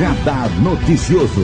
Radar 0.00 0.48
Noticioso. 0.62 1.42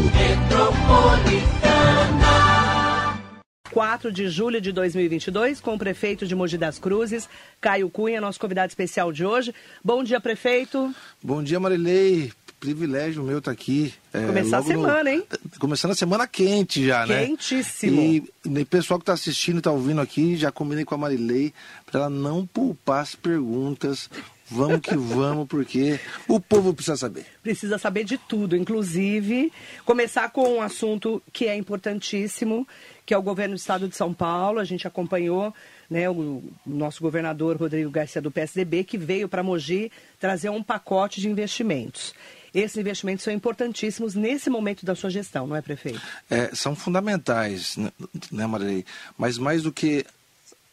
4 3.71 4.10
de 4.10 4.30
julho 4.30 4.62
de 4.62 4.72
2022, 4.72 5.60
com 5.60 5.74
o 5.74 5.79
prefeito 5.79 6.26
de 6.26 6.35
Mogi 6.35 6.56
das 6.56 6.79
Cruzes, 6.79 7.28
Caio 7.60 7.90
Cunha, 7.90 8.19
nosso 8.19 8.40
convidado 8.40 8.71
especial 8.71 9.13
de 9.13 9.27
hoje. 9.27 9.54
Bom 9.85 10.03
dia, 10.03 10.19
prefeito. 10.22 10.90
Bom 11.22 11.42
dia, 11.42 11.60
Marilei. 11.60 12.32
Privilégio 12.58 13.22
meu 13.22 13.40
estar 13.40 13.50
tá 13.50 13.53
aqui. 13.53 13.92
É, 14.10 14.24
Começar 14.24 14.59
a 14.59 14.63
semana, 14.63 15.04
no... 15.04 15.10
hein? 15.10 15.24
Começando 15.59 15.91
a 15.91 15.95
semana 15.95 16.27
quente 16.27 16.86
já, 16.86 17.04
né? 17.04 17.27
Quentíssimo. 17.27 18.00
E, 18.00 18.24
e 18.42 18.62
o 18.62 18.64
pessoal 18.64 18.98
que 18.98 19.02
está 19.02 19.12
assistindo 19.12 19.56
e 19.56 19.59
está 19.59 19.70
ouvindo 19.70 20.00
aqui, 20.00 20.34
já 20.34 20.50
combinei 20.50 20.86
com 20.86 20.95
a 20.95 20.98
Marilei 20.98 21.52
para 21.84 22.00
ela 22.00 22.10
não 22.10 22.46
poupar 22.46 23.02
as 23.02 23.14
perguntas. 23.14 24.09
Vamos 24.50 24.80
que 24.80 24.96
vamos, 24.96 25.48
porque 25.48 25.98
o 26.28 26.38
povo 26.38 26.73
precisa 26.73 26.96
saber. 26.96 27.27
Precisa 27.42 27.78
saber 27.78 28.05
de 28.05 28.16
tudo, 28.16 28.56
inclusive 28.56 29.52
começar 29.84 30.30
com 30.30 30.56
um 30.56 30.60
assunto 30.60 31.22
que 31.32 31.46
é 31.46 31.56
importantíssimo, 31.56 32.66
que 33.05 33.12
é 33.12 33.19
o 33.19 33.22
governo 33.22 33.55
do 33.55 33.59
estado 33.59 33.88
de 33.88 33.96
São 33.96 34.14
Paulo. 34.14 34.60
A 34.60 34.64
gente 34.64 34.86
acompanhou 34.86 35.52
né, 35.91 36.09
o 36.09 36.42
nosso 36.64 37.02
governador 37.02 37.56
Rodrigo 37.56 37.91
Garcia 37.91 38.22
do 38.22 38.30
PSDB, 38.30 38.84
que 38.84 38.96
veio 38.96 39.28
para 39.28 39.42
Mogi 39.42 39.91
trazer 40.20 40.50
um 40.50 40.62
pacote 40.62 41.20
de 41.20 41.28
investimentos. 41.28 42.14
Esses 42.55 42.77
investimentos 42.78 43.24
são 43.24 43.33
importantíssimos 43.34 44.14
nesse 44.14 44.48
momento 44.48 44.86
da 44.86 44.94
sua 44.94 45.10
gestão, 45.10 45.47
não 45.47 45.56
é, 45.56 45.60
prefeito? 45.60 46.00
É, 46.30 46.55
são 46.55 46.74
fundamentais, 46.74 47.77
né, 47.77 47.92
né 48.33 48.47
Marilei? 48.47 48.84
Mas 49.19 49.36
mais 49.36 49.62
do 49.62 49.72
que 49.72 50.06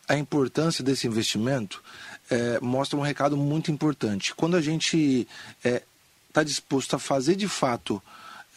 a 0.08 0.16
importância 0.16 0.84
desse 0.84 1.08
investimento, 1.08 1.84
é, 2.30 2.60
mostra 2.62 2.98
um 2.98 3.02
recado 3.02 3.36
muito 3.38 3.72
importante. 3.72 4.34
Quando 4.36 4.56
a 4.56 4.62
gente 4.62 5.28
está 5.64 5.70
é, 5.70 5.84
tá 6.32 6.44
disposto 6.44 6.96
a 6.96 7.00
fazer 7.00 7.36
de 7.36 7.48
fato 7.48 8.02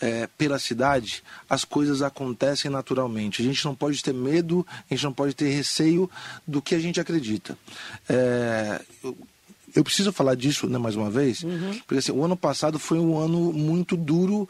é, 0.00 0.28
pela 0.38 0.58
cidade, 0.58 1.22
as 1.48 1.64
coisas 1.64 2.02
acontecem 2.02 2.70
naturalmente. 2.70 3.42
A 3.42 3.44
gente 3.44 3.64
não 3.64 3.74
pode 3.74 4.02
ter 4.02 4.12
medo, 4.12 4.66
a 4.90 4.94
gente 4.94 5.04
não 5.04 5.12
pode 5.12 5.34
ter 5.34 5.48
receio 5.48 6.10
do 6.46 6.60
que 6.60 6.74
a 6.74 6.78
gente 6.78 7.00
acredita. 7.00 7.56
É, 8.08 8.80
eu, 9.02 9.16
eu, 9.74 9.84
preciso 9.84 10.12
falar 10.12 10.34
disso 10.34 10.66
né, 10.68 10.78
mais 10.78 10.96
uma 10.96 11.10
vez, 11.10 11.42
uhum. 11.42 11.78
porque 11.86 11.98
assim, 11.98 12.12
o 12.12 12.24
ano 12.24 12.36
passado 12.36 12.78
foi 12.78 12.98
um 12.98 13.18
ano 13.18 13.52
muito 13.52 13.96
duro 13.96 14.48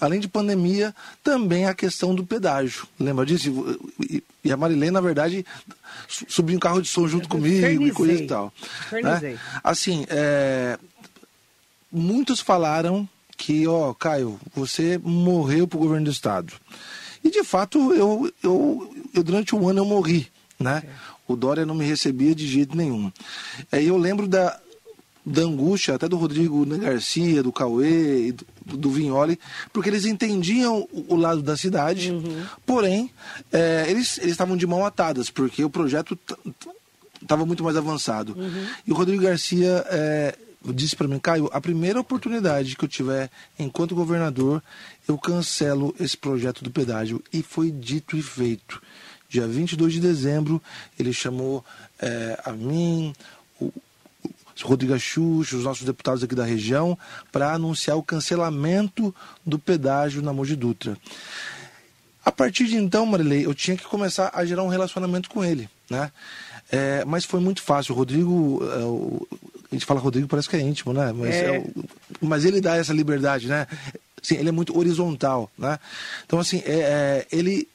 além 0.00 0.20
de 0.20 0.28
pandemia, 0.28 0.94
também 1.22 1.66
a 1.66 1.74
questão 1.74 2.14
do 2.14 2.24
pedágio. 2.24 2.86
Lembra 2.98 3.26
disso? 3.26 3.78
E 4.44 4.52
a 4.52 4.56
Marilene, 4.56 4.92
na 4.92 5.00
verdade, 5.00 5.44
subiu 6.06 6.56
um 6.56 6.60
carro 6.60 6.80
de 6.80 6.88
som 6.88 7.06
junto 7.06 7.28
comigo 7.28 7.60
Fernizei. 7.60 7.88
e 7.88 7.92
coisa 7.92 8.22
e 8.22 8.26
tal. 8.26 8.52
Né? 8.92 9.38
Assim, 9.62 10.06
é... 10.08 10.78
muitos 11.90 12.40
falaram 12.40 13.08
que, 13.36 13.66
ó, 13.66 13.94
Caio, 13.94 14.38
você 14.54 14.98
morreu 15.02 15.66
pro 15.66 15.78
governo 15.78 16.06
do 16.06 16.10
estado. 16.10 16.52
E 17.22 17.30
de 17.30 17.44
fato, 17.44 17.94
eu, 17.94 18.32
eu, 18.42 18.94
eu 19.14 19.22
durante 19.22 19.54
um 19.54 19.68
ano 19.68 19.80
eu 19.80 19.84
morri, 19.84 20.28
né? 20.58 20.82
O 21.26 21.36
Dória 21.36 21.66
não 21.66 21.74
me 21.74 21.84
recebia 21.84 22.34
de 22.34 22.46
jeito 22.46 22.76
nenhum. 22.76 23.12
Aí 23.70 23.86
eu 23.86 23.96
lembro 23.96 24.26
da, 24.26 24.58
da 25.28 25.42
angústia 25.42 25.94
até 25.94 26.08
do 26.08 26.16
Rodrigo 26.16 26.64
Garcia, 26.78 27.42
do 27.42 27.52
Cauê, 27.52 28.32
do, 28.32 28.76
do 28.76 28.90
Vignoli, 28.90 29.38
porque 29.72 29.88
eles 29.88 30.04
entendiam 30.04 30.86
o, 30.92 31.14
o 31.14 31.16
lado 31.16 31.42
da 31.42 31.56
cidade, 31.56 32.10
uhum. 32.10 32.44
porém, 32.66 33.10
é, 33.52 33.86
eles 33.88 34.18
estavam 34.18 34.56
de 34.56 34.66
mão 34.66 34.84
atadas, 34.84 35.30
porque 35.30 35.64
o 35.64 35.70
projeto 35.70 36.18
estava 37.20 37.44
muito 37.44 37.62
mais 37.62 37.76
avançado. 37.76 38.34
Uhum. 38.36 38.66
E 38.86 38.92
o 38.92 38.94
Rodrigo 38.94 39.22
Garcia 39.22 39.84
é, 39.88 40.34
disse 40.64 40.96
para 40.96 41.08
mim, 41.08 41.18
Caio, 41.18 41.48
a 41.52 41.60
primeira 41.60 42.00
oportunidade 42.00 42.76
que 42.76 42.84
eu 42.84 42.88
tiver 42.88 43.30
enquanto 43.58 43.94
governador, 43.94 44.62
eu 45.06 45.16
cancelo 45.18 45.94
esse 45.98 46.16
projeto 46.16 46.62
do 46.62 46.70
pedágio. 46.70 47.22
E 47.32 47.42
foi 47.42 47.70
dito 47.70 48.16
e 48.16 48.22
feito. 48.22 48.80
Dia 49.28 49.46
22 49.46 49.94
de 49.94 50.00
dezembro, 50.00 50.62
ele 50.98 51.12
chamou 51.12 51.64
é, 51.98 52.40
a 52.44 52.52
mim, 52.52 53.12
Rodrigo 54.62 54.98
Xuxa, 54.98 55.56
os 55.56 55.64
nossos 55.64 55.84
deputados 55.84 56.22
aqui 56.22 56.34
da 56.34 56.44
região, 56.44 56.98
para 57.30 57.52
anunciar 57.52 57.96
o 57.96 58.02
cancelamento 58.02 59.14
do 59.44 59.58
pedágio 59.58 60.22
na 60.22 60.32
Mogi 60.32 60.56
Dutra. 60.56 60.96
A 62.24 62.32
partir 62.32 62.66
de 62.66 62.76
então, 62.76 63.06
Marilei, 63.06 63.46
eu 63.46 63.54
tinha 63.54 63.76
que 63.76 63.84
começar 63.84 64.30
a 64.34 64.44
gerar 64.44 64.62
um 64.62 64.68
relacionamento 64.68 65.30
com 65.30 65.42
ele, 65.42 65.68
né? 65.88 66.12
É, 66.70 67.04
mas 67.06 67.24
foi 67.24 67.40
muito 67.40 67.62
fácil. 67.62 67.94
O 67.94 67.96
Rodrigo, 67.96 68.60
é, 68.62 69.72
a 69.72 69.74
gente 69.74 69.86
fala 69.86 70.00
Rodrigo, 70.00 70.28
parece 70.28 70.48
que 70.48 70.56
é 70.56 70.60
íntimo, 70.60 70.92
né? 70.92 71.12
Mas, 71.12 71.34
é. 71.34 71.56
É, 71.56 71.64
mas 72.20 72.44
ele 72.44 72.60
dá 72.60 72.76
essa 72.76 72.92
liberdade, 72.92 73.48
né? 73.48 73.66
Assim, 74.22 74.36
ele 74.36 74.50
é 74.50 74.52
muito 74.52 74.76
horizontal, 74.76 75.50
né? 75.56 75.78
Então, 76.26 76.38
assim, 76.38 76.62
é, 76.66 76.72
é, 76.72 77.26
ele, 77.32 77.66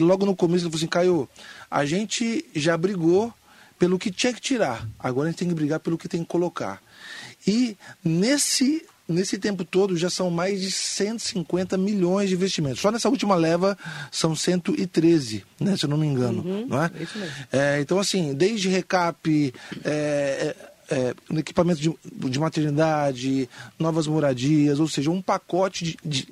logo 0.00 0.26
no 0.26 0.34
começo 0.34 0.64
ele 0.64 0.70
falou 0.70 0.78
assim, 0.78 0.86
Caio, 0.88 1.28
a 1.70 1.84
gente 1.84 2.44
já 2.54 2.76
brigou 2.76 3.32
pelo 3.78 3.98
que 3.98 4.10
tinha 4.10 4.32
que 4.32 4.40
tirar. 4.40 4.86
Agora 4.98 5.28
a 5.28 5.30
gente 5.30 5.38
tem 5.38 5.48
que 5.48 5.54
brigar 5.54 5.80
pelo 5.80 5.98
que 5.98 6.08
tem 6.08 6.22
que 6.22 6.28
colocar. 6.28 6.82
E 7.46 7.76
nesse 8.04 8.84
nesse 9.08 9.38
tempo 9.38 9.64
todo 9.64 9.96
já 9.96 10.10
são 10.10 10.30
mais 10.30 10.60
de 10.60 10.70
150 10.70 11.78
milhões 11.78 12.28
de 12.28 12.34
investimentos. 12.34 12.80
Só 12.80 12.92
nessa 12.92 13.08
última 13.08 13.34
leva 13.34 13.76
são 14.12 14.36
113, 14.36 15.44
né, 15.58 15.76
se 15.76 15.86
eu 15.86 15.88
não 15.88 15.96
me 15.96 16.06
engano. 16.06 16.42
Uhum, 16.42 16.66
não 16.66 16.82
é? 16.82 16.90
É, 17.50 17.80
então, 17.80 17.98
assim, 17.98 18.34
desde 18.34 18.68
recap, 18.68 19.54
é, 19.82 20.54
é 20.90 21.14
equipamento 21.38 21.80
de, 21.80 21.94
de, 22.30 22.38
maternidade, 22.38 23.48
novas 23.78 24.06
moradias, 24.06 24.80
ou 24.80 24.88
seja, 24.88 25.10
um 25.10 25.20
pacote 25.20 25.84
de, 25.84 25.98
de, 26.04 26.28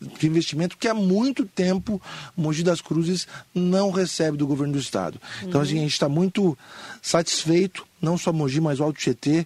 de, 0.00 0.26
investimento 0.26 0.76
que 0.76 0.86
há 0.86 0.94
muito 0.94 1.44
tempo 1.44 2.00
Mogi 2.36 2.62
das 2.62 2.80
Cruzes 2.80 3.26
não 3.52 3.90
recebe 3.90 4.36
do 4.36 4.46
governo 4.46 4.74
do 4.74 4.78
estado. 4.78 5.20
Então, 5.42 5.60
assim, 5.60 5.78
a 5.78 5.82
gente 5.82 5.92
está 5.92 6.08
muito 6.08 6.56
satisfeito, 7.02 7.84
não 8.00 8.16
só 8.16 8.32
Mogi, 8.32 8.60
mas 8.60 8.78
o 8.78 8.84
Alto 8.84 9.00
Tietê, 9.00 9.44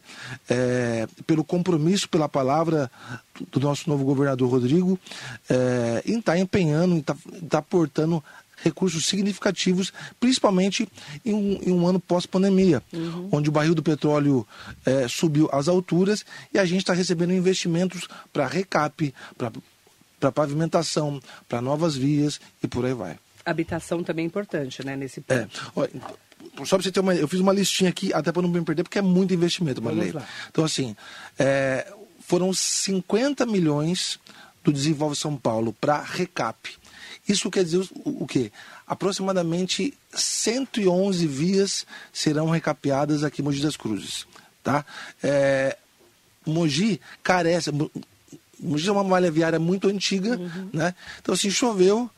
é, 0.49 1.07
pelo 1.27 1.43
compromisso, 1.43 2.09
pela 2.09 2.29
palavra 2.29 2.91
do 3.51 3.59
nosso 3.59 3.89
novo 3.89 4.05
governador 4.05 4.51
Rodrigo, 4.51 4.99
é, 5.49 6.03
em 6.05 6.19
estar 6.19 6.33
tá 6.33 6.39
empenhando, 6.39 6.95
em 6.95 6.99
estar 6.99 7.15
tá, 7.15 7.21
tá 7.49 7.59
aportando 7.59 8.23
recursos 8.63 9.07
significativos, 9.07 9.93
principalmente 10.19 10.89
em 11.25 11.35
um, 11.35 11.61
em 11.63 11.73
um 11.73 11.87
ano 11.87 12.01
pós-pandemia, 12.01 12.83
uhum. 12.93 13.29
onde 13.33 13.49
o 13.49 13.53
barril 13.53 13.75
do 13.75 13.83
petróleo 13.83 14.47
é, 14.85 15.07
subiu 15.09 15.49
às 15.53 15.69
alturas 15.69 16.25
e 16.53 16.59
a 16.59 16.65
gente 16.65 16.81
está 16.81 16.93
recebendo 16.93 17.33
investimentos 17.33 18.09
para 18.33 18.47
recap, 18.47 19.15
para 20.19 20.33
pavimentação, 20.33 21.21
para 21.49 21.61
novas 21.61 21.97
vias 21.97 22.41
e 22.63 22.69
por 22.69 22.85
aí 22.85 22.95
vai. 22.95 23.19
Habitação 23.45 24.05
também 24.05 24.25
é 24.25 24.27
importante, 24.27 24.85
né, 24.85 24.95
nesse 24.97 25.21
ponto. 25.21 25.61
É. 25.77 26.65
só 26.65 26.77
para 26.77 26.85
você 26.85 26.93
ter 26.93 27.01
uma. 27.01 27.15
Eu 27.15 27.27
fiz 27.27 27.41
uma 27.41 27.53
listinha 27.53 27.91
aqui, 27.91 28.15
até 28.15 28.31
para 28.31 28.43
não 28.43 28.49
me 28.49 28.63
perder, 28.63 28.85
porque 28.85 28.99
é 28.99 29.03
muito 29.03 29.35
investimento, 29.35 29.83
Marilei. 29.83 30.15
Então, 30.49 30.65
assim, 30.65 30.95
é, 31.37 31.93
foram 32.21 32.53
50 32.55 33.45
milhões 33.47 34.21
do 34.63 34.73
Desenvolve 34.73 35.17
São 35.17 35.37
Paulo 35.37 35.73
para 35.73 36.01
recap. 36.01 36.57
Isso 37.29 37.51
quer 37.51 37.65
dizer 37.65 37.79
o, 38.05 38.25
o 38.25 38.27
quê? 38.27 38.51
Aproximadamente 38.87 39.95
111 40.13 41.27
vias 41.27 41.87
serão 42.13 42.51
recapeadas 42.51 43.23
aqui 43.23 43.41
em 43.41 43.45
Mogi 43.45 43.63
das 43.63 43.77
Cruzes. 43.77 44.27
Tá? 44.63 44.85
É, 45.23 45.77
Mogi 46.47 47.01
carece. 47.23 47.71
Mogi 48.59 48.89
é 48.89 48.93
uma 48.93 49.05
malha 49.05 49.31
viária 49.31 49.59
muito 49.59 49.89
antiga, 49.89 50.37
uhum. 50.37 50.71
né? 50.73 50.95
Então, 51.21 51.35
se 51.35 51.51
choveu, 51.51 52.11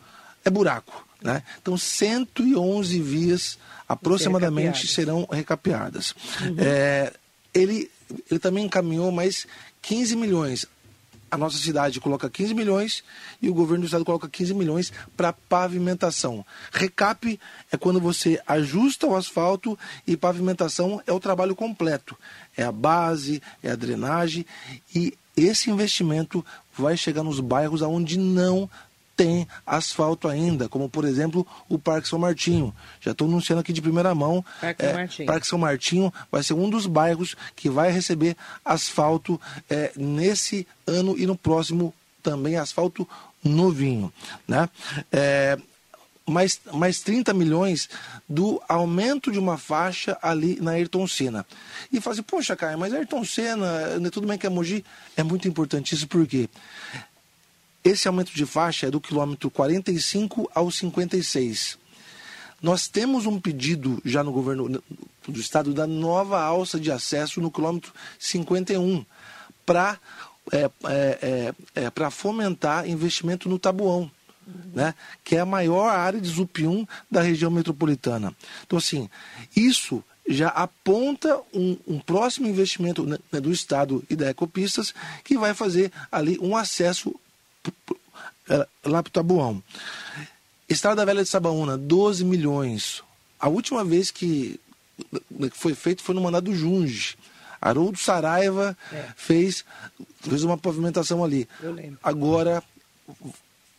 é 0.45 0.51
buraco. 0.51 1.07
Né? 1.23 1.43
Então, 1.61 1.77
111 1.77 3.01
vias 3.01 3.59
aproximadamente 3.89 4.87
serão 4.87 5.27
recapeadas. 5.31 6.15
Uhum. 6.43 6.57
É, 6.59 7.13
ele, 7.53 7.91
ele 8.31 8.39
também 8.39 8.65
encaminhou 8.65 9.11
mais 9.11 9.47
15 9.83 10.17
milhões 10.17 10.67
a 11.35 11.39
nossa 11.39 11.59
cidade 11.59 12.01
coloca 12.01 12.31
15 12.31 12.55
milhões 12.55 13.03
e 13.43 13.51
o 13.51 13.55
governo 13.55 13.83
do 13.83 13.87
estado 13.87 14.05
coloca 14.05 14.29
15 14.29 14.55
milhões 14.55 14.93
para 15.17 15.33
pavimentação. 15.33 16.47
Recap 16.73 17.39
é 17.73 17.77
quando 17.77 18.01
você 18.01 18.41
ajusta 18.47 19.07
o 19.07 19.17
asfalto 19.17 19.77
e 20.07 20.17
pavimentação 20.17 21.03
é 21.07 21.13
o 21.13 21.19
trabalho 21.19 21.57
completo. 21.57 22.17
É 22.57 22.63
a 22.63 22.71
base, 22.71 23.43
é 23.63 23.71
a 23.71 23.77
drenagem 23.77 24.47
e 24.95 25.13
esse 25.37 25.71
investimento 25.71 26.45
vai 26.77 26.97
chegar 26.97 27.25
nos 27.25 27.41
bairros 27.41 27.83
onde 27.83 28.17
não 28.17 28.71
tem 29.17 29.47
asfalto 29.67 30.29
ainda, 30.29 30.69
como 30.69 30.89
por 30.89 31.05
exemplo 31.05 31.47
o 31.69 31.79
Parque 31.79 32.09
São 32.09 32.19
Martinho. 32.19 32.75
Já 33.01 33.13
estou 33.13 33.29
anunciando 33.29 33.61
aqui 33.61 33.73
de 33.73 33.83
primeira 33.83 34.15
mão. 34.15 34.45
Parque 34.61 34.83
São, 34.83 34.91
é, 34.91 34.95
Martinho. 34.95 35.27
Parque 35.27 35.47
São 35.47 35.59
Martinho 35.59 36.15
vai 36.31 36.43
ser 36.43 36.55
um 36.55 36.69
dos 36.69 36.87
bairros 36.87 37.37
que 37.55 37.69
vai 37.69 37.91
receber 37.91 38.37
asfalto 38.65 39.41
é, 39.69 39.93
nesse 39.97 40.67
ano 40.87 41.17
e 41.19 41.27
no 41.27 41.37
próximo 41.37 41.95
também 42.23 42.57
asfalto 42.57 43.09
novinho. 43.43 44.13
Né? 44.49 44.69
É, 45.13 45.59
mais, 46.27 46.61
mais 46.73 47.01
30 47.01 47.35
milhões 47.35 47.89
do 48.29 48.61
aumento 48.69 49.31
de 49.31 49.39
uma 49.39 49.59
faixa 49.59 50.17
ali 50.23 50.59
na 50.61 50.73
Ayrton 50.73 51.07
Senna. 51.07 51.47
E 51.93 52.01
fala 52.01 52.15
assim, 52.15 52.23
poxa, 52.23 52.57
Caio, 52.57 52.79
mas 52.79 52.93
Ayrton 52.93 53.25
Senna, 53.25 53.99
né, 53.99 54.11
tudo 54.11 54.27
bem 54.27 54.39
que 54.39 54.47
é 54.47 54.51
Mogi, 54.51 54.85
é 55.17 55.23
muito 55.23 55.47
importante 55.47 55.95
isso, 55.95 56.09
por 56.09 56.27
quê? 56.27 56.49
Esse 57.85 58.09
aumento 58.09 58.33
de 58.33 58.47
faixa 58.47 58.87
é 58.87 58.91
do 58.91 59.01
quilômetro 59.01 59.51
45 59.51 60.51
ao 60.55 60.71
56. 60.71 61.79
Nós 62.63 62.89
temos 62.89 63.27
um 63.27 63.39
pedido 63.39 64.01
já 64.05 64.25
no 64.25 64.33
governo 64.33 64.83
do 65.29 65.41
estado 65.41 65.75
da 65.75 65.87
nova 65.87 66.41
alça 66.41 66.81
de 66.81 66.91
acesso 66.91 67.41
no 67.41 67.51
quilômetro 67.51 67.93
51 68.19 69.05
para 69.67 69.99
é, 70.51 70.71
é, 70.85 71.19
é, 71.23 71.55
é 71.75 71.91
para 71.91 72.11
fomentar 72.11 72.89
investimento 72.89 73.49
no 73.49 73.59
Tabuão 73.59 74.11
né, 74.75 74.95
que 75.23 75.37
é 75.37 75.41
a 75.41 75.47
maior 75.47 75.89
área 75.89 76.21
de 76.21 76.29
Zupium 76.29 76.87
da 77.11 77.23
região 77.23 77.51
metropolitana. 77.51 78.35
Então, 78.67 78.79
assim, 78.79 79.09
isso 79.57 80.03
já 80.27 80.49
aponta 80.49 81.41
um, 81.53 81.77
um 81.87 81.99
próximo 81.99 82.47
investimento 82.47 83.05
né, 83.05 83.19
do 83.41 83.53
Estado 83.53 84.03
e 84.09 84.17
da 84.17 84.31
Ecopistas 84.31 84.95
que 85.23 85.37
vai 85.37 85.53
fazer 85.55 85.93
ali 86.11 86.39
um 86.41 86.57
acesso 86.57 87.15
é, 88.49 88.67
lá 88.85 89.03
para 89.03 89.09
o 89.09 89.13
Tabuão. 89.13 89.63
Estrada 90.69 91.05
Velha 91.05 91.23
de 91.23 91.29
Sabaúna, 91.29 91.77
12 91.77 92.25
milhões. 92.25 93.03
A 93.39 93.49
última 93.49 93.85
vez 93.85 94.11
que 94.11 94.59
foi 95.53 95.75
feito 95.75 96.03
foi 96.03 96.15
no 96.15 96.21
mandado 96.21 96.55
Junge. 96.55 97.17
Haroldo 97.61 97.99
Saraiva 97.99 98.77
é. 98.93 99.07
fez, 99.17 99.65
fez 100.21 100.45
uma 100.45 100.59
pavimentação 100.59 101.25
ali. 101.25 101.49
Agora 102.03 102.63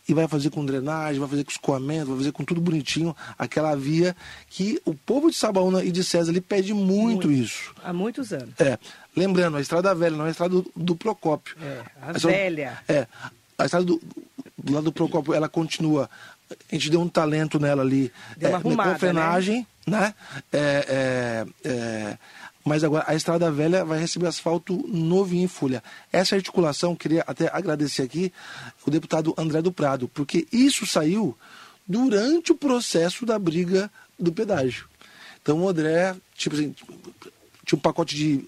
e 0.08 0.14
vai 0.14 0.28
fazer 0.28 0.50
com 0.50 0.64
drenagem, 0.64 1.18
vai 1.18 1.28
fazer 1.28 1.44
com 1.44 1.50
escoamento, 1.50 2.06
vai 2.06 2.18
fazer 2.18 2.32
com 2.32 2.44
tudo 2.44 2.60
bonitinho, 2.60 3.14
aquela 3.36 3.74
via 3.74 4.14
que 4.48 4.80
o 4.84 4.94
povo 4.94 5.30
de 5.30 5.36
Sabaúna 5.36 5.82
e 5.82 5.90
de 5.90 6.04
César 6.04 6.30
ele 6.30 6.40
pede 6.40 6.72
muito, 6.72 7.28
muito, 7.28 7.32
isso. 7.32 7.74
Há 7.82 7.92
muitos 7.92 8.32
anos. 8.32 8.54
É. 8.60 8.78
Lembrando, 9.16 9.56
a 9.56 9.60
estrada 9.60 9.94
velha, 9.94 10.16
não 10.16 10.24
é 10.24 10.28
a 10.28 10.30
estrada 10.30 10.54
do, 10.54 10.70
do 10.76 10.94
Procópio. 10.94 11.56
É, 11.60 11.82
a, 12.00 12.10
a 12.10 12.12
velha. 12.12 12.78
é. 12.88 13.06
A 13.58 13.64
estrada 13.64 13.84
do, 13.84 14.00
do 14.56 14.72
lado 14.72 14.84
do 14.84 14.92
Procópio, 14.92 15.34
ela 15.34 15.48
continua. 15.48 16.08
A 16.50 16.74
gente 16.74 16.90
deu 16.90 17.00
um 17.00 17.08
talento 17.08 17.58
nela 17.58 17.82
ali. 17.82 18.12
Deu 18.36 18.50
uma 18.50 18.58
é, 18.58 18.60
arrumada, 18.60 18.92
com 18.92 18.98
frenagem, 18.98 19.66
né? 19.86 19.98
né? 20.00 20.14
É, 20.52 21.46
é, 21.64 21.68
é 21.68 22.18
mas 22.66 22.82
agora 22.82 23.04
a 23.06 23.14
Estrada 23.14 23.48
Velha 23.48 23.84
vai 23.84 24.00
receber 24.00 24.26
asfalto 24.26 24.84
novinho 24.88 25.44
em 25.44 25.48
folha. 25.48 25.80
Essa 26.12 26.34
articulação, 26.34 26.96
queria 26.96 27.22
até 27.24 27.48
agradecer 27.52 28.02
aqui 28.02 28.32
o 28.84 28.90
deputado 28.90 29.32
André 29.38 29.62
do 29.62 29.70
Prado, 29.70 30.08
porque 30.08 30.48
isso 30.50 30.84
saiu 30.84 31.38
durante 31.86 32.50
o 32.50 32.56
processo 32.56 33.24
da 33.24 33.38
briga 33.38 33.88
do 34.18 34.32
pedágio. 34.32 34.88
Então 35.40 35.60
o 35.60 35.68
André, 35.68 36.16
tipo 36.34 36.56
assim, 36.56 36.74
tinha 37.64 37.78
um 37.78 37.80
pacote 37.80 38.16
de 38.16 38.44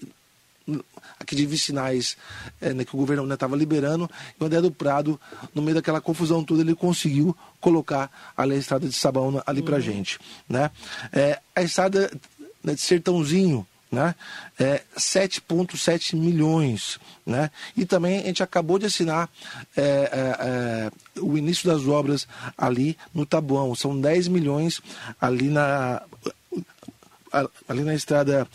aqui 1.19 1.35
de 1.35 1.45
vicinais 1.45 2.17
é, 2.61 2.73
né, 2.73 2.85
que 2.85 2.95
o 2.95 2.97
governo 2.97 3.31
estava 3.33 3.55
liberando, 3.55 4.09
e 4.39 4.43
o 4.43 4.45
André 4.45 4.61
do 4.61 4.71
Prado, 4.71 5.19
no 5.53 5.61
meio 5.61 5.75
daquela 5.75 6.01
confusão 6.01 6.43
toda, 6.43 6.61
ele 6.61 6.75
conseguiu 6.75 7.35
colocar 7.59 8.09
ali 8.35 8.55
a 8.55 8.57
estrada 8.57 8.87
de 8.87 8.95
Sabaúna 8.95 9.43
ali 9.45 9.61
para 9.61 9.75
uhum. 9.75 9.81
gente. 9.81 10.19
Né? 10.47 10.71
É, 11.11 11.39
a 11.55 11.61
estrada 11.61 12.11
né, 12.63 12.73
de 12.73 12.81
Sertãozinho, 12.81 13.65
né? 13.91 14.13
É 14.59 14.83
7,7 14.95 16.15
milhões. 16.15 16.99
Né? 17.25 17.49
E 17.75 17.85
também 17.85 18.19
a 18.19 18.23
gente 18.23 18.43
acabou 18.43 18.77
de 18.77 18.85
assinar 18.85 19.29
é, 19.75 19.81
é, 20.11 21.19
o 21.19 21.37
início 21.37 21.67
das 21.67 21.87
obras 21.87 22.27
ali 22.57 22.97
no 23.13 23.25
Tabuão. 23.25 23.73
São 23.75 23.99
10 23.99 24.27
milhões 24.27 24.81
ali 25.19 25.49
na, 25.49 26.03
ali 27.67 27.81
na 27.81 27.95
estrada 27.95 28.47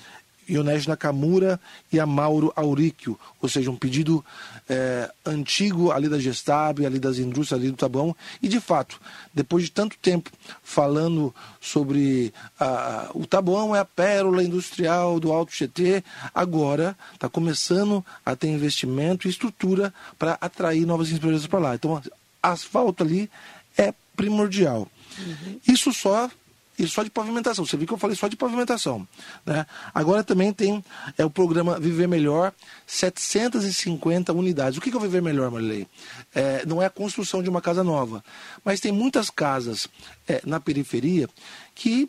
Iones 0.48 0.86
Nakamura 0.86 1.60
e 1.92 1.98
a 1.98 2.06
Mauro 2.06 2.52
Auríquio, 2.56 3.18
ou 3.40 3.48
seja, 3.48 3.70
um 3.70 3.76
pedido 3.76 4.24
é, 4.68 5.10
antigo 5.24 5.90
ali 5.90 6.08
da 6.08 6.18
Gestab, 6.18 6.84
ali 6.84 6.98
das 6.98 7.18
indústrias 7.18 7.60
ali 7.60 7.70
do 7.70 7.76
Tabuão, 7.76 8.14
e 8.42 8.48
de 8.48 8.60
fato, 8.60 9.00
depois 9.32 9.64
de 9.64 9.70
tanto 9.70 9.96
tempo 9.98 10.30
falando 10.62 11.34
sobre 11.60 12.32
a, 12.58 13.10
o 13.14 13.26
Tabuão 13.26 13.74
é 13.74 13.80
a 13.80 13.84
pérola 13.84 14.42
industrial 14.42 15.18
do 15.18 15.32
Alto 15.32 15.54
GT, 15.54 16.04
agora 16.34 16.96
está 17.14 17.28
começando 17.28 18.04
a 18.24 18.36
ter 18.36 18.48
investimento 18.48 19.26
e 19.26 19.30
estrutura 19.30 19.92
para 20.18 20.38
atrair 20.40 20.86
novas 20.86 21.10
empresas 21.10 21.46
para 21.46 21.58
lá. 21.58 21.74
Então, 21.74 22.02
asfalto 22.42 23.02
ali 23.02 23.30
é 23.76 23.92
primordial. 24.16 24.88
Uhum. 25.18 25.60
Isso 25.66 25.92
só 25.92 26.30
e 26.78 26.86
só 26.86 27.02
de 27.02 27.10
pavimentação. 27.10 27.64
Você 27.64 27.76
viu 27.76 27.86
que 27.86 27.92
eu 27.92 27.98
falei 27.98 28.16
só 28.16 28.28
de 28.28 28.36
pavimentação. 28.36 29.06
Né? 29.44 29.66
Agora 29.94 30.24
também 30.24 30.52
tem 30.52 30.84
é, 31.16 31.24
o 31.24 31.30
programa 31.30 31.78
Viver 31.78 32.08
Melhor, 32.08 32.52
750 32.86 34.32
unidades. 34.32 34.78
O 34.78 34.80
que, 34.80 34.90
é 34.90 34.96
o 34.96 35.00
Viver 35.00 35.22
Melhor, 35.22 35.50
Marilei? 35.50 35.86
É, 36.34 36.64
não 36.66 36.82
é 36.82 36.86
a 36.86 36.90
construção 36.90 37.42
de 37.42 37.48
uma 37.48 37.60
casa 37.60 37.84
nova, 37.84 38.24
mas 38.64 38.80
tem 38.80 38.92
muitas 38.92 39.30
casas 39.30 39.88
é, 40.26 40.40
na 40.44 40.58
periferia 40.58 41.28
que 41.74 42.08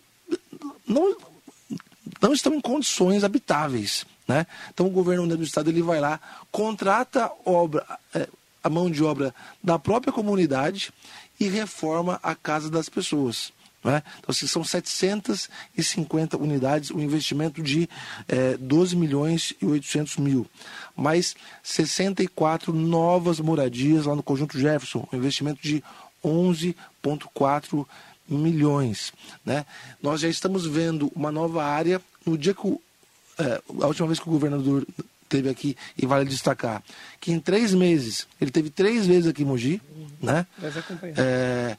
não, 0.88 1.16
não 2.22 2.34
estão 2.34 2.54
em 2.54 2.62
condições 2.62 3.24
habitáveis. 3.24 4.06
Né? 4.28 4.48
Então 4.74 4.88
o 4.88 4.92
governo 4.92 5.28
do 5.28 5.44
estado 5.44 5.70
ele 5.70 5.82
vai 5.82 6.00
lá, 6.00 6.20
contrata 6.52 7.32
obra, 7.46 7.86
é, 8.14 8.28
a 8.64 8.70
mão 8.70 8.90
de 8.90 9.04
obra 9.04 9.34
da 9.64 9.78
própria 9.78 10.12
comunidade 10.12 10.92
e 11.40 11.48
reforma 11.48 12.20
a 12.24 12.34
casa 12.34 12.70
das 12.70 12.90
pessoas. 12.90 13.54
Né? 13.86 14.02
Então, 14.18 14.32
assim, 14.32 14.48
são 14.48 14.64
750 14.64 16.38
unidades, 16.38 16.90
um 16.90 17.00
investimento 17.00 17.62
de 17.62 17.88
é, 18.28 18.58
12 18.58 18.96
milhões 18.96 19.54
e 19.62 19.66
800 19.68 20.18
mil. 20.18 20.48
Mais 20.98 21.36
64 21.62 22.74
novas 22.74 23.40
moradias 23.40 24.08
lá 24.08 24.16
no 24.16 24.24
Conjunto 24.24 24.58
Jefferson, 24.58 25.08
um 25.14 25.16
investimento 25.16 25.62
de 25.62 25.84
11,4 26.24 27.86
milhões. 28.28 29.14
Né? 29.46 29.64
Nós 30.02 30.22
já 30.22 30.30
estamos 30.30 30.66
vendo 30.66 31.12
uma 31.16 31.32
nova 31.32 31.64
área 31.64 32.02
no 32.26 32.36
dia 32.36 32.56
que 32.56 32.66
o, 32.66 32.82
é, 33.38 33.62
a 33.82 33.86
última 33.86 34.08
vez 34.08 34.20
que 34.20 34.28
o 34.28 34.32
governador 34.32 34.84
teve 35.30 35.48
aqui 35.48 35.78
e 35.96 36.08
vale 36.08 36.26
destacar 36.26 36.84
que 37.20 37.32
em 37.32 37.40
três 37.40 37.74
meses 37.74 38.28
ele 38.40 38.50
teve 38.50 38.70
três 38.70 39.06
vezes 39.06 39.28
aqui 39.28 39.44
em 39.44 39.46
Mogi, 39.46 39.82
né? 40.22 40.46
É, 41.18 41.78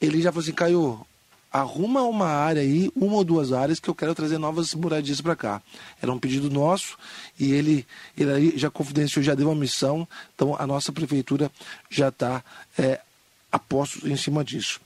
ele 0.00 0.20
já 0.20 0.30
falou 0.30 0.42
assim, 0.42 0.52
Caio, 0.52 1.06
arruma 1.52 2.02
uma 2.02 2.26
área 2.26 2.62
aí, 2.62 2.90
uma 2.94 3.16
ou 3.16 3.24
duas 3.24 3.52
áreas 3.52 3.80
que 3.80 3.88
eu 3.88 3.94
quero 3.94 4.14
trazer 4.14 4.38
novas 4.38 4.74
moradias 4.74 5.20
para 5.20 5.36
cá. 5.36 5.62
Era 6.00 6.12
um 6.12 6.18
pedido 6.18 6.50
nosso 6.50 6.96
e 7.38 7.52
ele, 7.52 7.86
ele 8.16 8.32
aí 8.32 8.52
já 8.56 8.70
confidenciou, 8.70 9.22
já 9.22 9.34
deu 9.34 9.48
uma 9.48 9.54
missão, 9.54 10.06
então 10.34 10.54
a 10.58 10.66
nossa 10.66 10.92
prefeitura 10.92 11.50
já 11.88 12.08
está 12.08 12.44
é, 12.78 13.00
a 13.50 13.60
em 14.04 14.16
cima 14.16 14.44
disso. 14.44 14.80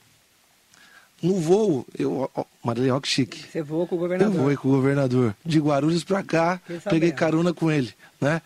No 1.23 1.35
voo, 1.35 1.85
eu, 1.97 2.29
ó, 2.35 2.43
Marília, 2.61 2.93
ó 2.93 2.99
que 2.99 3.07
chique. 3.07 3.45
Você 3.49 3.61
voou 3.61 3.87
com 3.87 3.95
o 3.95 3.97
governador? 3.97 4.35
Eu 4.35 4.41
voei 4.41 4.57
com 4.57 4.67
o 4.67 4.71
governador. 4.71 5.33
De 5.45 5.57
Guarulhos 5.57 6.03
para 6.03 6.21
cá, 6.21 6.59
peguei 6.89 7.13
carona 7.13 7.53
com 7.53 7.71
ele. 7.71 7.93
Né? 8.19 8.41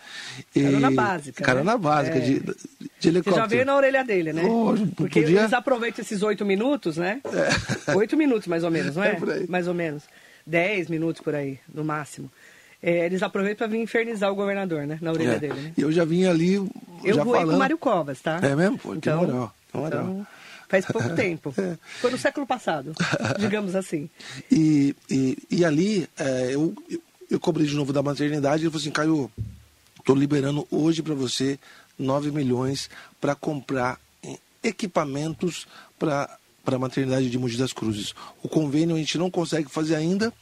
E... 0.55 0.61
Carona 0.61 0.91
básica. 0.91 1.43
Carona 1.43 1.71
né? 1.71 1.77
básica, 1.77 2.17
é. 2.17 2.19
de, 2.19 2.39
de 2.39 3.07
helicóptero. 3.07 3.35
Você 3.35 3.41
já 3.41 3.45
veio 3.47 3.65
na 3.65 3.75
orelha 3.75 4.03
dele, 4.03 4.31
né? 4.31 4.43
Oh, 4.45 4.75
Porque 4.95 5.21
podia... 5.21 5.39
eles 5.39 5.53
aproveitam 5.53 6.03
esses 6.03 6.21
oito 6.21 6.45
minutos, 6.45 6.97
né? 6.97 7.19
É. 7.87 7.95
Oito 7.95 8.13
é. 8.13 8.17
minutos, 8.17 8.47
mais 8.47 8.63
ou 8.63 8.69
menos, 8.69 8.95
não 8.95 9.03
é? 9.03 9.13
é 9.13 9.47
mais 9.49 9.67
ou 9.67 9.73
menos. 9.73 10.03
Dez 10.45 10.87
minutos 10.87 11.21
por 11.21 11.33
aí, 11.33 11.59
no 11.73 11.83
máximo. 11.83 12.29
É, 12.81 13.07
eles 13.07 13.23
aproveitam 13.23 13.67
para 13.67 13.75
vir 13.75 13.81
infernizar 13.81 14.31
o 14.31 14.35
governador, 14.35 14.85
né? 14.85 14.99
Na 15.01 15.11
orelha 15.11 15.31
é. 15.31 15.39
dele. 15.39 15.59
Né? 15.59 15.73
Eu 15.75 15.91
já 15.91 16.05
vim 16.05 16.25
ali. 16.25 16.55
Eu 17.03 17.15
já 17.15 17.23
voei 17.23 17.39
falando... 17.39 17.49
com 17.49 17.55
o 17.55 17.59
Mário 17.59 17.77
Covas, 17.77 18.21
tá? 18.21 18.39
É 18.43 18.55
mesmo? 18.55 18.77
Pô, 18.77 18.93
então, 18.93 19.19
que 19.19 19.25
moral. 19.25 19.53
Que 19.71 19.77
moral. 19.77 20.03
Então, 20.03 20.27
Faz 20.67 20.85
pouco 20.85 21.15
tempo. 21.15 21.53
Foi 22.01 22.11
no 22.11 22.17
século 22.17 22.45
passado, 22.45 22.93
digamos 23.39 23.75
assim. 23.75 24.09
E, 24.51 24.95
e, 25.09 25.37
e 25.49 25.65
ali, 25.65 26.07
é, 26.17 26.53
eu, 26.53 26.75
eu 27.29 27.39
cobri 27.39 27.65
de 27.65 27.75
novo 27.75 27.93
da 27.93 28.03
maternidade 28.03 28.63
e 28.63 28.69
falou 28.69 28.81
assim, 28.81 28.91
Caio, 28.91 29.31
estou 29.99 30.15
liberando 30.15 30.67
hoje 30.69 31.01
para 31.01 31.13
você 31.13 31.57
9 31.97 32.31
milhões 32.31 32.89
para 33.19 33.33
comprar 33.35 33.99
equipamentos 34.63 35.67
para 35.97 36.37
para 36.67 36.75
a 36.75 36.79
maternidade 36.79 37.29
de 37.29 37.39
Mogi 37.39 37.55
das 37.55 37.71
Cruzes. 37.71 38.13
O 38.43 38.49
convênio 38.49 38.93
a 38.93 38.99
gente 38.99 39.17
não 39.17 39.31
consegue 39.31 39.71
fazer 39.71 39.95
ainda 39.95 40.33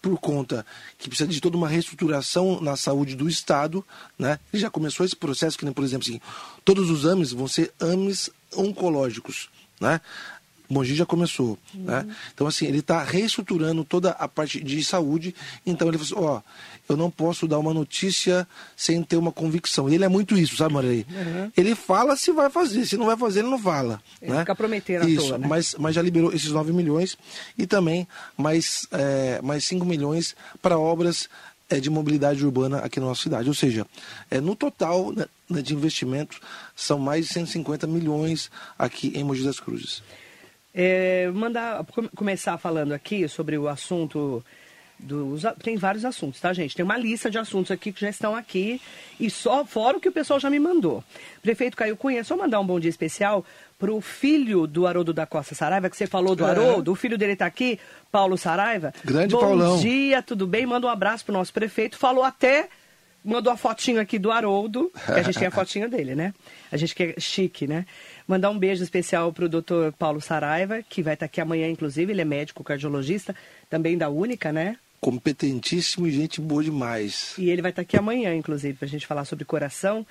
por 0.00 0.18
conta 0.18 0.64
que 0.96 1.10
precisa 1.10 1.28
de 1.28 1.42
toda 1.42 1.58
uma 1.58 1.68
reestruturação 1.68 2.58
na 2.58 2.74
saúde 2.74 3.14
do 3.14 3.28
Estado, 3.28 3.84
né? 4.18 4.40
Ele 4.50 4.62
já 4.62 4.70
começou 4.70 5.04
esse 5.04 5.14
processo 5.14 5.58
que 5.58 5.70
por 5.72 5.84
exemplo, 5.84 6.08
assim, 6.08 6.18
todos 6.64 6.88
os 6.88 7.04
AMES 7.04 7.32
vão 7.32 7.46
ser 7.46 7.70
AMES 7.78 8.30
oncológicos. 8.56 9.50
Né? 9.80 10.00
Mogi 10.68 10.94
já 10.94 11.04
começou, 11.04 11.58
uhum. 11.74 11.84
né? 11.84 12.06
Então, 12.32 12.46
assim, 12.46 12.66
ele 12.66 12.78
está 12.78 13.02
reestruturando 13.02 13.84
toda 13.84 14.10
a 14.10 14.26
parte 14.26 14.62
de 14.62 14.82
saúde. 14.82 15.34
Então, 15.64 15.88
ele 15.88 15.98
falou 15.98 16.40
assim, 16.40 16.42
ó, 16.42 16.42
eu 16.88 16.96
não 16.96 17.10
posso 17.10 17.46
dar 17.46 17.58
uma 17.58 17.74
notícia 17.74 18.46
sem 18.76 19.02
ter 19.02 19.16
uma 19.16 19.30
convicção. 19.30 19.88
E 19.88 19.94
ele 19.94 20.04
é 20.04 20.08
muito 20.08 20.36
isso, 20.36 20.56
sabe, 20.56 20.74
Maria? 20.74 21.06
Uhum. 21.08 21.52
Ele 21.56 21.74
fala 21.74 22.16
se 22.16 22.32
vai 22.32 22.48
fazer, 22.48 22.86
se 22.86 22.96
não 22.96 23.06
vai 23.06 23.16
fazer, 23.16 23.40
ele 23.40 23.50
não 23.50 23.58
fala. 23.58 24.02
Ele 24.20 24.32
né? 24.32 24.40
fica 24.40 24.54
prometendo 24.54 25.08
Isso, 25.08 25.28
toa, 25.28 25.38
né? 25.38 25.46
mas, 25.46 25.74
mas 25.78 25.94
já 25.94 26.02
liberou 26.02 26.32
esses 26.32 26.50
9 26.50 26.72
milhões 26.72 27.16
e 27.56 27.66
também 27.66 28.08
mais, 28.36 28.86
é, 28.90 29.40
mais 29.42 29.64
5 29.64 29.84
milhões 29.84 30.34
para 30.62 30.78
obras 30.78 31.28
é, 31.68 31.80
de 31.80 31.90
mobilidade 31.90 32.44
urbana 32.44 32.78
aqui 32.78 33.00
na 33.00 33.06
nossa 33.06 33.22
cidade. 33.22 33.48
Ou 33.48 33.54
seja, 33.54 33.86
é, 34.30 34.40
no 34.40 34.54
total 34.54 35.12
né, 35.12 35.26
né 35.48 35.62
de 35.62 35.74
investimentos, 35.74 36.40
são 36.74 36.98
mais 36.98 37.26
de 37.26 37.32
150 37.32 37.86
milhões 37.86 38.50
aqui 38.78 39.12
em 39.14 39.24
Mogi 39.24 39.44
das 39.44 39.60
Cruzes. 39.60 40.02
É, 40.74 41.30
mandar 41.32 41.84
começar 42.16 42.58
falando 42.58 42.92
aqui 42.92 43.28
sobre 43.28 43.56
o 43.56 43.68
assunto 43.68 44.44
dos, 44.98 45.42
tem 45.62 45.76
vários 45.76 46.04
assuntos, 46.04 46.40
tá, 46.40 46.52
gente? 46.52 46.74
Tem 46.74 46.84
uma 46.84 46.96
lista 46.96 47.30
de 47.30 47.38
assuntos 47.38 47.70
aqui 47.70 47.92
que 47.92 48.00
já 48.00 48.08
estão 48.08 48.34
aqui 48.34 48.80
e 49.18 49.28
só 49.28 49.64
fora 49.64 49.96
o 49.96 50.00
que 50.00 50.08
o 50.08 50.12
pessoal 50.12 50.40
já 50.40 50.48
me 50.48 50.58
mandou. 50.58 51.02
Prefeito 51.42 51.76
Caio 51.76 51.96
Cunha, 51.96 52.24
só 52.24 52.36
mandar 52.36 52.60
um 52.60 52.66
bom 52.66 52.80
dia 52.80 52.90
especial 52.90 53.44
para 53.78 53.92
o 53.92 54.00
filho 54.00 54.66
do 54.66 54.86
Haroldo 54.86 55.12
da 55.12 55.26
Costa 55.26 55.54
Saraiva, 55.54 55.90
que 55.90 55.96
você 55.96 56.06
falou 56.06 56.34
do 56.34 56.44
é. 56.44 56.50
Haroldo, 56.50 56.92
o 56.92 56.94
filho 56.94 57.18
dele 57.18 57.32
está 57.32 57.46
aqui, 57.46 57.78
Paulo 58.10 58.38
Saraiva. 58.38 58.94
Grande 59.04 59.34
bom 59.34 59.40
Paulão. 59.40 59.76
Bom 59.76 59.82
dia, 59.82 60.22
tudo 60.22 60.46
bem? 60.46 60.64
Manda 60.64 60.86
um 60.86 60.90
abraço 60.90 61.24
para 61.24 61.32
o 61.32 61.38
nosso 61.38 61.52
prefeito. 61.52 61.98
Falou 61.98 62.24
até, 62.24 62.68
mandou 63.24 63.52
a 63.52 63.56
fotinho 63.56 64.00
aqui 64.00 64.18
do 64.18 64.30
Haroldo, 64.30 64.90
que 65.04 65.12
a 65.12 65.22
gente 65.22 65.38
tem 65.38 65.48
a 65.48 65.50
fotinha 65.52 65.88
dele, 65.88 66.14
né? 66.14 66.32
A 66.70 66.76
gente 66.76 66.94
que 66.94 67.02
é 67.02 67.20
chique, 67.20 67.66
né? 67.66 67.84
Mandar 68.26 68.50
um 68.50 68.58
beijo 68.58 68.82
especial 68.82 69.32
para 69.32 69.44
o 69.44 69.48
doutor 69.48 69.92
Paulo 69.92 70.20
Saraiva, 70.20 70.82
que 70.82 71.02
vai 71.02 71.14
estar 71.14 71.26
tá 71.26 71.26
aqui 71.26 71.40
amanhã, 71.40 71.68
inclusive, 71.68 72.12
ele 72.12 72.22
é 72.22 72.24
médico 72.24 72.64
cardiologista, 72.64 73.34
também 73.68 73.98
da 73.98 74.08
Única, 74.08 74.52
né? 74.52 74.78
Competentíssimo 75.04 76.06
e 76.06 76.10
gente 76.10 76.40
boa 76.40 76.64
demais. 76.64 77.34
E 77.36 77.50
ele 77.50 77.60
vai 77.60 77.70
estar 77.70 77.82
aqui 77.82 77.94
amanhã, 77.94 78.34
inclusive, 78.34 78.78
para 78.78 78.86
a 78.86 78.88
gente 78.88 79.06
falar 79.06 79.26
sobre 79.26 79.44
coração. 79.44 80.06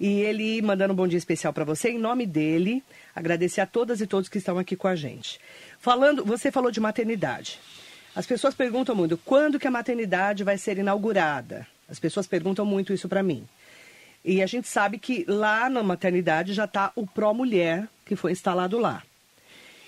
E 0.00 0.20
ele 0.20 0.60
mandando 0.60 0.92
um 0.92 0.96
bom 0.96 1.06
dia 1.06 1.16
especial 1.16 1.52
para 1.52 1.64
você, 1.64 1.90
em 1.90 1.98
nome 1.98 2.26
dele, 2.26 2.82
agradecer 3.14 3.60
a 3.60 3.66
todas 3.66 4.00
e 4.00 4.06
todos 4.06 4.28
que 4.28 4.38
estão 4.38 4.58
aqui 4.58 4.74
com 4.74 4.88
a 4.88 4.96
gente. 4.96 5.38
Falando, 5.78 6.24
você 6.24 6.50
falou 6.50 6.72
de 6.72 6.80
maternidade. 6.80 7.60
As 8.16 8.26
pessoas 8.26 8.52
perguntam 8.52 8.96
muito, 8.96 9.16
quando 9.16 9.60
que 9.60 9.68
a 9.68 9.70
maternidade 9.70 10.42
vai 10.42 10.58
ser 10.58 10.76
inaugurada? 10.76 11.64
As 11.88 12.00
pessoas 12.00 12.26
perguntam 12.26 12.66
muito 12.66 12.92
isso 12.92 13.08
para 13.08 13.22
mim. 13.22 13.46
E 14.24 14.42
a 14.42 14.46
gente 14.46 14.66
sabe 14.66 14.98
que 14.98 15.24
lá 15.28 15.70
na 15.70 15.84
maternidade 15.84 16.52
já 16.52 16.64
está 16.64 16.90
o 16.96 17.06
Pró 17.06 17.32
Mulher, 17.32 17.86
que 18.04 18.16
foi 18.16 18.32
instalado 18.32 18.76
lá. 18.76 19.04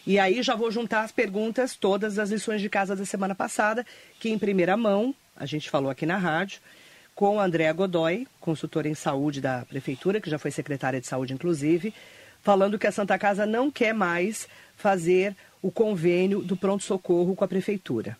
E 0.06 0.18
aí 0.18 0.42
já 0.42 0.54
vou 0.54 0.70
juntar 0.70 1.02
as 1.02 1.12
perguntas, 1.12 1.75
todas 1.75 2.18
as 2.18 2.30
lições 2.30 2.61
de 2.61 2.68
casa 2.68 2.94
da 2.94 3.06
semana 3.06 3.34
passada, 3.34 3.87
que 4.20 4.28
em 4.28 4.38
primeira 4.38 4.76
mão, 4.76 5.14
a 5.34 5.46
gente 5.46 5.70
falou 5.70 5.90
aqui 5.90 6.04
na 6.04 6.18
rádio, 6.18 6.61
com 7.14 7.40
a 7.40 7.44
Andréa 7.44 7.73
Godoy, 7.73 8.26
consultora 8.40 8.88
em 8.88 8.94
saúde 8.94 9.40
da 9.40 9.64
Prefeitura, 9.64 10.20
que 10.20 10.28
já 10.28 10.38
foi 10.38 10.50
secretária 10.50 11.00
de 11.00 11.06
saúde, 11.06 11.32
inclusive, 11.32 11.94
falando 12.42 12.78
que 12.78 12.87
a 12.87 12.92
Santa 12.92 13.18
Casa 13.18 13.46
não 13.46 13.70
quer 13.70 13.94
mais 13.94 14.46
fazer 14.76 15.34
o 15.62 15.70
convênio 15.70 16.42
do 16.42 16.56
pronto-socorro 16.56 17.34
com 17.34 17.44
a 17.44 17.49
Prefeitura. 17.49 18.18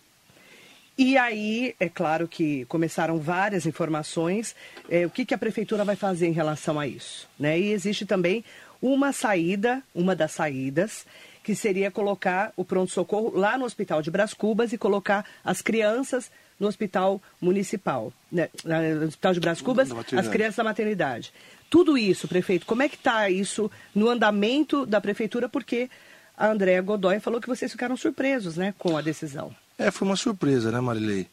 E 0.97 1.19
aí, 1.19 1.75
é 1.81 1.89
claro 1.89 2.29
que 2.29 2.65
começaram 2.67 3.19
várias 3.19 3.67
informações. 3.67 4.55
É, 4.89 5.05
o 5.05 5.11
que, 5.11 5.27
que 5.27 5.35
a 5.35 5.39
Prefeitura 5.39 5.85
vai 5.85 5.97
fazer 5.97 6.29
em 6.29 6.33
relação 6.33 6.79
a 6.79 6.87
isso? 6.87 7.29
Né? 7.39 7.59
E 7.59 7.73
existe 7.73 8.07
também 8.07 8.45
uma 8.81 9.13
saída, 9.13 9.83
uma 9.93 10.15
das 10.15 10.31
saídas, 10.31 11.05
que 11.45 11.55
seria 11.55 11.91
colocar 11.91 12.53
o 12.57 12.65
pronto-socorro 12.65 13.39
lá 13.39 13.59
no 13.59 13.67
Hospital 13.67 14.01
de 14.01 14.11
Bras 14.11 14.33
Cubas 14.33 14.73
e 14.73 14.79
colocar 14.79 15.27
as 15.45 15.61
crianças 15.61 16.31
no 16.59 16.67
Hospital 16.67 17.21
Municipal, 17.39 18.11
né? 18.33 18.49
no 18.65 19.07
Hospital 19.07 19.35
de 19.35 19.41
Bras 19.41 19.61
Cubas, 19.61 19.91
as 20.17 20.27
crianças 20.27 20.57
da 20.57 20.65
maternidade. 20.65 21.35
Tudo 21.69 21.99
isso, 21.99 22.27
prefeito, 22.27 22.65
como 22.65 22.83
é 22.83 22.89
que 22.89 22.97
está 22.97 23.29
isso 23.29 23.71
no 23.95 24.09
andamento 24.09 24.87
da 24.87 25.03
Prefeitura? 25.03 25.47
Porque 25.47 25.91
a 26.37 26.49
Andréa 26.49 26.81
Godoy 26.81 27.21
falou 27.21 27.43
que 27.43 27.49
vocês 27.49 27.71
ficaram 27.71 27.97
surpresos 27.97 28.57
né, 28.57 28.75
com 28.79 28.97
a 28.97 29.03
decisão. 29.03 29.55
É, 29.79 29.91
foi 29.91 30.09
uma 30.09 30.17
surpresa, 30.17 30.73
né, 30.73 30.81
Marilei? 30.81 31.29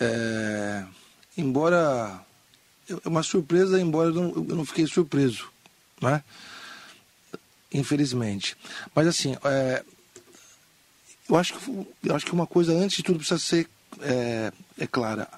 É... 0.00 0.84
Embora... 1.38 2.20
É 2.90 3.08
uma 3.08 3.22
surpresa, 3.22 3.80
embora 3.80 4.08
eu 4.08 4.14
não, 4.14 4.46
eu 4.48 4.56
não 4.56 4.64
fiquei 4.64 4.86
surpreso, 4.86 5.48
né? 6.00 6.20
Infelizmente. 7.72 8.56
Mas 8.94 9.06
assim, 9.06 9.36
é, 9.44 9.82
eu, 11.28 11.36
acho 11.36 11.54
que, 11.54 11.86
eu 12.04 12.14
acho 12.14 12.26
que 12.26 12.32
uma 12.32 12.46
coisa 12.46 12.72
antes 12.72 12.98
de 12.98 13.02
tudo 13.02 13.18
precisa 13.18 13.38
ser 13.38 13.68
é, 14.00 14.52
é 14.78 14.86
clara. 14.86 15.28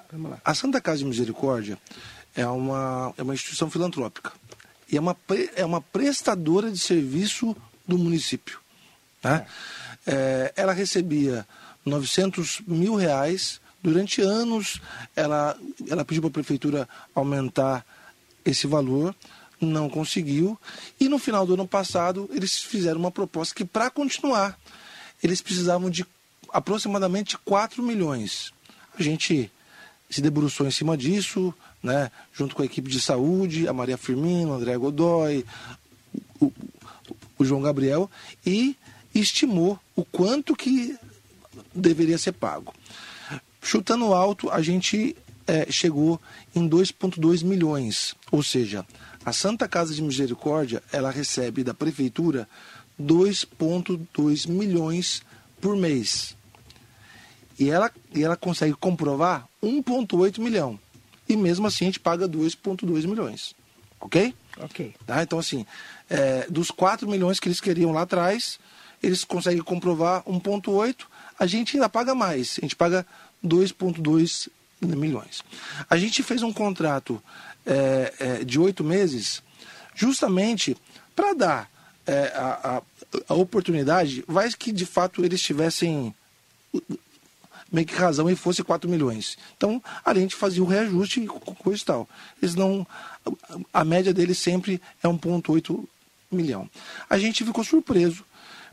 A 0.43 0.53
Santa 0.53 0.81
Casa 0.81 0.99
de 0.99 1.05
Misericórdia 1.05 1.77
é 2.35 2.45
uma, 2.47 3.13
é 3.17 3.23
uma 3.23 3.33
instituição 3.33 3.69
filantrópica 3.69 4.31
e 4.91 4.97
é 4.97 4.99
uma, 4.99 5.15
é 5.55 5.65
uma 5.65 5.81
prestadora 5.81 6.71
de 6.71 6.79
serviço 6.79 7.55
do 7.87 7.97
município. 7.97 8.59
Né? 9.23 9.45
É, 10.05 10.53
ela 10.55 10.73
recebia 10.73 11.45
900 11.85 12.61
mil 12.67 12.95
reais. 12.95 13.61
Durante 13.81 14.19
anos, 14.21 14.81
ela, 15.15 15.55
ela 15.87 16.03
pediu 16.03 16.21
para 16.23 16.29
a 16.29 16.33
prefeitura 16.33 16.89
aumentar 17.13 17.85
esse 18.43 18.65
valor 18.65 19.15
não 19.65 19.89
conseguiu. 19.89 20.57
E 20.99 21.09
no 21.09 21.19
final 21.19 21.45
do 21.45 21.53
ano 21.53 21.67
passado, 21.67 22.29
eles 22.33 22.57
fizeram 22.59 22.99
uma 22.99 23.11
proposta 23.11 23.53
que, 23.53 23.65
para 23.65 23.89
continuar, 23.89 24.59
eles 25.23 25.41
precisavam 25.41 25.89
de 25.89 26.05
aproximadamente 26.51 27.37
4 27.39 27.83
milhões. 27.83 28.53
A 28.97 29.03
gente 29.03 29.51
se 30.09 30.21
debruçou 30.21 30.65
em 30.67 30.71
cima 30.71 30.95
disso, 30.95 31.53
né, 31.81 32.11
junto 32.33 32.55
com 32.55 32.61
a 32.61 32.65
equipe 32.65 32.89
de 32.89 33.01
saúde, 33.01 33.67
a 33.67 33.73
Maria 33.73 33.97
Firmino, 33.97 34.51
o 34.51 34.53
André 34.53 34.77
Godoy, 34.77 35.45
o, 36.39 36.51
o 37.37 37.45
João 37.45 37.61
Gabriel, 37.61 38.09
e 38.45 38.75
estimou 39.13 39.79
o 39.95 40.03
quanto 40.03 40.55
que 40.55 40.97
deveria 41.73 42.17
ser 42.17 42.33
pago. 42.33 42.73
Chutando 43.61 44.13
alto, 44.13 44.49
a 44.49 44.61
gente 44.61 45.15
é, 45.47 45.71
chegou 45.71 46.19
em 46.55 46.67
2,2 46.67 47.43
milhões, 47.43 48.15
ou 48.31 48.43
seja, 48.43 48.85
a 49.25 49.33
Santa 49.33 49.67
Casa 49.67 49.93
de 49.93 50.01
Misericórdia, 50.03 50.83
ela 50.91 51.09
recebe 51.09 51.63
da 51.63 51.73
prefeitura 51.73 52.47
2,2 53.01 54.47
milhões 54.47 55.23
por 55.59 55.75
mês. 55.75 56.35
E 57.57 57.69
ela, 57.69 57.91
e 58.13 58.23
ela 58.23 58.37
consegue 58.37 58.73
comprovar 58.73 59.47
1,8 59.63 60.39
milhão. 60.39 60.79
E 61.27 61.35
mesmo 61.35 61.65
assim 61.65 61.85
a 61.85 61.87
gente 61.87 61.99
paga 61.99 62.29
2,2 62.29 63.07
milhões. 63.07 63.55
Ok? 63.99 64.35
Ok. 64.59 64.93
Tá? 65.07 65.23
Então, 65.23 65.39
assim, 65.39 65.65
é, 66.09 66.45
dos 66.49 66.69
4 66.69 67.09
milhões 67.09 67.39
que 67.39 67.47
eles 67.47 67.59
queriam 67.59 67.91
lá 67.91 68.01
atrás, 68.01 68.59
eles 69.01 69.23
conseguem 69.23 69.63
comprovar 69.63 70.23
1,8, 70.23 71.05
a 71.39 71.45
gente 71.47 71.75
ainda 71.75 71.89
paga 71.89 72.13
mais. 72.13 72.57
A 72.59 72.61
gente 72.61 72.75
paga 72.75 73.05
2,2 73.43 74.49
milhões. 74.93 75.43
A 75.89 75.97
gente 75.97 76.21
fez 76.21 76.43
um 76.43 76.51
contrato 76.51 77.21
é, 77.65 78.13
é, 78.19 78.43
de 78.43 78.59
oito 78.59 78.83
meses, 78.83 79.41
justamente 79.95 80.75
para 81.15 81.33
dar 81.33 81.71
é, 82.05 82.31
a, 82.35 82.81
a, 83.29 83.33
oportunidade, 83.33 84.23
vai 84.27 84.49
que 84.51 84.71
de 84.71 84.85
fato 84.85 85.23
eles 85.23 85.41
tivessem 85.41 86.13
meio 87.71 87.87
que 87.87 87.95
razão 87.95 88.29
e 88.29 88.35
fosse 88.35 88.63
4 88.63 88.89
milhões. 88.89 89.37
Então, 89.57 89.81
a 90.03 90.13
gente 90.13 90.35
fazia 90.35 90.63
o 90.63 90.67
reajuste 90.67 91.21
e 91.21 91.27
coisa 91.27 91.81
e 91.81 91.85
tal. 91.85 92.09
Eles 92.41 92.55
não. 92.55 92.85
A 93.73 93.83
média 93.83 94.13
deles 94.13 94.37
sempre 94.37 94.81
é 95.03 95.07
1,8 95.07 95.83
milhão. 96.31 96.69
A 97.09 97.17
gente 97.17 97.43
ficou 97.43 97.63
surpreso, 97.63 98.23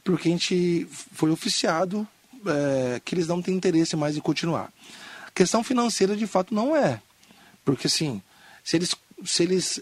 porque 0.04 0.28
a 0.28 0.33
gente 0.33 0.87
foi 0.90 1.31
oficiado 1.31 2.07
é, 2.47 3.00
que 3.04 3.14
eles 3.14 3.26
não 3.26 3.40
têm 3.40 3.54
interesse 3.54 3.97
mais 3.97 4.16
em 4.16 4.21
continuar. 4.21 4.71
Questão 5.35 5.65
financeira, 5.65 6.17
de 6.17 6.27
fato, 6.27 6.55
não 6.55 6.77
é. 6.77 7.01
Porque, 7.65 7.87
assim, 7.87 8.21
se 8.62 8.77
eles, 8.77 8.95
se 9.25 9.43
eles, 9.43 9.81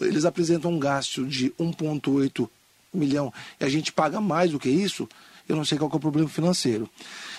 eles 0.00 0.24
apresentam 0.24 0.72
um 0.72 0.78
gasto 0.78 1.26
de 1.26 1.50
1,8 1.52 2.48
milhão 2.92 3.32
e 3.60 3.64
a 3.64 3.68
gente 3.68 3.92
paga 3.92 4.20
mais 4.20 4.50
do 4.50 4.58
que 4.58 4.68
isso, 4.68 5.08
eu 5.48 5.56
não 5.56 5.64
sei 5.64 5.78
qual 5.78 5.90
é 5.92 5.96
o 5.96 6.00
problema 6.00 6.28
financeiro. 6.28 6.88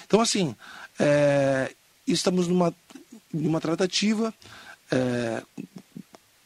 Então, 0.05 0.21
assim, 0.21 0.55
é, 0.97 1.73
estamos 2.07 2.47
numa, 2.47 2.73
numa 3.31 3.61
tratativa 3.61 4.33
é, 4.91 5.43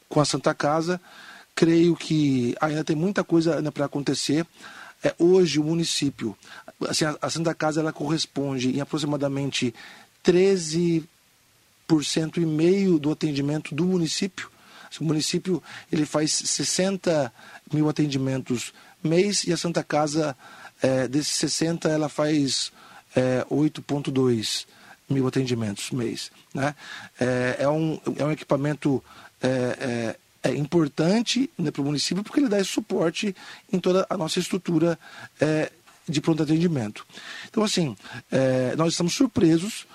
com 0.10 0.20
a 0.20 0.26
Santa 0.26 0.54
Casa. 0.54 1.00
Creio 1.56 1.96
que 1.96 2.56
ainda 2.60 2.84
tem 2.84 2.96
muita 2.96 3.24
coisa 3.24 3.62
para 3.72 3.86
acontecer. 3.86 4.46
É, 5.04 5.14
hoje, 5.20 5.60
o 5.60 5.64
município, 5.64 6.38
assim, 6.88 7.06
a, 7.06 7.18
a 7.22 7.30
Santa 7.30 7.54
Casa 7.54 7.82
ela 7.82 7.94
corresponde 7.94 8.76
em 8.76 8.82
aproximadamente 8.82 9.74
13 10.24 11.08
cento 12.04 12.42
e 12.42 12.46
meio 12.46 12.98
do 12.98 13.12
atendimento 13.12 13.76
do 13.76 13.86
município. 13.86 14.50
O 15.00 15.04
município 15.04 15.62
ele 15.92 16.06
faz 16.06 16.32
60 16.32 17.32
mil 17.72 17.88
atendimentos 17.90 18.74
mês 19.04 19.44
e 19.44 19.54
a 19.54 19.58
Santa 19.58 19.84
Casa 19.84 20.36
é, 20.82 21.08
desses 21.08 21.36
60 21.36 21.90
ela 21.90 22.10
faz 22.10 22.72
é, 23.16 23.46
8,2 23.50 24.66
mil 25.10 25.28
atendimentos 25.28 25.92
mês. 25.92 26.32
Né? 26.54 26.76
É, 27.20 27.58
é, 27.60 27.70
um, 27.70 28.00
é 28.18 28.24
um 28.24 28.32
equipamento 28.32 29.04
é, 29.42 30.16
é, 30.44 30.50
é 30.52 30.56
importante 30.56 31.50
né, 31.58 31.72
para 31.72 31.82
o 31.82 31.86
município 31.86 32.24
porque 32.24 32.40
ele 32.40 32.50
dá 32.50 32.60
esse 32.60 32.70
suporte 32.70 33.36
em 33.72 33.80
toda 33.80 34.06
a 34.10 34.18
nossa 34.18 34.40
estrutura 34.40 34.98
é, 35.40 35.72
de 36.08 36.22
pronto 36.22 36.44
atendimento. 36.44 37.06
Então, 37.50 37.64
assim, 37.64 37.96
é, 38.32 38.76
nós 38.76 38.94
estamos 38.94 39.14
surpresos, 39.14 39.88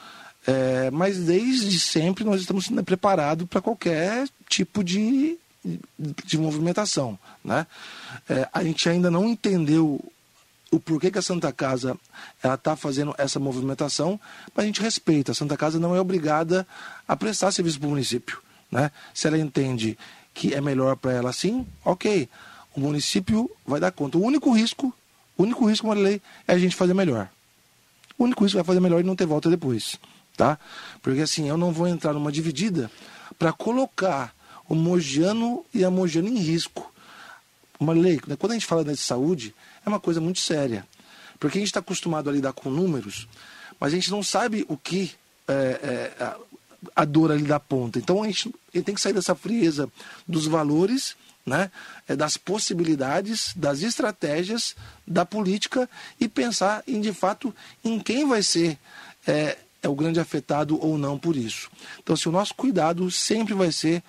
é, 0.49 0.91
mas 0.91 1.19
desde 1.19 1.79
sempre 1.79 2.25
nós 2.25 2.41
estamos 2.41 2.71
né, 2.71 2.81
preparados 2.81 3.47
para 3.47 3.61
qualquer 3.61 4.27
tipo 4.49 4.83
de, 4.83 5.37
de 6.25 6.39
movimentação. 6.39 7.19
Né? 7.45 7.67
É, 8.27 8.49
a 8.51 8.65
gente 8.65 8.89
ainda 8.89 9.11
não 9.11 9.29
entendeu 9.29 10.03
o 10.71 10.81
porquê 10.81 11.11
que 11.11 11.19
a 11.19 11.23
Santa 11.23 11.53
Casa 11.53 11.99
ela 12.43 12.55
está 12.55 12.75
fazendo 12.75 13.15
essa 13.19 13.39
movimentação, 13.39 14.19
mas 14.55 14.65
a 14.65 14.67
gente 14.67 14.81
respeita. 14.81 15.33
A 15.33 15.35
Santa 15.35 15.55
Casa 15.55 15.79
não 15.79 15.95
é 15.95 16.01
obrigada 16.01 16.67
a 17.07 17.15
prestar 17.15 17.53
serviço 17.53 17.79
para 17.79 17.89
o 17.89 17.91
município. 17.91 18.41
Né? 18.73 18.91
Se 19.13 19.27
ela 19.27 19.37
entende 19.37 19.99
que 20.33 20.55
é 20.55 20.63
melhor 20.63 20.97
para 20.97 21.13
ela 21.13 21.29
assim, 21.29 21.67
ok. 21.85 22.27
O 22.75 22.81
município 22.81 23.51
vai 23.67 23.81
dar 23.81 23.93
conta. 23.93 24.17
O 24.17 24.23
único 24.23 24.51
risco, 24.51 24.95
o 25.37 25.43
único 25.43 25.67
risco, 25.67 25.87
Marilei, 25.87 26.23
é 26.47 26.55
a 26.55 26.59
gente 26.59 26.75
fazer 26.75 26.95
melhor. 26.95 27.29
O 28.17 28.25
único 28.25 28.45
risco 28.45 28.59
é 28.59 28.65
fazer 28.65 28.81
melhor 28.81 29.01
e 29.01 29.05
não 29.05 29.15
ter 29.15 29.27
volta 29.27 29.51
depois. 29.51 29.99
Tá? 30.39 30.57
Porque 31.03 31.21
assim, 31.21 31.49
eu 31.49 31.57
não 31.57 31.73
vou 31.73 31.89
entrar 31.89 32.13
numa 32.13 32.31
dividida 32.31 32.89
para 33.37 33.53
colocar 33.53 34.33
o 34.69 34.75
Mogiano 34.77 35.67
e 35.75 35.85
a 35.85 35.91
Mogiana 35.91 36.29
em 36.29 36.39
risco. 36.39 36.95
Marilei, 37.81 38.21
quando 38.39 38.53
a 38.53 38.55
gente 38.55 38.65
fala 38.65 38.85
de 38.85 38.97
saúde, 38.97 39.53
é 39.85 39.89
uma 39.89 39.99
coisa 39.99 40.21
muito 40.21 40.39
séria. 40.39 40.87
Porque 41.41 41.59
a 41.59 41.61
gente 41.61 41.71
está 41.71 41.81
acostumado 41.81 42.31
a 42.31 42.33
lidar 42.33 42.53
com 42.53 42.71
números, 42.71 43.27
mas 43.81 43.93
a 43.93 43.97
gente 43.97 44.13
não 44.13 44.23
sabe 44.23 44.65
o 44.69 44.77
que 44.77 45.11
é, 45.49 45.53
é, 46.21 46.23
a, 46.23 46.37
a 46.95 47.05
dor 47.05 47.33
ali 47.33 47.43
da 47.43 47.59
ponta. 47.59 47.99
Então 47.99 48.23
a 48.23 48.27
gente, 48.27 48.49
a 48.73 48.77
gente 48.77 48.85
tem 48.85 48.95
que 48.95 49.01
sair 49.01 49.15
dessa 49.15 49.35
frieza 49.35 49.91
dos 50.27 50.47
valores, 50.47 51.17
né, 51.45 51.69
é, 52.07 52.15
das 52.15 52.37
possibilidades, 52.37 53.53
das 53.57 53.83
estratégias, 53.83 54.77
da 55.05 55.27
política 55.27 55.91
e 56.21 56.29
pensar 56.29 56.85
em, 56.87 57.01
de 57.01 57.13
fato, 57.13 57.53
em 57.83 57.99
quem 57.99 58.25
vai 58.25 58.41
ser 58.41 58.79
é, 59.27 59.59
é 59.83 59.89
o 59.89 59.95
grande 59.95 60.21
afetado 60.21 60.79
ou 60.85 60.99
não 60.99 61.19
por 61.19 61.37
isso. 61.37 61.71
Então, 62.01 62.17
se 62.17 62.23
assim, 62.23 62.29
o 62.29 62.33
nosso 62.33 62.55
cuidado 62.55 63.11
sempre 63.11 63.55
vai 63.55 63.71
ser 63.71 64.03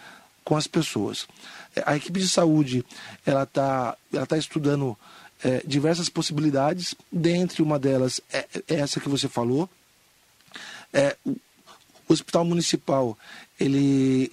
com 0.43 0.55
as 0.55 0.67
pessoas. 0.67 1.27
É, 1.75 1.83
a 1.85 1.95
equipe 1.95 2.19
de 2.19 2.27
saúde 2.27 2.83
ela 3.25 3.43
está 3.43 3.95
ela 4.11 4.25
tá 4.25 4.38
estudando 4.38 4.97
é, 5.43 5.61
diversas 5.65 6.09
possibilidades, 6.09 6.95
dentre 7.11 7.61
uma 7.61 7.79
delas 7.79 8.19
é, 8.31 8.47
é 8.67 8.75
essa 8.75 8.99
que 8.99 9.07
você 9.07 9.27
falou. 9.27 9.69
É, 10.91 11.15
o 11.25 12.13
hospital 12.13 12.43
municipal, 12.43 13.17
ele, 13.59 14.31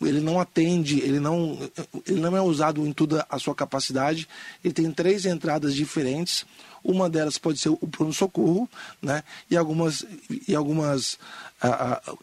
ele 0.00 0.20
não 0.20 0.40
atende, 0.40 1.00
ele 1.00 1.20
não, 1.20 1.58
ele 2.06 2.20
não 2.20 2.34
é 2.34 2.40
usado 2.40 2.86
em 2.86 2.92
toda 2.92 3.26
a 3.28 3.38
sua 3.38 3.54
capacidade, 3.54 4.26
ele 4.64 4.72
tem 4.72 4.90
três 4.90 5.26
entradas 5.26 5.74
diferentes, 5.74 6.46
uma 6.84 7.08
delas 7.08 7.38
pode 7.38 7.58
ser 7.58 7.68
o 7.68 7.76
pronto-socorro, 7.76 8.68
né? 9.00 9.22
e 9.50 9.56
algumas, 9.56 10.04
e 10.46 10.54
algumas 10.54 11.18
a, 11.60 11.94
a, 11.94 12.14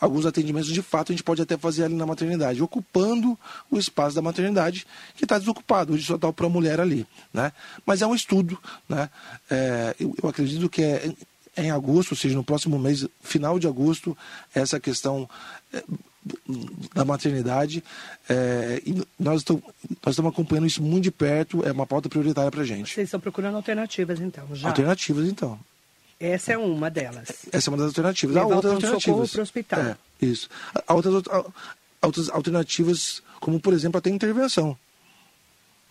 alguns 0.00 0.26
atendimentos 0.26 0.72
de 0.72 0.82
fato 0.82 1.12
a 1.12 1.14
gente 1.14 1.24
pode 1.24 1.40
até 1.40 1.56
fazer 1.56 1.84
ali 1.84 1.94
na 1.94 2.06
maternidade, 2.06 2.62
ocupando 2.62 3.38
o 3.70 3.78
espaço 3.78 4.14
da 4.14 4.22
maternidade 4.22 4.86
que 5.16 5.24
está 5.24 5.38
desocupado, 5.38 5.94
hoje 5.94 6.04
só 6.04 6.16
está 6.16 6.32
para 6.32 6.46
a 6.46 6.50
mulher 6.50 6.80
ali. 6.80 7.06
Né? 7.32 7.52
Mas 7.86 8.02
é 8.02 8.06
um 8.06 8.14
estudo, 8.14 8.58
né? 8.88 9.08
É, 9.50 9.94
eu, 9.98 10.14
eu, 10.22 10.28
acredito 10.28 10.68
que 10.68 10.82
é, 10.82 11.12
é 11.56 11.64
em 11.64 11.70
agosto, 11.70 12.12
ou 12.12 12.16
seja, 12.16 12.34
no 12.34 12.44
próximo 12.44 12.78
mês, 12.78 13.06
final 13.22 13.58
de 13.58 13.66
agosto, 13.66 14.16
essa 14.54 14.78
questão 14.78 15.28
é, 15.72 15.82
da 16.94 17.04
maternidade. 17.04 17.82
É, 18.28 18.82
nós, 19.18 19.40
estamos, 19.40 19.62
nós 20.04 20.12
estamos 20.12 20.32
acompanhando 20.32 20.66
isso 20.66 20.82
muito 20.82 21.04
de 21.04 21.10
perto, 21.10 21.64
é 21.66 21.72
uma 21.72 21.86
pauta 21.86 22.08
prioritária 22.08 22.50
para 22.50 22.62
a 22.62 22.64
gente. 22.64 22.92
Vocês 22.92 23.08
estão 23.08 23.20
procurando 23.20 23.56
alternativas, 23.56 24.20
então, 24.20 24.46
já? 24.54 24.68
Alternativas, 24.68 25.28
então. 25.28 25.58
Essa 26.18 26.52
é 26.52 26.58
uma 26.58 26.90
delas. 26.90 27.46
Essa 27.52 27.68
é 27.68 27.70
uma 27.70 27.78
das 27.78 27.88
alternativas. 27.88 28.34
Levar 28.34 28.52
Há 28.52 28.56
outras 28.56 28.74
alternativas. 28.74 29.30
para 29.30 29.40
o 29.40 29.42
hospital. 29.42 29.80
É, 29.80 29.96
isso. 30.22 30.48
Há 30.86 30.94
outras, 30.94 31.14
outras 32.00 32.28
alternativas, 32.30 33.22
como 33.40 33.60
por 33.60 33.74
exemplo, 33.74 33.98
até 33.98 34.10
intervenção. 34.10 34.76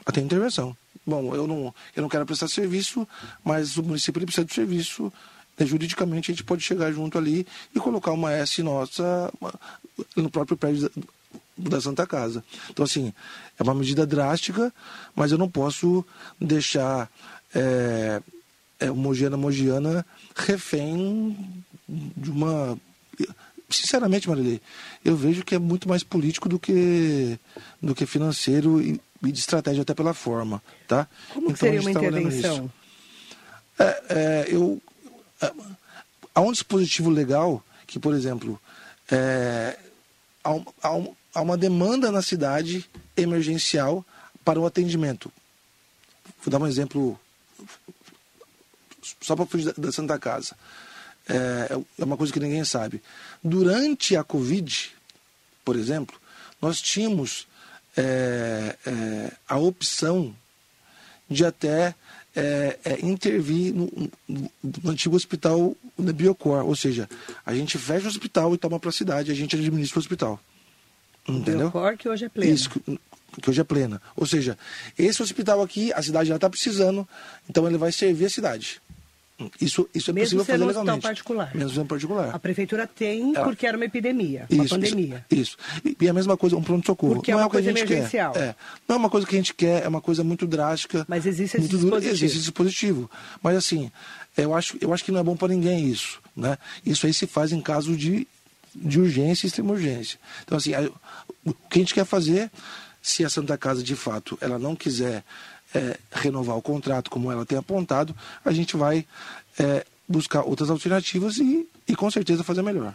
Até 0.06 0.22
intervenção. 0.22 0.76
Bom, 1.06 1.36
eu 1.36 1.46
não, 1.46 1.76
eu 1.96 2.02
não 2.02 2.10
quero 2.10 2.26
prestar 2.26 2.48
serviço, 2.48 3.08
mas 3.43 3.78
o 3.78 3.84
município 3.84 4.22
precisa 4.22 4.46
de 4.46 4.54
serviço. 4.54 5.12
Né, 5.58 5.66
juridicamente 5.66 6.32
a 6.32 6.34
gente 6.34 6.44
pode 6.44 6.63
chegar 6.63 6.92
junto 6.92 7.18
ali 7.18 7.46
e 7.76 7.80
colocar 7.80 8.12
uma 8.12 8.32
S 8.32 8.62
nossa 8.63 9.32
no 10.16 10.30
próprio 10.30 10.58
prédio 10.58 10.89
da, 11.58 11.80
Santa 11.80 12.08
Casa. 12.08 12.44
Então, 12.70 12.84
assim, 12.84 13.13
é 13.60 13.63
uma 13.63 13.76
medida 13.76 14.06
drástica, 14.06 14.74
mas 15.16 15.32
eu 15.32 15.38
não 15.38 15.50
posso 15.50 16.04
deixar 16.39 17.10
é, 17.54 18.22
é, 18.80 18.89
Mogiana 18.89 19.38
Mogiana 19.38 20.06
refém 20.36 21.38
de 21.88 22.32
uma. 22.32 22.78
Sinceramente, 23.70 24.30
Marilei, 24.30 24.62
eu 25.04 25.16
vejo 25.16 25.44
que 25.44 25.56
é 25.56 25.60
muito 25.60 25.88
mais 25.88 26.04
político 26.04 26.48
do 26.48 26.60
que, 26.60 27.39
do 27.82 27.96
que 27.96 28.06
financeiro 28.06 28.82
e, 28.82 29.00
e 29.24 29.32
de 29.32 29.39
estratégia 29.39 29.82
até 29.82 29.94
pela 29.94 30.13
forma, 30.13 30.62
tá? 30.88 31.08
Como 31.34 31.48
então, 31.48 31.58
seria 31.58 31.82
uma 31.82 31.92
tá 31.92 32.00
intervenção? 32.00 32.72
É, 33.80 34.04
é, 34.10 34.46
eu, 34.50 34.82
há 36.34 36.42
um 36.42 36.52
dispositivo 36.52 37.10
legal 37.10 37.64
que, 37.88 38.00
por 38.00 38.14
exemplo, 38.14 38.60
é, 39.12 39.78
há, 40.44 40.52
há, 40.82 40.90
há 41.36 41.42
uma 41.42 41.58
demanda 41.58 42.12
na 42.12 42.22
cidade 42.22 42.90
emergencial 43.16 44.06
para 44.44 44.60
o 44.60 44.66
atendimento. 44.66 45.32
Vou 46.44 46.52
dar 46.52 46.60
um 46.60 46.68
exemplo 46.68 47.20
só 49.22 49.36
para 49.36 49.46
fugir 49.46 49.74
da, 49.78 49.92
Santa 49.92 50.20
Casa. 50.20 50.56
É, 51.28 51.80
é 52.00 52.04
uma 52.04 52.18
coisa 52.18 52.34
que 52.34 52.40
ninguém 52.40 52.64
sabe. 52.66 53.02
Durante 53.44 54.16
a 54.16 54.24
Covid, 54.24 54.92
por 55.64 55.76
exemplo, 55.76 56.20
nós 56.62 56.82
tínhamos 56.82 57.48
é, 57.96 58.76
é, 58.86 59.32
a 59.48 59.58
opção 59.58 60.36
de 61.30 61.46
até 61.46 61.96
é, 62.36 62.80
é, 62.84 63.06
intervir 63.06 63.74
no, 63.74 63.91
no, 64.28 64.50
antigo 64.89 65.15
hospital 65.15 65.76
da 65.98 66.12
Biocor, 66.12 66.65
ou 66.65 66.76
seja, 66.76 67.08
a 67.46 67.54
gente 67.54 67.78
fecha 67.78 68.06
o 68.06 68.10
hospital 68.10 68.54
e 68.54 68.58
toma 68.58 68.80
para 68.80 68.89
a 68.89 68.93
cidade, 68.93 69.32
a 69.32 69.36
gente 69.36 69.56
administra 69.56 69.98
o 69.98 70.02
hospital. 70.02 70.39
Entendeu? 71.28 71.69
Biocor 71.69 71.98
que 71.98 72.10
hoje 72.10 72.26
é 72.26 72.30
plena. 72.30 72.54
Isso, 72.54 72.69
que 72.69 73.50
hoje 73.50 73.62
é 73.62 73.63
plena. 73.63 74.02
Ou 74.15 74.26
seja, 74.26 74.58
esse 74.98 75.22
hospital 75.22 75.62
aqui, 75.62 75.93
a 75.93 76.02
cidade 76.02 76.30
já 76.30 76.36
está 76.36 76.50
precisando, 76.50 77.08
então 77.50 77.67
ele 77.67 77.78
vai 77.78 77.91
servir 77.91 78.26
a 78.26 78.30
cidade. 78.30 78.82
Isso, 79.60 79.90
isso 79.94 80.12
é 80.12 80.14
Mesmo 80.14 80.40
possível 80.40 80.46
fazer 80.46 80.66
legalmente. 80.66 81.04
particular. 81.04 81.52
Mesmo 81.56 81.70
sendo 81.72 81.86
particular. 81.86 82.36
A 82.36 82.40
prefeitura 82.40 82.88
tem 82.88 83.36
é. 83.36 83.44
porque 83.44 83.66
era 83.66 83.78
uma 83.78 83.86
epidemia, 83.86 84.46
uma 84.50 84.64
isso, 84.64 84.76
pandemia. 84.76 85.26
Isso. 85.30 85.58
isso. 85.84 85.96
E 86.00 86.10
a 86.10 86.14
mesma 86.14 86.36
coisa, 86.38 86.56
um 86.56 86.64
pronto-socorro. 86.64 87.16
Porque 87.16 87.32
é 87.32 87.34
não 87.34 87.42
é 87.42 87.44
uma 87.44 87.50
é 87.50 87.52
coisa 87.52 87.70
emergencial. 87.70 88.34
É. 88.36 88.56
Não 88.88 88.96
é 88.96 89.00
uma 89.00 89.10
coisa 89.10 89.28
que 89.28 89.36
a 89.36 89.38
gente 89.38 89.54
quer, 89.54 89.84
é 89.84 89.88
uma 89.88 90.02
coisa 90.02 90.24
muito 90.24 90.46
drástica. 90.46 91.06
Mas 91.08 91.26
existe 91.26 91.58
esse 91.58 91.68
dispositivo. 91.68 92.00
Dura, 92.00 92.06
existe 92.06 92.26
esse 92.26 92.40
dispositivo. 92.40 93.12
Mas 93.42 93.58
assim, 93.58 93.92
eu 94.38 94.54
acho, 94.54 94.78
eu 94.82 94.94
acho 94.94 95.04
que 95.04 95.12
não 95.12 95.20
é 95.20 95.24
bom 95.24 95.36
para 95.36 95.50
ninguém 95.50 95.88
isso. 95.88 96.22
Né? 96.36 96.58
Isso 96.86 97.06
aí 97.06 97.14
se 97.14 97.28
faz 97.28 97.52
em 97.52 97.62
caso 97.62 97.96
de, 97.96 98.28
de 98.76 99.00
urgência 99.00 99.46
e 99.46 99.48
extrema 99.48 99.72
urgência. 99.72 100.20
Então 100.44 100.58
assim, 100.58 100.72
o 101.46 101.54
que 101.54 101.78
a 101.78 101.80
gente 101.80 101.94
quer 101.94 102.06
fazer, 102.06 102.52
se 103.02 103.24
a 103.24 103.30
Santa 103.30 103.58
Casa 103.58 103.84
de 103.84 103.96
fato 103.96 104.38
ela 104.42 104.58
não 104.58 104.76
quiser 104.76 105.24
é, 105.74 105.98
renovar 106.12 106.58
o 106.58 106.62
contrato 106.62 107.10
como 107.10 107.32
ela 107.32 107.46
tem 107.46 107.58
apontado, 107.58 108.16
a 108.44 108.52
gente 108.52 108.76
vai 108.78 109.06
é, 109.60 109.86
buscar 110.08 110.42
outras 110.42 110.70
alternativas 110.70 111.38
e, 111.38 111.68
e 111.88 111.96
com 111.96 112.10
certeza 112.10 112.44
fazer 112.44 112.62
melhor. 112.62 112.94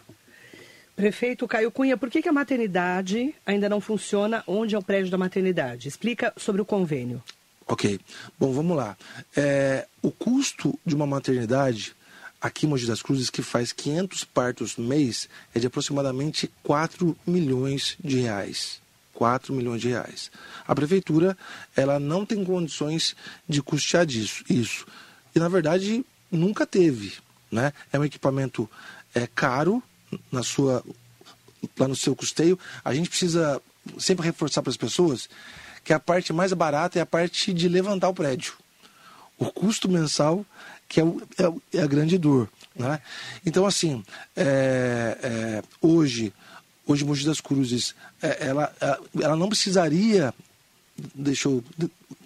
Prefeito 0.95 1.47
Caio 1.47 1.71
Cunha, 1.71 1.97
por 1.97 2.11
que, 2.11 2.21
que 2.21 2.29
a 2.29 2.33
maternidade 2.33 3.33
ainda 3.47 3.69
não 3.69 3.81
funciona 3.81 4.43
onde 4.47 4.75
é 4.75 4.79
o 4.79 4.83
prédio 4.83 5.11
da 5.11 5.19
maternidade? 5.19 5.87
Explica 5.87 6.33
sobre 6.37 6.61
o 6.61 6.65
convênio. 6.65 7.23
Ok. 7.69 8.01
Bom, 8.39 8.53
vamos 8.53 8.77
lá. 8.77 8.97
É, 9.37 9.87
o 10.03 10.11
custo 10.11 10.77
de 10.85 10.97
uma 10.97 11.07
maternidade 11.07 11.95
aqui 12.41 12.67
em 12.67 12.69
Mogi 12.69 12.87
das 12.87 13.03
Cruzes, 13.03 13.31
que 13.31 13.43
faz 13.43 13.73
500 13.73 14.25
partos 14.25 14.77
mês, 14.77 15.29
é 15.55 15.61
de 15.61 15.67
aproximadamente 15.67 16.51
4 16.63 17.17
milhões 17.27 17.97
de 18.03 18.21
reais. 18.21 18.81
4 19.19 19.53
milhões 19.53 19.81
de 19.81 19.89
reais. 19.89 20.31
A 20.65 20.73
prefeitura, 20.77 21.37
ela 21.75 21.99
não 21.99 22.25
tem 22.25 22.45
condições 22.45 23.17
de 23.49 23.61
custear 23.61 24.07
disso, 24.07 24.45
isso. 24.49 24.87
E, 25.35 25.41
na 25.41 25.49
verdade, 25.49 26.07
nunca 26.31 26.65
teve. 26.65 27.15
Né? 27.51 27.73
É 27.93 27.99
um 27.99 28.05
equipamento 28.05 28.71
é, 29.13 29.27
caro 29.27 29.83
na 30.31 30.45
sua, 30.45 30.85
lá 31.77 31.89
no 31.89 31.97
seu 31.97 32.15
custeio. 32.15 32.57
A 32.85 32.95
gente 32.95 33.09
precisa 33.09 33.61
sempre 33.99 34.25
reforçar 34.25 34.63
para 34.63 34.71
as 34.71 34.77
pessoas 34.77 35.29
que 35.83 35.93
a 35.93 35.99
parte 35.99 36.33
mais 36.33 36.53
barata 36.53 37.01
é 37.01 37.03
a 37.03 37.07
parte 37.07 37.53
de 37.53 37.69
levantar 37.69 38.09
o 38.09 38.15
prédio. 38.15 38.53
o 39.37 39.47
custo 39.47 39.89
mensal 39.89 40.47
que 40.89 41.01
é, 41.01 41.05
o, 41.05 41.21
é, 41.37 41.79
é 41.79 41.83
a 41.83 41.89
grande 41.89 42.17
dor. 42.17 42.49
Né? 42.77 43.01
Então, 43.45 43.67
assim, 43.67 44.05
é, 44.37 45.19
é, 45.21 45.63
hoje, 45.83 46.33
hoje 46.89 47.05
Mogi 47.05 47.25
das 47.25 47.41
Cruzes, 47.41 47.95
é, 48.21 48.49
ela, 48.49 48.75
ela 49.21 49.37
não 49.37 49.49
precisaria, 49.49 50.35
deixa 51.15 51.49
eu, 51.49 51.63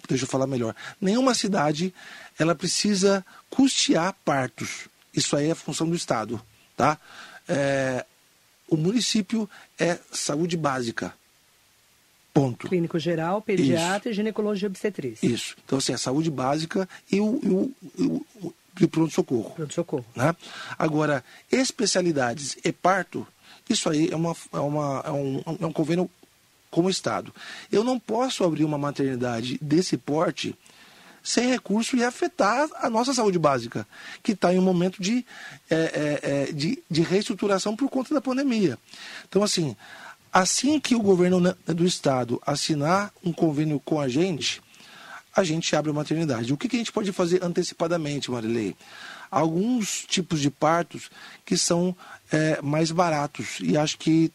deixa 0.07 0.23
eu 0.23 0.27
falar 0.27 0.47
melhor, 0.47 0.73
nenhuma 0.99 1.35
cidade 1.35 1.93
ela 2.39 2.55
precisa 2.55 3.23
custear 3.49 4.15
partos. 4.25 4.87
Isso 5.13 5.35
aí 5.35 5.49
é 5.49 5.55
função 5.55 5.87
do 5.87 5.95
Estado. 5.95 6.41
Tá? 6.75 6.97
É, 7.47 8.03
o 8.67 8.75
município 8.75 9.47
é 9.77 9.99
saúde 10.11 10.57
básica. 10.57 11.13
Ponto. 12.33 12.67
Clínico 12.67 12.97
geral, 12.97 13.43
pediatra 13.43 14.09
Isso. 14.09 14.09
e 14.09 14.13
ginecologia 14.13 14.67
obstetrícia. 14.67 15.27
Isso. 15.27 15.55
Então, 15.63 15.77
assim, 15.77 15.93
a 15.93 15.99
saúde 15.99 16.31
básica 16.31 16.89
e 17.11 17.19
o, 17.19 17.39
e 17.43 18.01
o, 18.01 18.25
o, 18.41 18.53
o 18.81 18.87
pronto-socorro. 18.87 19.51
Pronto-socorro. 19.51 20.05
Né? 20.15 20.35
Agora, 20.79 21.23
especialidades 21.51 22.57
e 22.65 22.71
parto, 22.71 23.27
isso 23.69 23.89
aí 23.89 24.09
é, 24.11 24.15
uma, 24.15 24.35
é, 24.51 24.59
uma, 24.59 25.03
é, 25.05 25.11
um, 25.11 25.43
é 25.61 25.65
um 25.65 25.71
convênio 25.71 26.09
com 26.69 26.81
o 26.81 26.89
Estado. 26.89 27.33
Eu 27.71 27.83
não 27.83 27.99
posso 27.99 28.43
abrir 28.43 28.63
uma 28.63 28.77
maternidade 28.77 29.57
desse 29.61 29.97
porte 29.97 30.55
sem 31.23 31.49
recurso 31.49 31.95
e 31.95 32.03
afetar 32.03 32.67
a 32.75 32.89
nossa 32.89 33.13
saúde 33.13 33.39
básica, 33.39 33.87
que 34.21 34.33
está 34.33 34.53
em 34.53 34.59
um 34.59 34.63
momento 34.63 35.01
de, 35.01 35.25
é, 35.69 35.75
é, 35.75 36.19
é, 36.21 36.51
de, 36.51 36.83
de 36.91 37.01
reestruturação 37.01 37.77
por 37.77 37.89
conta 37.89 38.13
da 38.13 38.19
pandemia. 38.19 38.77
Então, 39.29 39.41
assim, 39.41 39.73
assim 40.33 40.79
que 40.81 40.95
o 40.95 41.01
governo 41.01 41.55
do 41.65 41.85
estado 41.85 42.41
assinar 42.45 43.13
um 43.23 43.31
convênio 43.31 43.79
com 43.79 44.01
a 44.01 44.09
gente, 44.09 44.61
a 45.33 45.43
gente 45.43 45.73
abre 45.75 45.91
a 45.91 45.93
maternidade. 45.93 46.51
O 46.51 46.57
que, 46.57 46.67
que 46.67 46.75
a 46.75 46.79
gente 46.79 46.91
pode 46.91 47.11
fazer 47.13 47.41
antecipadamente, 47.41 48.29
Marilei? 48.29 48.75
Alguns 49.33 50.05
tipos 50.07 50.39
de 50.39 50.51
partos 50.51 51.09
que 51.43 51.57
são 51.57 51.95
é, 52.31 52.61
mais 52.61 52.91
baratos 52.91 53.57
e 53.61 53.75
acho 53.75 53.97
que 53.97 54.31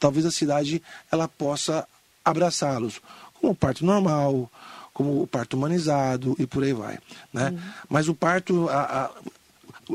talvez 0.00 0.26
a 0.26 0.30
cidade 0.30 0.82
ela 1.10 1.28
possa 1.28 1.86
abraçá-los, 2.24 3.00
como 3.34 3.52
o 3.52 3.56
parto 3.56 3.84
normal, 3.84 4.50
como 4.92 5.22
o 5.22 5.26
parto 5.26 5.56
humanizado 5.56 6.34
e 6.38 6.46
por 6.46 6.64
aí 6.64 6.72
vai. 6.72 6.98
Né? 7.32 7.50
Uhum. 7.50 7.58
Mas 7.88 8.08
o 8.08 8.14
parto, 8.14 8.68
a, 8.68 9.04
a, 9.04 9.10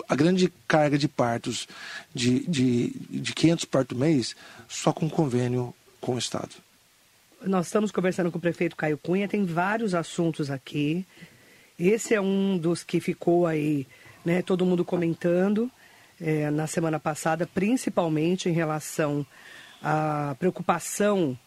a, 0.08 0.15
grande 0.15 0.52
carga 0.67 0.98
de 0.98 1.08
partos 1.08 1.67
de, 2.13 2.48
de, 2.48 2.94
de 3.10 3.34
500 3.34 3.65
partos 3.65 3.98
mês, 3.98 4.36
só 4.70 4.94
com 4.94 5.10
convênio 5.10 5.74
com 6.00 6.15
o 6.15 6.17
Estado. 6.17 6.52
Nós 7.44 7.65
estamos 7.65 7.91
conversando 7.91 8.32
com 8.32 8.38
o 8.38 8.41
prefeito 8.41 8.76
Caio 8.76 8.98
Cunha, 8.98 9.28
tem 9.28 9.44
vários 9.44 9.96
assuntos 9.96 10.52
aqui. 10.52 11.06
Esse 11.80 12.13
é 12.13 12.22
um 12.22 12.58
dos 12.58 12.84
que 12.84 13.00
ficou 13.00 13.48
aí, 13.48 13.88
né, 14.26 14.42
todo 14.42 14.66
mundo 14.66 14.84
comentando 14.86 15.70
é, 16.20 16.50
na 16.52 16.68
semana 16.68 17.00
passada, 17.00 17.48
principalmente 17.48 18.50
em 18.50 18.54
relação 18.54 19.26
à 19.82 20.36
preocupação 20.38 21.38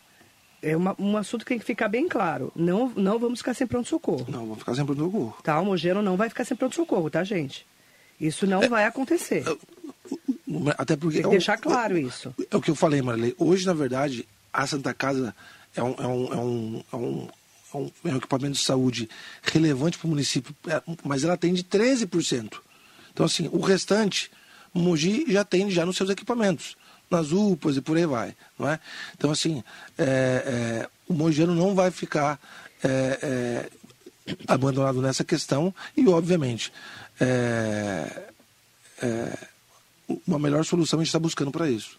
é 0.64 0.74
uma, 0.74 0.96
um 0.98 1.16
assunto 1.16 1.44
que 1.44 1.50
tem 1.50 1.58
que 1.58 1.64
ficar 1.64 1.88
bem 1.88 2.08
claro. 2.08 2.50
Não, 2.56 2.90
não 2.96 3.18
vamos 3.18 3.40
ficar 3.40 3.52
sem 3.52 3.66
pronto-socorro. 3.66 4.26
Não, 4.28 4.40
vamos 4.40 4.60
ficar 4.60 4.74
sem 4.74 4.84
pronto-socorro. 4.84 5.36
Tá, 5.42 5.60
o 5.60 5.66
Mogeno 5.66 6.00
não 6.00 6.16
vai 6.16 6.28
ficar 6.30 6.44
sem 6.44 6.56
pronto-socorro, 6.56 7.10
tá, 7.10 7.22
gente? 7.22 7.66
Isso 8.18 8.46
não 8.46 8.62
é, 8.62 8.68
vai 8.68 8.84
acontecer. 8.86 9.44
É, 9.46 10.74
até 10.78 10.96
porque. 10.96 11.16
Tem 11.16 11.22
que 11.22 11.28
é 11.28 11.38
deixar 11.38 11.58
claro 11.58 11.98
isso. 11.98 12.34
É 12.50 12.56
o 12.56 12.62
que 12.62 12.70
eu 12.70 12.74
falei, 12.74 13.02
Marilei. 13.02 13.34
Hoje, 13.38 13.66
na 13.66 13.74
verdade, 13.74 14.26
a 14.52 14.66
Santa 14.66 14.94
Casa 14.94 15.34
é 15.76 15.82
um, 15.82 15.94
é 15.98 16.06
um, 16.06 16.32
é 16.32 16.36
um, 16.36 16.84
é 16.92 16.96
um, 16.96 17.28
é 17.72 17.76
um, 17.76 17.90
é 18.04 18.12
um 18.12 18.16
equipamento 18.16 18.54
de 18.54 18.64
saúde 18.64 19.08
relevante 19.42 19.98
para 19.98 20.06
o 20.06 20.10
município, 20.10 20.54
mas 21.04 21.24
ela 21.24 21.34
atende 21.34 21.62
13%. 21.62 22.54
Então, 23.14 23.24
assim, 23.24 23.48
o 23.50 23.60
restante, 23.60 24.30
o 24.74 24.78
Mogi 24.78 25.24
já 25.28 25.40
atende 25.40 25.72
já 25.72 25.86
nos 25.86 25.96
seus 25.96 26.10
equipamentos 26.10 26.76
nas 27.10 27.32
UPAs 27.32 27.76
e 27.76 27.80
por 27.80 27.96
aí 27.96 28.06
vai. 28.06 28.34
Não 28.58 28.68
é? 28.68 28.78
Então, 29.16 29.30
assim, 29.30 29.62
é, 29.96 30.04
é, 30.04 30.88
o 31.08 31.14
Mogiano 31.14 31.54
não 31.54 31.74
vai 31.74 31.90
ficar 31.90 32.40
é, 32.82 33.18
é 33.22 33.70
abandonado 34.48 35.00
nessa 35.00 35.22
questão 35.22 35.74
e, 35.96 36.06
obviamente, 36.08 36.72
é, 37.20 38.28
é, 39.02 39.38
uma 40.26 40.38
melhor 40.38 40.64
solução 40.64 40.98
a 40.98 41.02
gente 41.02 41.08
está 41.08 41.18
buscando 41.18 41.50
para 41.50 41.70
isso. 41.70 41.98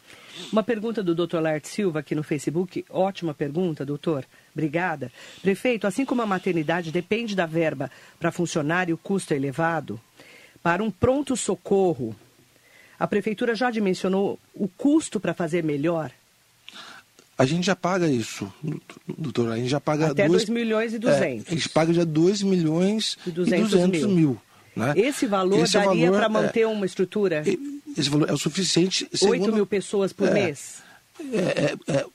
Uma 0.51 0.63
pergunta 0.63 1.01
do 1.01 1.15
Dr. 1.15 1.39
Lart 1.39 1.65
Silva 1.65 1.99
aqui 1.99 2.13
no 2.13 2.23
Facebook. 2.23 2.83
Ótima 2.89 3.33
pergunta, 3.33 3.85
doutor. 3.85 4.25
Obrigada. 4.53 5.09
Prefeito, 5.41 5.87
assim 5.87 6.03
como 6.03 6.21
a 6.21 6.25
maternidade 6.25 6.91
depende 6.91 7.35
da 7.35 7.45
verba 7.45 7.89
para 8.19 8.33
funcionar 8.33 8.89
e 8.89 8.93
o 8.93 8.97
custo 8.97 9.33
é 9.33 9.37
elevado, 9.37 9.99
para 10.65 10.83
um 10.83 10.89
pronto-socorro 10.89 12.15
a 12.97 13.05
prefeitura 13.05 13.53
já 13.53 13.69
dimensionou 13.69 14.39
o 14.51 14.67
custo 14.67 15.19
para 15.19 15.31
fazer 15.31 15.63
melhor? 15.63 16.09
A 17.37 17.45
gente 17.45 17.67
já 17.67 17.75
paga 17.75 18.07
isso, 18.07 18.51
doutor. 19.07 19.51
A 19.51 19.57
gente 19.57 19.67
já 19.67 19.79
paga... 19.79 20.07
Até 20.07 20.27
2 20.27 20.49
milhões 20.49 20.91
e 20.91 20.97
200. 20.97 21.21
É, 21.21 21.51
a 21.51 21.55
gente 21.55 21.69
paga 21.69 21.93
já 21.93 22.03
2 22.03 22.41
milhões 22.41 23.15
e 23.27 23.29
200, 23.29 23.67
e 23.67 23.75
200 23.75 23.99
mil. 23.99 24.09
mil 24.09 24.41
né? 24.75 24.93
Esse 24.97 25.27
valor 25.27 25.59
esse 25.59 25.73
daria 25.73 26.11
para 26.11 26.27
manter 26.27 26.61
é, 26.61 26.67
uma 26.67 26.87
estrutura? 26.87 27.43
Esse 27.95 28.09
valor 28.09 28.27
é 28.27 28.33
o 28.33 28.37
suficiente... 28.37 29.07
8 29.21 29.53
mil 29.53 29.67
pessoas 29.67 30.11
por 30.11 30.29
é, 30.29 30.33
mês? 30.33 30.81
É, 31.31 31.75
é, 31.91 31.95
é 31.97 32.05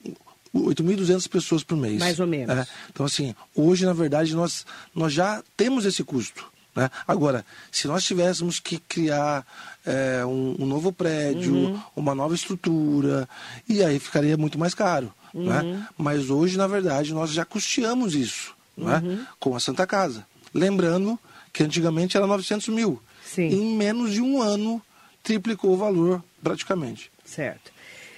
8.200 0.52 1.28
pessoas 1.28 1.62
por 1.62 1.76
mês. 1.76 2.00
Mais 2.00 2.18
ou 2.18 2.26
menos. 2.26 2.56
É. 2.56 2.66
Então, 2.92 3.06
assim, 3.06 3.32
hoje, 3.54 3.86
na 3.86 3.92
verdade, 3.92 4.34
nós, 4.34 4.66
nós 4.92 5.12
já 5.12 5.40
temos 5.56 5.84
esse 5.84 6.02
custo. 6.02 6.49
Né? 6.74 6.90
Agora, 7.06 7.44
se 7.70 7.87
nós 7.88 8.04
tivéssemos 8.04 8.61
que 8.61 8.78
criar 8.78 9.44
é, 9.85 10.24
um, 10.24 10.56
um, 10.61 10.66
novo 10.66 10.92
prédio, 10.92 11.54
uhum. 11.54 11.83
uma 11.96 12.14
nova 12.14 12.35
estrutura, 12.35 13.28
e 13.68 13.83
aí 13.83 13.98
ficaria 13.98 14.37
muito 14.37 14.59
mais 14.59 14.74
caro. 14.74 15.12
Né? 15.35 15.61
Uhum. 15.61 15.72
Né? 15.72 15.88
Mas 15.98 16.30
hoje, 16.30 16.56
na 16.56 16.66
verdade, 16.66 17.12
nós 17.12 17.30
já 17.30 17.44
custeamos 17.44 18.14
isso 18.14 18.54
né? 18.76 19.00
uhum. 19.04 19.26
com 19.38 19.56
a 19.56 19.61
Santa 19.61 19.87
Casa. 19.87 20.26
Lembrando 20.54 21.18
que 21.52 21.62
antigamente 21.62 22.16
era 22.16 22.26
900 22.26 22.68
mil. 22.68 23.00
Sim. 23.24 23.48
Em 23.48 23.76
menos 23.76 24.12
de 24.12 24.20
um 24.20 24.40
ano, 24.40 24.83
triplicou 25.22 25.72
o 25.72 25.76
valor 25.76 26.22
praticamente. 26.42 27.11
Certo. 27.24 27.72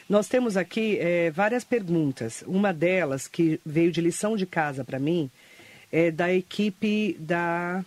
Nós 0.09 0.29
temos 0.29 0.57
aqui 0.57 0.99
é, 1.01 1.31
várias 1.31 1.65
perguntas. 1.65 2.45
Uma 2.47 2.73
delas, 2.73 3.27
que 3.27 3.61
veio 3.65 3.91
de 3.91 4.01
lição 4.01 4.37
de 4.37 4.47
casa 4.47 4.85
para 4.85 4.99
mim, 4.99 5.31
é 5.91 6.11
da 6.11 6.33
equipe 6.33 7.17
da 7.19 7.85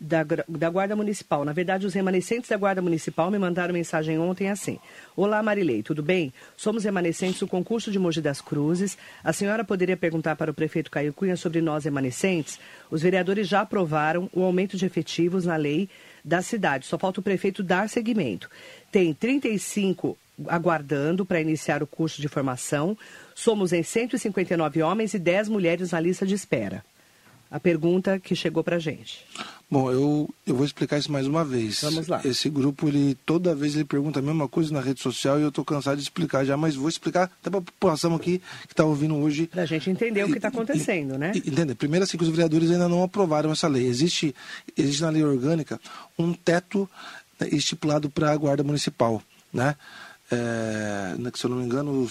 da, 0.00 0.24
da 0.48 0.70
Guarda 0.70 0.96
Municipal. 0.96 1.44
Na 1.44 1.52
verdade, 1.52 1.86
os 1.86 1.94
remanescentes 1.94 2.50
da 2.50 2.56
Guarda 2.56 2.82
Municipal 2.82 3.30
me 3.30 3.38
mandaram 3.38 3.72
mensagem 3.72 4.18
ontem 4.18 4.50
assim. 4.50 4.78
Olá, 5.16 5.42
Marilei, 5.42 5.82
tudo 5.82 6.02
bem? 6.02 6.32
Somos 6.56 6.84
remanescentes 6.84 7.40
do 7.40 7.46
concurso 7.46 7.90
de 7.90 7.98
Mogi 7.98 8.20
das 8.20 8.40
Cruzes. 8.40 8.98
A 9.22 9.32
senhora 9.32 9.64
poderia 9.64 9.96
perguntar 9.96 10.36
para 10.36 10.50
o 10.50 10.54
prefeito 10.54 10.90
Caio 10.90 11.12
Cunha 11.12 11.36
sobre 11.36 11.60
nós 11.60 11.84
remanescentes? 11.84 12.58
Os 12.90 13.02
vereadores 13.02 13.48
já 13.48 13.60
aprovaram 13.60 14.28
o 14.32 14.42
aumento 14.42 14.76
de 14.76 14.86
efetivos 14.86 15.44
na 15.44 15.56
lei 15.56 15.88
da 16.24 16.42
cidade. 16.42 16.86
Só 16.86 16.98
falta 16.98 17.20
o 17.20 17.22
prefeito 17.22 17.62
dar 17.62 17.88
seguimento. 17.88 18.48
Tem 18.90 19.12
35 19.12 20.16
aguardando 20.48 21.24
para 21.24 21.40
iniciar 21.40 21.82
o 21.82 21.86
curso 21.86 22.20
de 22.20 22.28
formação. 22.28 22.96
Somos 23.34 23.72
em 23.72 23.82
159 23.82 24.82
homens 24.82 25.14
e 25.14 25.18
10 25.18 25.48
mulheres 25.48 25.92
na 25.92 26.00
lista 26.00 26.26
de 26.26 26.34
espera. 26.34 26.84
A 27.54 27.60
pergunta 27.60 28.18
que 28.18 28.34
chegou 28.34 28.64
para 28.64 28.74
a 28.74 28.78
gente. 28.80 29.24
Bom, 29.70 29.88
eu, 29.88 30.28
eu 30.44 30.56
vou 30.56 30.66
explicar 30.66 30.98
isso 30.98 31.12
mais 31.12 31.24
uma 31.28 31.44
vez. 31.44 31.82
Vamos 31.82 32.08
lá. 32.08 32.20
Esse 32.24 32.50
grupo, 32.50 32.88
ele 32.88 33.16
toda 33.24 33.54
vez 33.54 33.76
ele 33.76 33.84
pergunta 33.84 34.18
a 34.18 34.22
mesma 34.22 34.48
coisa 34.48 34.74
na 34.74 34.80
rede 34.80 35.00
social 35.00 35.38
e 35.38 35.42
eu 35.42 35.50
estou 35.50 35.64
cansado 35.64 35.96
de 35.96 36.02
explicar 36.02 36.44
já, 36.44 36.56
mas 36.56 36.74
vou 36.74 36.88
explicar 36.88 37.30
até 37.40 37.50
para 37.50 37.60
a 37.60 37.62
população 37.62 38.12
aqui 38.16 38.42
que 38.66 38.72
está 38.72 38.84
ouvindo 38.84 39.14
hoje. 39.14 39.46
Para 39.46 39.62
a 39.62 39.66
gente 39.66 39.88
entender 39.88 40.24
o 40.24 40.26
que 40.26 40.34
está 40.34 40.48
acontecendo, 40.48 41.14
e, 41.14 41.18
né? 41.18 41.30
Entender. 41.32 41.76
Primeiro, 41.76 42.02
assim, 42.02 42.18
que 42.18 42.24
os 42.24 42.28
vereadores 42.28 42.72
ainda 42.72 42.88
não 42.88 43.04
aprovaram 43.04 43.52
essa 43.52 43.68
lei. 43.68 43.86
Existe, 43.86 44.34
existe 44.76 45.02
na 45.02 45.10
lei 45.10 45.22
orgânica 45.22 45.80
um 46.18 46.32
teto 46.32 46.90
né, 47.38 47.50
estipulado 47.52 48.10
para 48.10 48.32
a 48.32 48.36
Guarda 48.36 48.64
Municipal, 48.64 49.22
né? 49.52 49.76
É, 50.28 51.14
né, 51.20 51.30
se 51.32 51.44
eu 51.44 51.50
não 51.50 51.58
me 51.58 51.64
engano, 51.66 52.10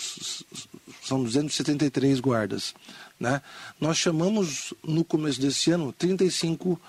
são 1.04 1.22
273 1.22 2.22
guardas. 2.22 2.74
Né? 3.20 3.42
Nós 3.80 3.98
chamamos 3.98 4.74
no 4.84 5.04
começo 5.04 5.40
desse 5.40 5.72
ano 5.72 5.94
35 5.94 6.80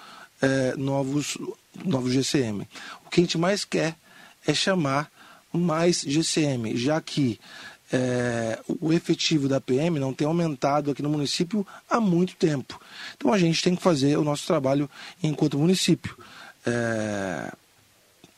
é, 0.42 0.76
novos, 0.76 1.38
novos 1.84 2.12
GCM. 2.12 2.66
O 3.06 3.10
que 3.10 3.20
a 3.20 3.24
gente 3.24 3.38
mais 3.38 3.64
quer 3.64 3.96
é 4.46 4.52
chamar 4.52 5.10
mais 5.52 6.02
GCM, 6.02 6.76
já 6.76 7.00
que 7.00 7.38
é, 7.92 8.58
o 8.80 8.92
efetivo 8.92 9.48
da 9.48 9.60
PM 9.60 9.98
não 10.00 10.12
tem 10.12 10.26
aumentado 10.26 10.90
aqui 10.90 11.02
no 11.02 11.08
município 11.08 11.66
há 11.88 12.00
muito 12.00 12.34
tempo. 12.34 12.80
Então 13.16 13.32
a 13.32 13.38
gente 13.38 13.62
tem 13.62 13.76
que 13.76 13.82
fazer 13.82 14.18
o 14.18 14.24
nosso 14.24 14.46
trabalho 14.46 14.90
enquanto 15.22 15.58
município. 15.58 16.16
É, 16.66 17.52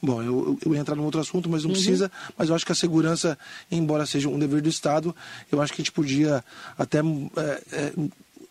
bom, 0.06 0.22
eu, 0.22 0.58
eu 0.64 0.74
ia 0.74 0.80
entrar 0.80 0.94
num 0.94 1.04
outro 1.04 1.20
assunto, 1.20 1.48
mas 1.50 1.64
não 1.64 1.70
uhum. 1.70 1.74
precisa. 1.74 2.10
Mas 2.38 2.48
eu 2.48 2.54
acho 2.54 2.64
que 2.64 2.72
a 2.72 2.76
segurança, 2.76 3.36
embora 3.70 4.06
seja 4.06 4.28
um 4.28 4.38
dever 4.38 4.62
do 4.62 4.68
Estado, 4.68 5.14
eu 5.50 5.60
acho 5.60 5.72
que 5.72 5.80
a 5.80 5.84
gente 5.84 5.92
podia 5.92 6.44
até 6.78 6.98
é, 6.98 7.62
é, 7.72 7.92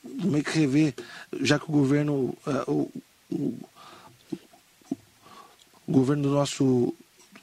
meio 0.03 0.43
que 0.43 0.59
rever, 0.59 0.93
já 1.41 1.57
que 1.57 1.65
o 1.65 1.71
governo, 1.71 2.37
é, 2.45 2.69
o, 2.69 2.91
o, 3.31 3.59
o 5.87 5.91
governo 5.91 6.23
do 6.23 6.29
nosso, 6.31 6.93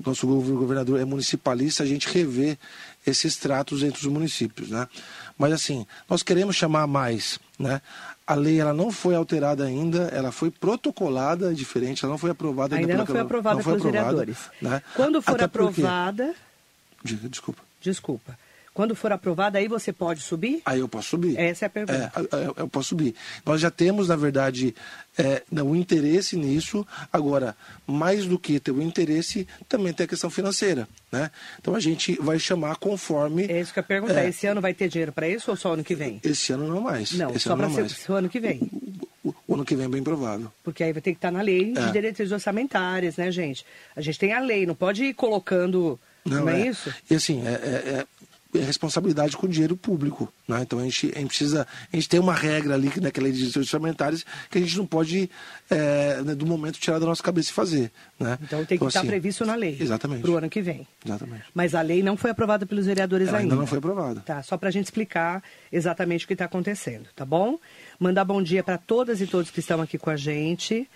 nosso 0.05 0.27
governador 0.27 1.01
é 1.01 1.05
municipalista, 1.05 1.83
a 1.83 1.87
gente 1.87 2.07
revê 2.09 2.59
esses 3.07 3.37
tratos 3.37 3.83
entre 3.83 4.01
os 4.01 4.13
municípios, 4.13 4.69
né? 4.69 4.87
Mas 5.39 5.53
assim, 5.55 5.87
nós 6.09 6.23
queremos 6.23 6.55
chamar 6.55 6.87
mais, 6.87 7.41
né? 7.59 7.81
A 8.33 8.35
lei 8.35 8.59
ela 8.59 8.73
não 8.73 8.91
foi 8.91 9.15
alterada 9.15 9.65
ainda, 9.65 10.05
ela 10.05 10.33
foi 10.33 10.51
protocolada 10.51 11.53
diferente, 11.53 12.03
ela 12.03 12.13
não 12.13 12.19
foi 12.19 12.31
aprovada 12.31 12.75
ainda. 12.75 12.93
Ainda 12.93 12.99
não 12.99 13.07
foi 13.07 13.21
aprovada 13.21 13.57
não 13.57 13.63
foi 13.63 13.73
pelos 13.75 13.87
aprovada, 13.87 14.11
vereadores. 14.11 14.51
Né? 14.63 14.83
Quando 14.97 15.21
for 15.21 15.35
Até 15.35 15.45
aprovada. 15.45 16.35
Porque... 17.03 17.29
Desculpa. 17.29 17.63
Desculpa. 17.79 18.39
Quando 18.75 18.97
for 18.97 19.13
aprovada, 19.13 19.59
aí 19.59 19.69
você 19.69 19.93
pode 19.93 20.23
subir? 20.23 20.63
Aí 20.65 20.81
eu 20.81 20.89
posso 20.89 21.11
subir. 21.11 21.39
Essa 21.39 21.65
é 21.65 21.67
a 21.67 21.71
pergunta. 21.71 22.13
É, 22.17 22.61
eu 22.63 22.69
posso 22.69 22.91
subir. 22.91 23.15
Nós 23.45 23.61
já 23.61 23.71
temos, 23.71 24.09
na 24.09 24.17
verdade, 24.17 24.75
é, 25.19 25.43
o 25.63 25.77
interesse 25.77 26.37
nisso. 26.37 26.87
Agora, 27.13 27.55
mais 27.87 28.25
do 28.25 28.39
que 28.39 28.59
ter 28.59 28.71
o 28.71 28.81
interesse, 28.81 29.47
também 29.69 29.93
tem 29.93 30.05
a 30.05 30.09
questão 30.09 30.31
financeira. 30.31 30.89
Né? 31.11 31.31
Então 31.61 31.75
a 31.75 31.81
gente 31.81 32.15
vai 32.15 32.39
chamar 32.39 32.77
conforme. 32.77 33.45
É 33.45 33.61
isso 33.61 33.75
que 33.75 33.79
eu 33.79 33.85
pergunto. 33.85 34.15
É, 34.15 34.29
esse 34.29 34.47
ano 34.47 34.63
vai 34.63 34.73
ter 34.73 34.89
dinheiro 34.89 35.13
para 35.13 35.29
isso 35.29 35.51
ou 35.51 35.57
só 35.57 35.75
ano 35.75 35.85
que 35.85 35.95
vem? 35.95 36.19
Esse 36.25 36.55
ano 36.55 36.67
não 36.67 36.81
mais. 36.81 37.13
Não, 37.13 37.31
esse 37.31 37.41
só 37.41 37.55
para 37.55 37.69
o 37.69 38.13
ano 38.15 38.29
que 38.31 38.41
vem. 38.41 38.61
O, 39.23 39.29
o, 39.29 39.35
o, 39.49 39.55
ano 39.55 39.67
que 39.67 39.77
vem 39.77 39.85
é 39.85 39.89
bem 39.91 40.03
provável. 40.03 40.51
Porque 40.65 40.83
aí 40.83 40.95
vai 40.95 41.03
ter 41.03 41.11
que 41.11 41.19
estar 41.19 41.31
na 41.31 41.43
lei 41.43 41.73
de 41.73 41.79
é. 41.79 41.91
diretrizes 41.91 42.33
orçamentárias, 42.33 43.19
né, 43.19 43.31
gente? 43.31 43.67
A 43.95 44.01
gente 44.01 44.19
tem 44.19 44.33
a 44.33 44.41
lei, 44.41 44.65
não 44.65 44.75
pode 44.75 45.05
ir 45.05 45.13
colocando. 45.13 46.01
Não, 46.25 46.41
não 46.41 46.49
é, 46.49 46.63
é, 46.63 46.69
isso? 46.69 46.95
E 47.11 47.15
assim, 47.15 47.47
é, 47.47 47.51
é, 47.51 47.99
é 47.99 48.07
responsabilidade 48.61 49.37
com 49.37 49.49
dinheiro 49.49 49.77
público. 49.77 50.33
Né? 50.47 50.61
Então 50.63 50.79
a 50.79 50.85
gente, 50.85 51.13
a 51.15 51.19
gente 51.19 51.29
precisa. 51.29 51.67
A 51.93 51.97
gente 51.97 52.09
tem 52.09 52.21
uma 52.21 52.35
regra 52.35 52.75
ali 52.75 52.93
naquela 53.01 53.25
lei 53.25 53.33
de 53.33 53.39
direitos 53.39 53.57
orçamentários 53.57 54.25
que 54.51 54.59
a 54.59 54.61
gente 54.61 54.77
não 54.77 54.87
pode, 54.87 55.31
é, 55.71 56.23
né, 56.23 56.35
do 56.35 56.47
momento, 56.47 56.79
tirar 56.79 56.99
da 56.99 57.07
nossa 57.07 57.23
cabeça 57.23 57.51
e 57.51 57.55
fazer. 57.55 57.91
Né? 58.19 58.39
Então 58.43 58.59
tem 58.59 58.67
que 58.67 58.75
então, 58.75 58.89
estar 58.89 59.01
assim, 59.01 59.09
previsto 59.09 59.47
na 59.47 59.55
lei. 59.55 59.77
Exatamente. 59.81 60.23
Para 60.23 60.31
o 60.31 60.37
ano 60.37 60.51
que 60.51 60.61
vem. 60.61 60.87
Exatamente. 61.05 61.45
Mas 61.55 61.75
a 61.75 61.81
lei 61.81 62.03
não 62.03 62.17
foi 62.17 62.31
aprovada 62.31 62.67
pelos 62.67 62.87
vereadores 62.87 63.29
Ela 63.29 63.39
ainda. 63.39 63.55
Ainda 63.55 63.61
não 63.61 63.67
foi 63.67 63.79
aprovada. 63.79 64.21
Tá, 64.21 64.43
só 64.43 64.57
para 64.57 64.69
a 64.69 64.73
gente 64.73 64.85
explicar 64.85 65.43
exatamente 65.71 66.25
o 66.25 66.29
que 66.29 66.35
está 66.35 66.45
acontecendo, 66.45 67.09
tá 67.17 67.25
bom? 67.25 67.59
Mandar 67.99 68.25
bom 68.25 68.43
dia 68.43 68.63
para 68.63 68.77
todas 68.77 69.21
e 69.21 69.27
todos 69.27 69.51
que 69.51 69.61
estão 69.61 69.81
aqui 69.81 69.97
com 69.97 70.11
a 70.11 70.17
gente. 70.17 70.89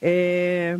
É... 0.00 0.78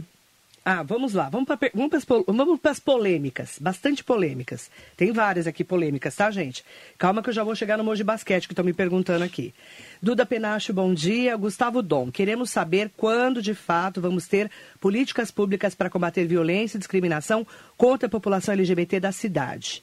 Ah, 0.63 0.83
vamos 0.83 1.15
lá, 1.15 1.31
vamos 1.31 1.47
para 1.47 1.59
vamos 1.73 2.61
as 2.65 2.79
polêmicas, 2.79 3.59
bastante 3.59 4.05
polêmicas. 4.05 4.71
Tem 4.95 5.11
várias 5.11 5.47
aqui 5.47 5.65
polêmicas, 5.65 6.15
tá, 6.15 6.31
gente? 6.31 6.63
Calma 6.99 7.23
que 7.23 7.31
eu 7.31 7.33
já 7.33 7.43
vou 7.43 7.55
chegar 7.55 7.79
no 7.79 7.85
Moji 7.85 8.05
Basquete, 8.05 8.47
que 8.47 8.53
estão 8.53 8.65
me 8.65 8.75
perguntando 8.75 9.25
aqui. 9.25 9.55
Duda 10.03 10.27
Penacho, 10.27 10.75
bom 10.75 10.93
dia. 10.93 11.35
Gustavo 11.35 11.81
Dom, 11.81 12.13
queremos 12.13 12.51
saber 12.51 12.91
quando, 12.95 13.41
de 13.41 13.55
fato, 13.55 14.03
vamos 14.03 14.29
ter 14.29 14.51
políticas 14.79 15.31
públicas 15.31 15.75
para 15.75 15.89
combater 15.89 16.27
violência 16.27 16.77
e 16.77 16.79
discriminação 16.79 17.47
contra 17.75 18.07
a 18.07 18.11
população 18.11 18.53
LGBT 18.53 19.01
da 19.01 19.13
cidade. 19.13 19.83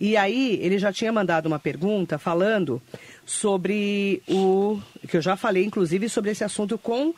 E 0.00 0.16
aí, 0.16 0.58
ele 0.60 0.76
já 0.76 0.92
tinha 0.92 1.12
mandado 1.12 1.46
uma 1.46 1.60
pergunta 1.60 2.18
falando 2.18 2.82
sobre 3.24 4.20
o. 4.28 4.80
que 5.08 5.16
eu 5.16 5.22
já 5.22 5.36
falei, 5.36 5.64
inclusive, 5.64 6.08
sobre 6.08 6.32
esse 6.32 6.42
assunto 6.42 6.76
com 6.76 7.14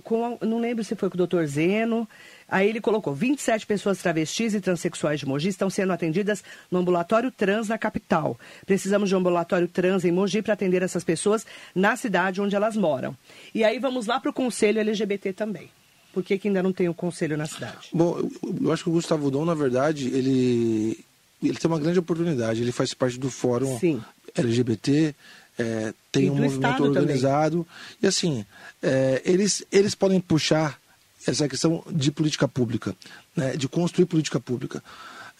com, 0.00 0.38
não 0.40 0.58
lembro 0.58 0.82
se 0.82 0.94
foi 0.94 1.08
com 1.08 1.14
o 1.14 1.18
doutor 1.18 1.46
Zeno. 1.46 2.08
Aí 2.48 2.68
ele 2.68 2.80
colocou: 2.80 3.14
27 3.14 3.66
pessoas 3.66 3.98
travestis 3.98 4.54
e 4.54 4.60
transexuais 4.60 5.20
de 5.20 5.26
Mogi 5.26 5.48
estão 5.48 5.70
sendo 5.70 5.92
atendidas 5.92 6.42
no 6.70 6.78
ambulatório 6.78 7.30
trans 7.30 7.68
na 7.68 7.78
capital. 7.78 8.38
Precisamos 8.66 9.08
de 9.08 9.14
um 9.14 9.18
ambulatório 9.18 9.68
trans 9.68 10.04
em 10.04 10.12
Mogi 10.12 10.42
para 10.42 10.54
atender 10.54 10.82
essas 10.82 11.04
pessoas 11.04 11.46
na 11.74 11.96
cidade 11.96 12.40
onde 12.40 12.56
elas 12.56 12.76
moram. 12.76 13.16
E 13.54 13.62
aí 13.62 13.78
vamos 13.78 14.06
lá 14.06 14.18
para 14.18 14.30
o 14.30 14.34
conselho 14.34 14.80
LGBT 14.80 15.32
também. 15.32 15.70
Por 16.12 16.24
que, 16.24 16.38
que 16.38 16.48
ainda 16.48 16.62
não 16.62 16.72
tem 16.72 16.88
o 16.88 16.90
um 16.90 16.94
conselho 16.94 17.36
na 17.36 17.46
cidade? 17.46 17.88
Bom, 17.92 18.28
eu 18.60 18.72
acho 18.72 18.82
que 18.82 18.90
o 18.90 18.92
Gustavo 18.92 19.30
Dom, 19.30 19.44
na 19.44 19.54
verdade, 19.54 20.08
ele, 20.08 20.98
ele 21.40 21.56
tem 21.56 21.70
uma 21.70 21.78
grande 21.78 22.00
oportunidade. 22.00 22.62
Ele 22.62 22.72
faz 22.72 22.92
parte 22.92 23.18
do 23.18 23.30
fórum 23.30 23.78
Sim. 23.78 24.02
LGBT, 24.34 25.14
é, 25.60 25.94
tem 26.10 26.30
um 26.30 26.36
movimento 26.36 26.82
organizado. 26.82 27.64
Também. 27.64 27.98
E 28.02 28.06
assim, 28.06 28.46
é, 28.82 29.20
eles, 29.24 29.64
eles 29.70 29.94
podem 29.94 30.20
puxar 30.20 30.80
essa 31.26 31.46
questão 31.48 31.84
de 31.90 32.10
política 32.10 32.48
pública, 32.48 32.96
né, 33.36 33.56
de 33.56 33.68
construir 33.68 34.06
política 34.06 34.40
pública. 34.40 34.82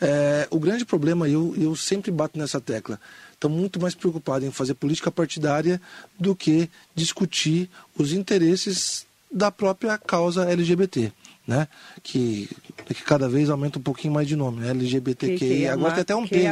É, 0.01 0.47
o 0.51 0.59
grande 0.59 0.85
problema, 0.85 1.29
e 1.29 1.33
eu, 1.33 1.55
eu 1.59 1.75
sempre 1.75 2.11
bato 2.11 2.39
nessa 2.39 2.61
tecla, 2.61 3.01
estão 3.33 3.51
muito 3.51 3.81
mais 3.81 3.95
preocupados 3.95 4.47
em 4.47 4.51
fazer 4.51 4.75
política 4.75 5.11
partidária 5.11 5.81
do 6.19 6.35
que 6.35 6.71
discutir 6.95 7.69
os 7.97 8.13
interesses 8.13 9.07
da 9.33 9.51
própria 9.51 9.97
causa 9.97 10.51
LGBT 10.51 11.13
né? 11.51 11.67
Que, 12.01 12.49
que 12.87 13.03
cada 13.03 13.29
vez 13.29 13.51
aumenta 13.51 13.81
um 13.81 13.83
pouquinho 13.83 14.15
mais 14.15 14.29
de 14.29 14.37
nome, 14.37 14.61
né? 14.61 14.71
LGBTQI. 14.71 15.67
Agora 15.67 15.95
tem 15.95 16.03
até 16.03 16.15
um 16.15 16.27
P. 16.27 16.47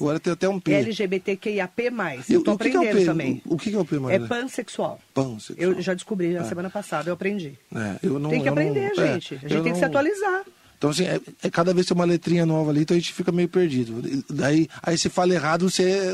Agora 0.00 0.20
tem 0.20 0.32
até 0.32 0.48
um 0.48 0.60
P. 0.60 0.72
LGBTQIAP+. 0.72 1.82
Eu 2.30 2.44
tô 2.44 2.52
aprendendo 2.52 2.82
que 2.82 2.86
é 2.86 2.92
o 2.92 2.96
P? 2.96 3.04
também. 3.04 3.42
O, 3.44 3.54
o 3.54 3.58
que 3.58 3.74
é 3.74 3.78
o 3.78 3.84
P, 3.84 3.98
mais? 3.98 4.22
É 4.22 4.26
pansexual. 4.26 5.00
Pansexual. 5.12 5.58
Eu 5.58 5.82
já 5.82 5.92
descobri 5.92 6.32
na 6.32 6.42
é. 6.42 6.44
semana 6.44 6.70
passada, 6.70 7.10
eu 7.10 7.14
aprendi. 7.14 7.58
É, 7.74 7.96
eu 8.04 8.20
não, 8.20 8.30
tem 8.30 8.40
que 8.40 8.48
aprender, 8.48 8.92
não, 8.96 9.02
é, 9.02 9.14
gente. 9.14 9.34
a 9.34 9.38
gente 9.38 9.48
tem 9.48 9.56
não... 9.58 9.64
que 9.64 9.74
se 9.74 9.84
atualizar. 9.84 10.44
Então, 10.78 10.90
assim, 10.90 11.04
é, 11.04 11.20
é, 11.42 11.50
cada 11.50 11.74
vez 11.74 11.86
tem 11.86 11.94
uma 11.96 12.04
letrinha 12.04 12.46
nova 12.46 12.70
ali, 12.70 12.82
então 12.82 12.96
a 12.96 13.00
gente 13.00 13.12
fica 13.12 13.32
meio 13.32 13.48
perdido. 13.48 14.24
Daí, 14.30 14.68
aí 14.82 14.96
se 14.96 15.08
fala 15.08 15.34
errado, 15.34 15.68
você 15.68 16.12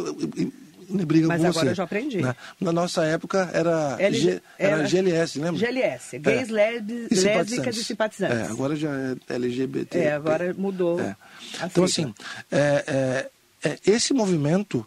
briga 1.07 1.26
Mas 1.26 1.40
com 1.40 1.46
agora 1.48 1.64
você. 1.64 1.70
eu 1.70 1.74
já 1.74 1.85
aprendi. 1.85 2.22
Né? 2.22 2.35
Na 2.61 2.72
nossa 2.72 3.05
época 3.05 3.50
era, 3.52 3.96
L... 3.98 4.18
G... 4.18 4.42
era, 4.59 4.76
era 4.78 4.88
GLS, 4.88 5.38
lembra? 5.38 5.59
GLS, 5.59 6.18
gays, 6.18 6.48
é. 6.48 6.52
lésbicas 6.52 7.76
e 7.76 7.85
simpatizantes. 7.85 8.38
É, 8.38 8.42
agora 8.44 8.76
já 8.76 8.90
é 9.28 9.35
LGBT. 9.35 9.98
É, 9.98 10.12
agora 10.12 10.55
mudou. 10.57 11.00
É. 11.00 11.16
Então, 11.64 11.85
assim, 11.85 12.14
é, 12.50 13.28
é, 13.62 13.70
é, 13.70 13.78
esse 13.87 14.12
movimento, 14.12 14.87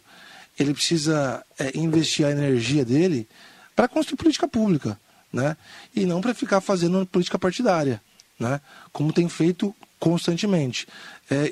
ele 0.58 0.72
precisa 0.72 1.44
é, 1.58 1.76
investir 1.76 2.26
a 2.26 2.30
energia 2.30 2.84
dele 2.84 3.28
para 3.74 3.88
construir 3.88 4.16
política 4.16 4.48
pública, 4.48 4.98
né? 5.32 5.56
E 5.94 6.06
não 6.06 6.20
para 6.20 6.34
ficar 6.34 6.60
fazendo 6.60 7.04
política 7.06 7.38
partidária, 7.38 8.00
né? 8.38 8.60
Como 8.92 9.12
tem 9.12 9.28
feito 9.28 9.74
constantemente. 9.98 10.86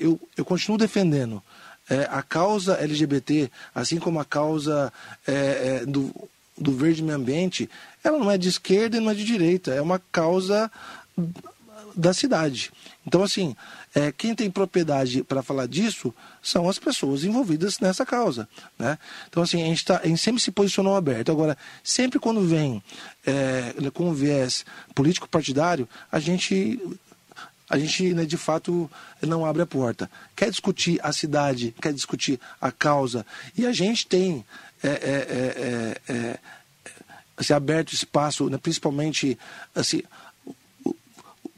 eu, 0.01 0.21
eu 0.37 0.45
continuo 0.45 0.79
defendendo 0.79 1.43
é, 1.89 2.09
a 2.11 2.23
causa 2.23 2.75
LGBT, 2.75 3.51
assim 3.75 3.99
como 3.99 4.19
a 4.19 4.25
causa 4.25 4.93
é, 5.27 5.33
é, 5.83 5.87
do, 5.87 6.13
do 6.57 6.73
verde 6.73 7.03
meio 7.03 7.17
ambiente, 7.17 7.69
ela 8.03 8.19
não 8.19 8.31
é 8.31 8.39
de 8.39 8.49
esquerda 8.49 8.97
e 8.97 9.01
não 9.01 9.11
é 9.11 9.15
de 9.15 9.25
direita, 9.25 9.73
é 9.73 9.81
uma 9.81 9.99
causa 10.11 10.71
da 11.97 12.13
cidade. 12.13 12.73
Então, 13.07 13.23
assim, 13.23 13.55
é, 13.95 14.11
quem 14.11 14.35
tem 14.35 14.51
propriedade 14.51 15.23
para 15.23 15.43
falar 15.43 15.67
disso 15.67 16.13
são 16.43 16.69
as 16.69 16.79
pessoas 16.79 17.23
envolvidas 17.23 17.79
nessa 17.79 18.05
causa. 18.05 18.49
Né? 18.79 18.99
Então, 19.29 19.43
assim, 19.43 19.63
a 19.63 19.67
gente, 19.67 19.85
tá, 19.85 20.01
a 20.03 20.07
gente 20.07 20.21
sempre 20.21 20.43
se 20.43 20.51
posicionou 20.51 20.97
aberto. 20.97 21.31
Agora, 21.31 21.57
sempre 21.83 22.19
quando 22.19 22.41
vem 22.41 22.83
é, 23.27 23.75
com 23.93 24.13
viés 24.13 24.65
político-partidário, 24.95 25.89
a 26.11 26.19
gente 26.19 26.81
a 27.75 27.79
gente, 27.79 28.15
né, 28.15 28.25
de 28.25 28.37
fato, 28.37 28.89
não 29.21 29.45
abre 29.45 29.61
a 29.61 29.67
porta. 29.67 30.09
Quer 30.37 30.49
discutir 30.49 31.01
a 31.03 31.13
cidade, 31.13 31.75
quer 31.83 31.93
discutir 31.93 32.39
a 32.61 32.71
causa. 32.71 33.27
E 33.59 33.67
a 33.67 33.73
gente 33.73 34.07
tem 34.07 34.45
é, 34.81 34.89
é, 34.89 34.93
é, 34.93 36.13
é, 36.13 36.15
é 36.15 36.39
assim, 37.37 37.53
aberto 37.53 37.93
espaço, 37.93 38.49
né, 38.49 38.59
principalmente 38.59 39.37
assim, 39.75 40.03
o, 40.85 40.95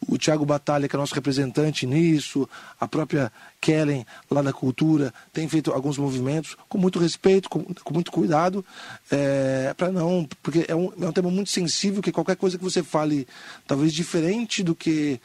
o 0.08 0.16
Tiago 0.16 0.46
Batalha, 0.46 0.88
que 0.88 0.96
é 0.96 0.98
nosso 0.98 1.14
representante 1.14 1.86
nisso, 1.86 2.48
a 2.80 2.88
própria 2.88 3.30
Kellen, 3.60 4.06
lá 4.30 4.40
da 4.40 4.54
Cultura, 4.54 5.12
tem 5.34 5.46
feito 5.50 5.70
alguns 5.70 5.98
movimentos 5.98 6.56
com 6.66 6.78
muito 6.78 6.98
respeito, 6.98 7.50
com, 7.50 7.62
com 7.62 7.92
muito 7.92 8.10
cuidado, 8.10 8.64
é, 9.10 9.74
para 9.76 9.92
não. 9.92 10.26
Porque 10.42 10.64
é 10.66 10.74
um, 10.74 10.90
é 10.98 11.06
um 11.06 11.12
tema 11.12 11.30
muito 11.30 11.50
sensível 11.50 12.00
que 12.00 12.10
qualquer 12.10 12.36
coisa 12.36 12.56
que 12.56 12.64
você 12.64 12.82
fale, 12.82 13.28
talvez 13.66 13.92
diferente 13.92 14.62
do 14.62 14.74
que 14.74 15.20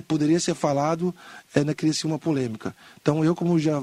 poderia 0.00 0.40
ser 0.40 0.54
falado, 0.54 1.14
ainda 1.54 1.68
né, 1.68 1.74
cria-se 1.74 2.06
uma 2.06 2.18
polêmica. 2.18 2.74
Então, 3.00 3.24
eu, 3.24 3.34
como 3.34 3.58
já, 3.58 3.82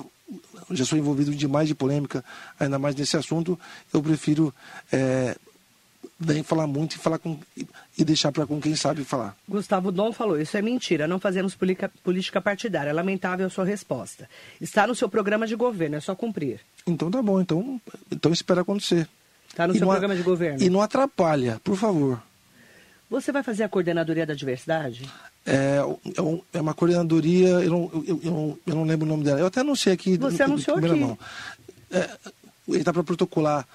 já 0.72 0.86
sou 0.86 0.98
envolvido 0.98 1.34
demais 1.36 1.68
de 1.68 1.76
polêmica, 1.76 2.24
ainda 2.60 2.80
mais 2.80 2.96
nesse 2.96 3.16
assunto, 3.16 3.60
eu 3.94 4.02
prefiro 4.02 4.54
é, 4.92 5.36
nem 6.20 6.44
falar 6.44 6.68
muito 6.68 6.96
e 6.96 6.98
falar 6.98 7.18
com 7.18 7.40
e 7.98 8.04
deixar 8.04 8.32
para 8.32 8.46
com 8.46 8.60
quem 8.60 8.76
sabe 8.76 9.04
falar. 9.04 9.36
Gustavo 9.48 9.92
Dom 9.92 10.12
falou: 10.12 10.40
isso 10.40 10.58
é 10.58 10.62
mentira, 10.62 11.08
não 11.08 11.20
fazemos 11.20 11.56
política, 11.56 11.92
política 12.04 12.42
partidária. 12.42 12.90
É 12.90 12.94
lamentável 12.94 13.46
a 13.46 13.50
sua 13.50 13.66
resposta. 13.66 14.30
Está 14.60 14.86
no 14.86 14.96
seu 14.96 15.10
programa 15.10 15.48
de 15.48 15.56
governo, 15.56 15.96
é 15.96 16.00
só 16.00 16.16
cumprir. 16.16 16.60
Então 16.86 17.10
tá 17.10 17.22
bom, 17.22 17.40
então, 17.40 17.80
então 18.12 18.32
espera 18.32 18.62
acontecer. 18.62 19.08
Está 19.50 19.68
no 19.68 19.76
e 19.76 19.78
seu 19.78 19.88
programa 19.88 20.16
de 20.16 20.24
governo. 20.24 20.62
E 20.62 20.70
não 20.70 20.82
atrapalha, 20.82 21.60
por 21.64 21.76
favor. 21.76 22.22
Você 23.10 23.32
vai 23.32 23.42
fazer 23.42 23.64
a 23.64 23.70
coordenadoria 23.70 24.26
da 24.26 24.36
diversidade? 24.36 25.10
É, 25.50 25.80
é, 25.80 26.58
é 26.58 26.62
uma 26.62 26.74
coordenadoria, 26.74 27.48
eu 27.48 27.70
não, 27.70 28.04
eu, 28.08 28.20
eu, 28.24 28.60
eu 28.68 28.76
não 28.76 28.84
lembro 28.84 29.06
o 29.06 29.10
nome 29.10 29.24
dela. 29.24 29.40
Eu 29.40 29.48
até 29.48 29.62
anunciei 29.62 29.94
aqui. 29.94 30.18
Você 30.18 30.44
anunciou 30.44 30.78
aqui. 30.78 30.88
Mão. 30.88 31.18
É, 31.92 32.10
ele 32.68 32.80
está 32.80 32.94
para 32.94 33.04
protocolar 33.04 33.68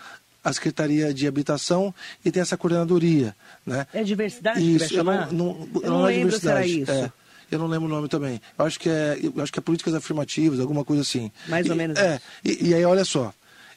a 0.45 0.53
Secretaria 0.53 1.13
de 1.13 1.27
Habitação 1.27 1.93
e 2.25 2.31
tem 2.31 2.43
essa 2.43 2.57
coordenadoria. 2.57 3.35
Né? 3.67 3.87
É 3.93 4.05
diversidade 4.05 4.61
isso, 4.61 4.73
que 4.73 4.79
vai 4.79 4.89
chamar? 4.89 5.29
Eu 5.29 5.33
não, 5.33 5.47
não, 5.55 5.69
eu 5.83 5.91
não, 5.91 5.99
não 6.01 6.09
é 6.09 6.13
lembro 6.13 6.39
se 6.39 6.49
era 6.49 6.67
isso. 6.67 6.91
É, 6.91 7.11
eu 7.51 7.59
não 7.59 7.67
lembro 7.67 7.87
o 7.87 7.91
nome 7.91 8.09
também. 8.09 8.41
Eu 8.59 8.65
acho 8.65 8.79
que 8.79 8.89
é, 8.89 9.19
eu 9.23 9.43
acho 9.43 9.53
que 9.53 9.59
é 9.59 9.63
políticas 9.63 9.95
afirmativas, 9.95 10.61
alguma 10.61 10.85
coisa 10.85 11.03
assim. 11.03 11.33
Mais 11.49 11.67
e, 11.67 11.71
ou 11.71 11.77
menos. 11.77 11.99
É, 11.99 12.21
e, 12.45 12.69
e, 12.69 12.75
aí 12.75 12.85
olha 12.85 13.05
só, 13.05 13.33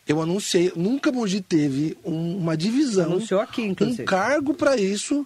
eu 0.08 0.22
anunciei, 0.22 0.72
nunca 0.76 1.12
Mogi 1.12 1.42
teve 1.42 1.98
um, 2.04 2.38
uma 2.38 2.58
divisão, 2.58 3.06
Anunciou 3.06 3.40
aqui, 3.40 3.62
inclusive. 3.62 4.04
um 4.04 4.06
cargo 4.06 4.54
para 4.54 4.76
isso. 4.76 5.26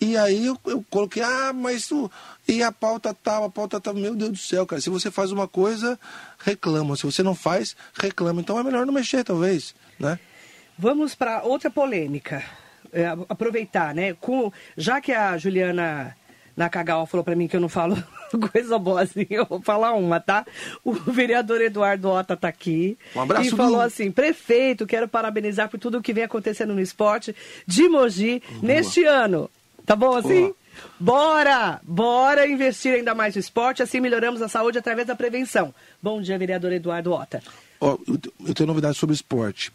E 0.00 0.16
aí 0.16 0.46
eu, 0.46 0.58
eu, 0.66 0.84
coloquei, 0.90 1.22
ah, 1.22 1.52
mas 1.54 1.86
tu. 1.86 2.10
E 2.46 2.62
a 2.62 2.70
pauta 2.70 3.14
tal, 3.14 3.44
a 3.44 3.50
pauta 3.50 3.80
tal. 3.80 3.94
Meu 3.94 4.14
Deus 4.14 4.30
do 4.30 4.36
céu, 4.36 4.66
cara. 4.66 4.80
Se 4.80 4.90
você 4.90 5.10
faz 5.10 5.32
uma 5.32 5.48
coisa, 5.48 5.98
reclama. 6.38 6.96
Se 6.96 7.04
você 7.04 7.22
não 7.22 7.34
faz, 7.34 7.74
reclama. 7.94 8.40
Então 8.40 8.58
é 8.58 8.62
melhor 8.62 8.84
não 8.84 8.92
mexer, 8.92 9.24
talvez, 9.24 9.74
né? 9.98 10.18
Vamos 10.78 11.14
para 11.14 11.42
outra 11.42 11.70
polêmica. 11.70 12.44
É, 12.92 13.06
aproveitar, 13.28 13.94
né? 13.94 14.14
Com, 14.14 14.52
já 14.76 15.00
que 15.00 15.12
a 15.12 15.36
Juliana 15.38 16.14
Nakagawa 16.56 17.06
falou 17.06 17.24
para 17.24 17.36
mim 17.36 17.46
que 17.46 17.56
eu 17.56 17.60
não 17.60 17.68
falo 17.68 17.96
coisa 18.52 18.78
boa 18.78 19.02
assim, 19.02 19.26
eu 19.28 19.44
vou 19.44 19.60
falar 19.60 19.92
uma, 19.92 20.18
tá? 20.20 20.46
O 20.82 20.92
vereador 20.92 21.60
Eduardo 21.60 22.08
Ota 22.08 22.36
tá 22.36 22.48
aqui. 22.48 22.96
Um 23.14 23.20
abraço. 23.20 23.48
E 23.48 23.50
falou 23.50 23.80
assim: 23.80 24.10
prefeito, 24.10 24.86
quero 24.86 25.08
parabenizar 25.08 25.68
por 25.68 25.78
tudo 25.78 25.98
o 25.98 26.02
que 26.02 26.12
vem 26.12 26.24
acontecendo 26.24 26.74
no 26.74 26.80
esporte 26.80 27.34
de 27.66 27.88
Mogi 27.88 28.42
Boa. 28.48 28.62
neste 28.62 29.04
ano. 29.04 29.50
Tá 29.86 29.94
bom 29.94 30.16
assim? 30.16 30.52
Bora! 30.98 31.80
Bora 31.84 32.46
investir 32.46 32.94
ainda 32.94 33.14
mais 33.14 33.34
no 33.34 33.40
esporte, 33.40 33.82
assim 33.82 34.00
melhoramos 34.00 34.42
a 34.42 34.48
saúde 34.48 34.78
através 34.78 35.06
da 35.06 35.14
prevenção. 35.14 35.74
Bom 36.02 36.20
dia, 36.20 36.36
vereador 36.36 36.72
Eduardo 36.72 37.12
Ota. 37.12 37.42
Oh, 37.80 37.98
eu 38.46 38.54
tenho 38.54 38.66
novidade 38.66 38.98
sobre 38.98 39.14
esporte. 39.14 39.72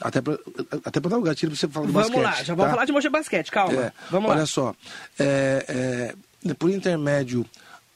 Até 0.00 0.20
para 0.20 0.38
até 0.84 1.00
dar 1.00 1.16
o 1.16 1.20
um 1.20 1.22
gatilho 1.22 1.50
para 1.50 1.58
você 1.58 1.68
falar 1.68 1.86
do 1.86 1.92
vamos 1.92 2.10
basquete. 2.10 2.22
Vamos 2.22 2.38
lá, 2.38 2.44
já 2.44 2.54
vamos 2.54 2.64
tá? 2.66 2.70
falar 2.70 2.84
de 2.84 2.92
Mogi 2.92 3.08
Basquete, 3.08 3.50
calma. 3.50 3.82
É, 3.82 3.92
vamos 4.10 4.30
olha 4.30 4.40
lá. 4.40 4.46
só, 4.46 4.74
é, 5.18 6.14
é, 6.46 6.54
por 6.54 6.70
intermédio 6.70 7.44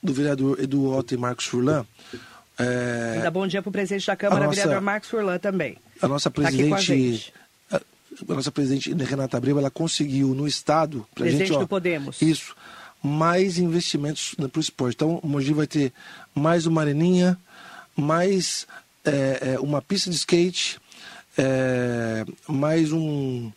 do 0.02 0.12
vereador 0.12 0.58
Edu 0.60 0.92
Otto 0.92 1.14
e 1.14 1.16
Marcos 1.16 1.46
Furlan. 1.46 1.86
É, 2.58 3.14
Ainda 3.16 3.30
bom 3.30 3.46
dia 3.46 3.62
para 3.62 3.68
o 3.68 3.72
presidente 3.72 4.06
da 4.06 4.16
Câmara, 4.16 4.46
nossa, 4.46 4.56
vereador 4.56 4.82
Marcos 4.82 5.10
Furlan 5.10 5.38
também. 5.38 5.76
A 6.00 6.08
nossa 6.08 6.30
presidente. 6.30 7.32
Tá 7.32 7.43
a, 8.28 8.34
nossa 8.34 8.50
presidente 8.50 8.92
Renata 8.92 9.36
Abreu, 9.36 9.58
ela 9.58 9.70
conseguiu 9.70 10.34
no 10.34 10.46
Estado. 10.46 11.06
Pra 11.14 11.24
presidente 11.24 11.48
gente, 11.48 11.56
ó, 11.56 11.60
do 11.60 11.68
Podemos. 11.68 12.20
Isso. 12.22 12.54
Mais 13.02 13.58
investimentos 13.58 14.34
para 14.34 14.58
o 14.58 14.60
esporte. 14.60 14.94
Então, 14.94 15.20
o 15.22 15.28
Mogi 15.28 15.52
vai 15.52 15.66
ter 15.66 15.92
mais 16.34 16.66
uma 16.66 16.80
areninha, 16.80 17.38
mais 17.96 18.66
é, 19.04 19.54
é, 19.54 19.60
uma 19.60 19.82
pista 19.82 20.08
de 20.08 20.16
skate, 20.16 20.80
é, 21.36 22.24
mais 22.48 22.92
um, 22.92 23.52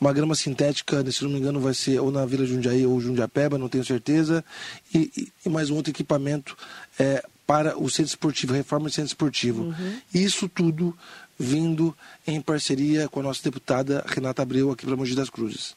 uma 0.00 0.12
grama 0.12 0.34
sintética, 0.34 1.08
se 1.10 1.22
não 1.22 1.30
me 1.30 1.38
engano, 1.38 1.60
vai 1.60 1.74
ser 1.74 2.00
ou 2.00 2.10
na 2.10 2.26
Vila 2.26 2.44
Jundiaí 2.44 2.84
ou 2.84 3.00
Jundiapeba, 3.00 3.58
não 3.58 3.68
tenho 3.68 3.84
certeza, 3.84 4.44
e, 4.92 5.30
e 5.44 5.48
mais 5.48 5.70
um 5.70 5.76
outro 5.76 5.92
equipamento 5.92 6.56
é, 6.98 7.24
para 7.46 7.78
o 7.78 7.88
centro 7.90 8.10
esportivo, 8.10 8.54
reforma 8.54 8.88
do 8.88 8.92
centro 8.92 9.08
esportivo. 9.08 9.64
Uhum. 9.64 9.98
Isso 10.12 10.48
tudo 10.48 10.96
vindo 11.38 11.96
em 12.26 12.40
parceria 12.40 13.08
com 13.08 13.20
a 13.20 13.22
nossa 13.22 13.42
deputada 13.42 14.04
Renata 14.06 14.42
Abreu 14.42 14.70
aqui 14.70 14.86
para 14.86 14.96
Mogi 14.96 15.14
das 15.14 15.30
Cruzes. 15.30 15.74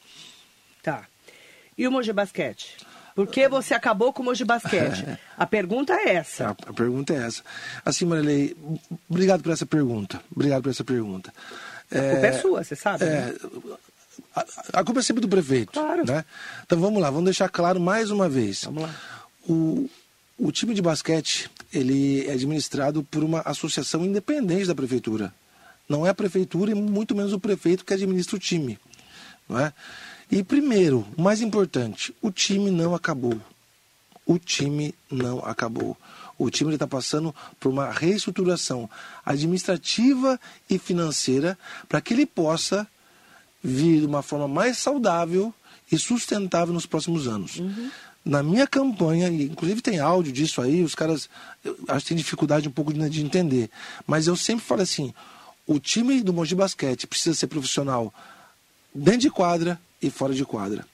Tá. 0.82 1.06
E 1.76 1.86
o 1.86 1.92
Mogi 1.92 2.12
Basquete? 2.12 2.76
Por 3.14 3.26
que 3.26 3.48
você 3.48 3.74
acabou 3.74 4.12
com 4.12 4.22
o 4.22 4.24
Mogi 4.24 4.44
Basquete? 4.44 5.04
A 5.36 5.44
pergunta 5.44 5.92
é 5.92 6.14
essa. 6.14 6.48
A, 6.48 6.50
a 6.50 6.72
pergunta 6.72 7.12
é 7.12 7.26
essa. 7.26 7.42
Assim, 7.84 8.04
Marilei, 8.04 8.56
obrigado 9.08 9.42
por 9.42 9.52
essa 9.52 9.66
pergunta. 9.66 10.20
Obrigado 10.30 10.62
por 10.62 10.70
essa 10.70 10.84
pergunta. 10.84 11.32
A 11.90 11.98
é, 11.98 12.10
culpa 12.12 12.26
é 12.26 12.32
sua, 12.32 12.64
você 12.64 12.76
sabe. 12.76 13.04
É, 13.04 13.08
né? 13.08 13.34
a, 14.36 14.44
a, 14.74 14.84
culpa 14.84 15.00
é 15.00 15.02
sempre 15.02 15.20
do 15.20 15.28
prefeito. 15.28 15.72
Claro. 15.72 16.04
Né? 16.06 16.24
Então 16.64 16.80
vamos 16.80 17.02
lá, 17.02 17.10
vamos 17.10 17.24
deixar 17.24 17.48
claro 17.48 17.80
mais 17.80 18.10
uma 18.10 18.28
vez. 18.28 18.64
Vamos 18.64 18.84
lá. 18.84 18.94
O, 19.48 19.90
o 20.38 20.52
time 20.52 20.74
de 20.74 20.82
basquete 20.82 21.50
ele 21.72 22.26
é 22.26 22.32
administrado 22.32 23.02
por 23.02 23.24
uma 23.24 23.40
associação 23.40 24.04
independente 24.04 24.66
da 24.66 24.74
prefeitura. 24.74 25.32
Não 25.88 26.06
é 26.06 26.10
a 26.10 26.14
prefeitura 26.14 26.70
e 26.70 26.74
muito 26.74 27.14
menos 27.14 27.32
o 27.32 27.40
prefeito 27.40 27.84
que 27.84 27.94
administra 27.94 28.36
o 28.36 28.38
time. 28.38 28.78
Não 29.48 29.58
é? 29.58 29.72
E 30.30 30.42
primeiro, 30.42 31.06
mais 31.16 31.40
importante, 31.40 32.14
o 32.20 32.30
time 32.30 32.70
não 32.70 32.94
acabou. 32.94 33.40
O 34.26 34.38
time 34.38 34.94
não 35.10 35.38
acabou. 35.38 35.96
O 36.36 36.50
time 36.50 36.74
está 36.74 36.86
passando 36.86 37.34
por 37.58 37.70
uma 37.70 37.90
reestruturação 37.90 38.88
administrativa 39.24 40.38
e 40.68 40.78
financeira 40.78 41.58
para 41.88 42.00
que 42.00 42.12
ele 42.12 42.26
possa 42.26 42.86
vir 43.64 44.00
de 44.00 44.06
uma 44.06 44.22
forma 44.22 44.46
mais 44.46 44.78
saudável 44.78 45.52
e 45.90 45.98
sustentável 45.98 46.74
nos 46.74 46.86
próximos 46.86 47.26
anos. 47.26 47.56
Uhum. 47.56 47.90
Na 48.24 48.42
minha 48.42 48.66
campanha, 48.66 49.28
inclusive 49.28 49.80
tem 49.80 49.98
áudio 49.98 50.32
disso 50.32 50.60
aí, 50.60 50.82
os 50.82 50.94
caras 50.94 51.30
acho 51.88 52.04
que 52.04 52.08
tem 52.08 52.16
dificuldade 52.16 52.68
um 52.68 52.72
pouco 52.72 52.92
de, 52.92 53.08
de 53.08 53.24
entender. 53.24 53.70
Mas 54.06 54.26
eu 54.26 54.36
sempre 54.36 54.64
falo 54.64 54.82
assim: 54.82 55.14
o 55.68 55.78
time 55.78 56.22
do 56.22 56.32
Mogi 56.32 56.54
Basquete 56.54 57.06
precisa 57.06 57.36
ser 57.36 57.46
profissional 57.46 58.12
dentro 58.94 59.20
de 59.20 59.30
quadra 59.30 59.78
e 60.00 60.10
fora 60.10 60.32
de 60.32 60.44
quadra. 60.44 60.86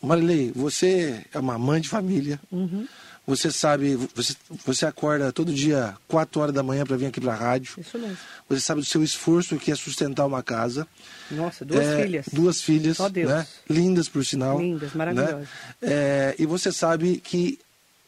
Marilei, 0.00 0.52
você 0.54 1.26
é 1.34 1.38
uma 1.40 1.58
mãe 1.58 1.80
de 1.80 1.88
família. 1.88 2.40
Uhum. 2.50 2.86
Você 3.26 3.52
sabe, 3.52 3.96
você, 4.14 4.34
você 4.64 4.86
acorda 4.86 5.32
todo 5.32 5.52
dia 5.52 5.94
4 6.08 6.40
horas 6.40 6.54
da 6.54 6.62
manhã 6.62 6.84
para 6.84 6.96
vir 6.96 7.06
aqui 7.06 7.20
para 7.20 7.32
a 7.32 7.36
rádio. 7.36 7.74
Isso 7.78 7.98
mesmo. 7.98 8.16
Você 8.48 8.60
sabe 8.60 8.80
do 8.80 8.86
seu 8.86 9.02
esforço 9.02 9.56
que 9.58 9.70
é 9.70 9.74
sustentar 9.74 10.24
uma 10.26 10.42
casa. 10.42 10.86
Nossa, 11.30 11.64
duas 11.64 11.84
é, 11.84 12.02
filhas. 12.02 12.26
Duas 12.32 12.60
filhas. 12.60 12.96
Só 12.96 13.08
Deus. 13.08 13.30
Né? 13.30 13.46
Lindas, 13.68 14.08
por 14.08 14.24
sinal. 14.24 14.60
Lindas, 14.60 14.92
né? 14.92 14.98
maravilhosas. 14.98 15.40
Né? 15.40 15.46
É, 15.82 16.34
e 16.38 16.46
você 16.46 16.72
sabe 16.72 17.18
que 17.18 17.58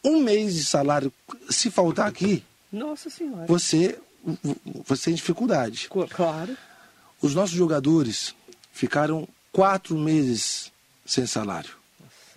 um 0.03 0.21
mês 0.21 0.55
de 0.55 0.63
salário, 0.63 1.11
se 1.49 1.69
faltar 1.69 2.07
aqui, 2.07 2.43
Nossa 2.71 3.09
Senhora. 3.09 3.45
Você, 3.47 3.97
você 4.85 5.05
tem 5.05 5.13
dificuldade. 5.13 5.87
Claro. 6.09 6.57
Os 7.21 7.33
nossos 7.33 7.55
jogadores 7.55 8.35
ficaram 8.71 9.27
quatro 9.51 9.97
meses 9.97 10.71
sem 11.05 11.25
salário. 11.25 11.71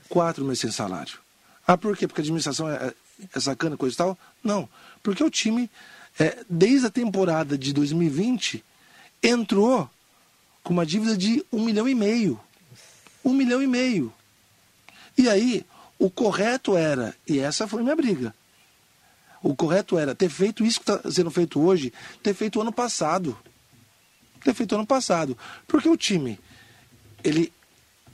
Quatro 0.09 0.45
meses 0.45 0.61
sem 0.61 0.71
salário. 0.71 1.19
Ah, 1.67 1.77
por 1.77 1.97
quê? 1.97 2.07
Porque 2.07 2.21
a 2.21 2.25
administração 2.25 2.71
é, 2.71 2.93
é 3.35 3.41
sacana, 3.41 3.77
coisa 3.77 3.95
e 3.95 3.99
tal? 3.99 4.19
Não. 4.43 4.69
Porque 5.03 5.23
o 5.23 5.31
time, 5.31 5.71
é, 6.19 6.39
desde 6.49 6.87
a 6.87 6.91
temporada 6.91 7.59
de 7.59 7.73
2020, 7.73 8.65
entrou 9.23 9.89
com 10.63 10.73
uma 10.73 10.87
dívida 10.87 11.17
de 11.17 11.45
um 11.53 11.65
milhão 11.65 11.89
e 11.89 11.95
meio. 11.95 12.41
Um 13.25 13.33
milhão 13.35 13.63
e 13.63 13.67
meio. 13.67 14.13
E 15.17 15.29
aí, 15.29 15.67
o 15.99 16.09
correto 16.09 16.77
era, 16.77 17.15
e 17.27 17.39
essa 17.39 17.67
foi 17.67 17.83
minha 17.83 17.97
briga, 17.97 18.35
o 19.43 19.55
correto 19.55 19.99
era 19.99 20.15
ter 20.15 20.29
feito 20.29 20.65
isso 20.65 20.81
que 20.81 20.91
está 20.91 21.11
sendo 21.11 21.31
feito 21.31 21.61
hoje, 21.61 21.93
ter 22.23 22.35
feito 22.35 22.61
ano 22.61 22.73
passado. 22.73 23.37
Ter 24.45 24.55
feito 24.55 24.75
ano 24.75 24.87
passado. 24.87 25.37
Porque 25.67 25.89
o 25.89 25.97
time, 25.97 26.39
ele, 27.23 27.53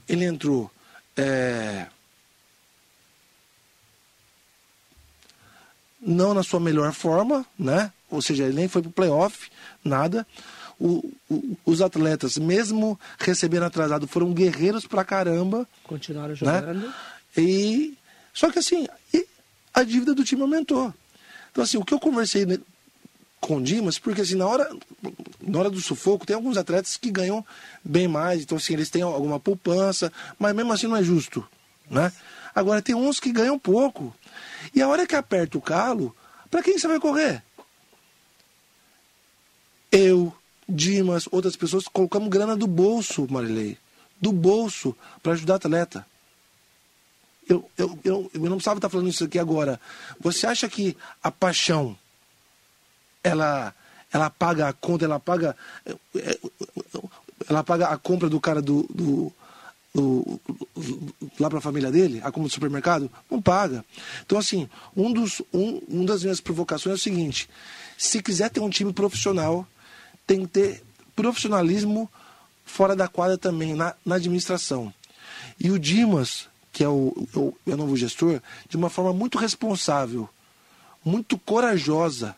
ele 0.07 0.25
entrou 0.25 0.71
é, 1.15 1.87
não 6.01 6.33
na 6.33 6.43
sua 6.43 6.59
melhor 6.59 6.93
forma, 6.93 7.45
né? 7.57 7.91
Ou 8.09 8.21
seja, 8.21 8.43
ele 8.43 8.53
nem 8.53 8.67
foi 8.67 8.81
para 8.81 8.89
o 8.89 8.93
playoff, 8.93 9.49
nada. 9.83 10.25
O, 10.79 11.11
o, 11.29 11.57
os 11.65 11.81
atletas, 11.81 12.37
mesmo 12.37 12.99
recebendo 13.17 13.63
atrasado, 13.63 14.07
foram 14.07 14.33
guerreiros 14.33 14.85
pra 14.85 15.03
caramba. 15.03 15.67
Continuaram 15.83 16.29
né? 16.29 16.35
jogando. 16.35 16.87
Né? 16.87 16.93
E, 17.37 17.97
só 18.33 18.51
que 18.51 18.59
assim, 18.59 18.87
a 19.73 19.83
dívida 19.83 20.13
do 20.13 20.23
time 20.23 20.41
aumentou. 20.41 20.93
Então, 21.55 21.63
assim, 21.63 21.77
o 21.77 21.85
que 21.85 21.93
eu 21.93 21.99
conversei 22.01 22.45
com 23.39 23.55
o 23.55 23.63
Dimas, 23.63 23.97
porque 23.97 24.19
assim, 24.19 24.35
na 24.35 24.45
hora, 24.45 24.69
na 25.41 25.57
hora 25.57 25.69
do 25.69 25.79
sufoco, 25.79 26.25
tem 26.25 26.35
alguns 26.35 26.57
atletas 26.57 26.97
que 26.97 27.09
ganham 27.09 27.45
bem 27.81 28.09
mais, 28.09 28.41
então 28.41 28.57
assim, 28.57 28.73
eles 28.73 28.89
têm 28.89 29.03
alguma 29.03 29.39
poupança, 29.39 30.11
mas 30.37 30.53
mesmo 30.53 30.73
assim 30.73 30.87
não 30.87 30.97
é 30.97 31.01
justo, 31.01 31.47
né? 31.89 32.11
Agora 32.53 32.81
tem 32.81 32.93
uns 32.93 33.21
que 33.21 33.31
ganham 33.31 33.57
pouco. 33.57 34.13
E 34.75 34.81
a 34.81 34.87
hora 34.89 35.07
que 35.07 35.15
aperta 35.15 35.57
o 35.57 35.61
calo, 35.61 36.13
para 36.51 36.61
quem 36.61 36.77
você 36.77 36.89
vai 36.89 36.99
correr? 36.99 37.41
Eu, 39.89 40.35
Dimas, 40.67 41.25
outras 41.31 41.55
pessoas 41.55 41.87
colocamos 41.87 42.27
grana 42.27 42.57
do 42.57 42.67
bolso, 42.67 43.25
Marilei. 43.31 43.77
Do 44.19 44.33
bolso, 44.33 44.93
para 45.23 45.31
ajudar 45.31 45.55
atleta. 45.55 46.05
Eu, 47.47 47.69
eu, 47.77 47.99
eu, 48.03 48.31
eu 48.33 48.41
não 48.41 48.57
precisava 48.57 48.77
estar 48.77 48.89
falando 48.89 49.09
isso 49.09 49.23
aqui 49.23 49.37
agora. 49.37 49.79
Você 50.19 50.47
acha 50.47 50.67
que 50.67 50.97
a 51.21 51.31
paixão, 51.31 51.97
ela, 53.23 53.73
ela 54.11 54.29
paga 54.29 54.67
a 54.67 54.73
conta, 54.73 55.05
ela 55.05 55.19
paga, 55.19 55.55
ela 57.47 57.63
paga 57.63 57.87
a 57.87 57.97
compra 57.97 58.29
do 58.29 58.39
cara 58.39 58.61
do, 58.61 58.83
do 58.89 59.33
do, 59.95 60.41
lá 61.39 61.49
para 61.49 61.59
a 61.59 61.61
família 61.61 61.89
dele, 61.89 62.19
a 62.19 62.31
compra 62.31 62.49
do 62.49 62.53
supermercado? 62.53 63.09
Não 63.31 63.41
paga. 63.41 63.85
Então, 64.25 64.37
assim, 64.37 64.69
um 64.95 65.11
dos, 65.11 65.41
um, 65.53 65.81
um 65.87 66.05
das 66.05 66.21
minhas 66.21 66.41
provocações 66.41 66.91
é 66.91 66.95
o 66.95 67.01
seguinte: 67.01 67.49
se 67.97 68.21
quiser 68.21 68.49
ter 68.49 68.59
um 68.59 68.69
time 68.69 68.91
profissional, 68.91 69.65
tem 70.27 70.41
que 70.41 70.47
ter 70.47 70.83
profissionalismo 71.15 72.11
fora 72.65 72.95
da 72.95 73.07
quadra 73.07 73.37
também, 73.37 73.73
na, 73.73 73.95
na 74.05 74.15
administração. 74.15 74.93
E 75.57 75.71
o 75.71 75.79
Dimas, 75.79 76.49
que 76.75 76.83
é 76.83 76.89
o, 76.89 77.25
o, 77.33 77.57
o 77.65 77.77
novo 77.77 77.95
gestor, 77.95 78.41
de 78.67 78.75
uma 78.75 78.89
forma 78.89 79.13
muito 79.13 79.37
responsável, 79.37 80.27
muito 81.05 81.37
corajosa, 81.37 82.35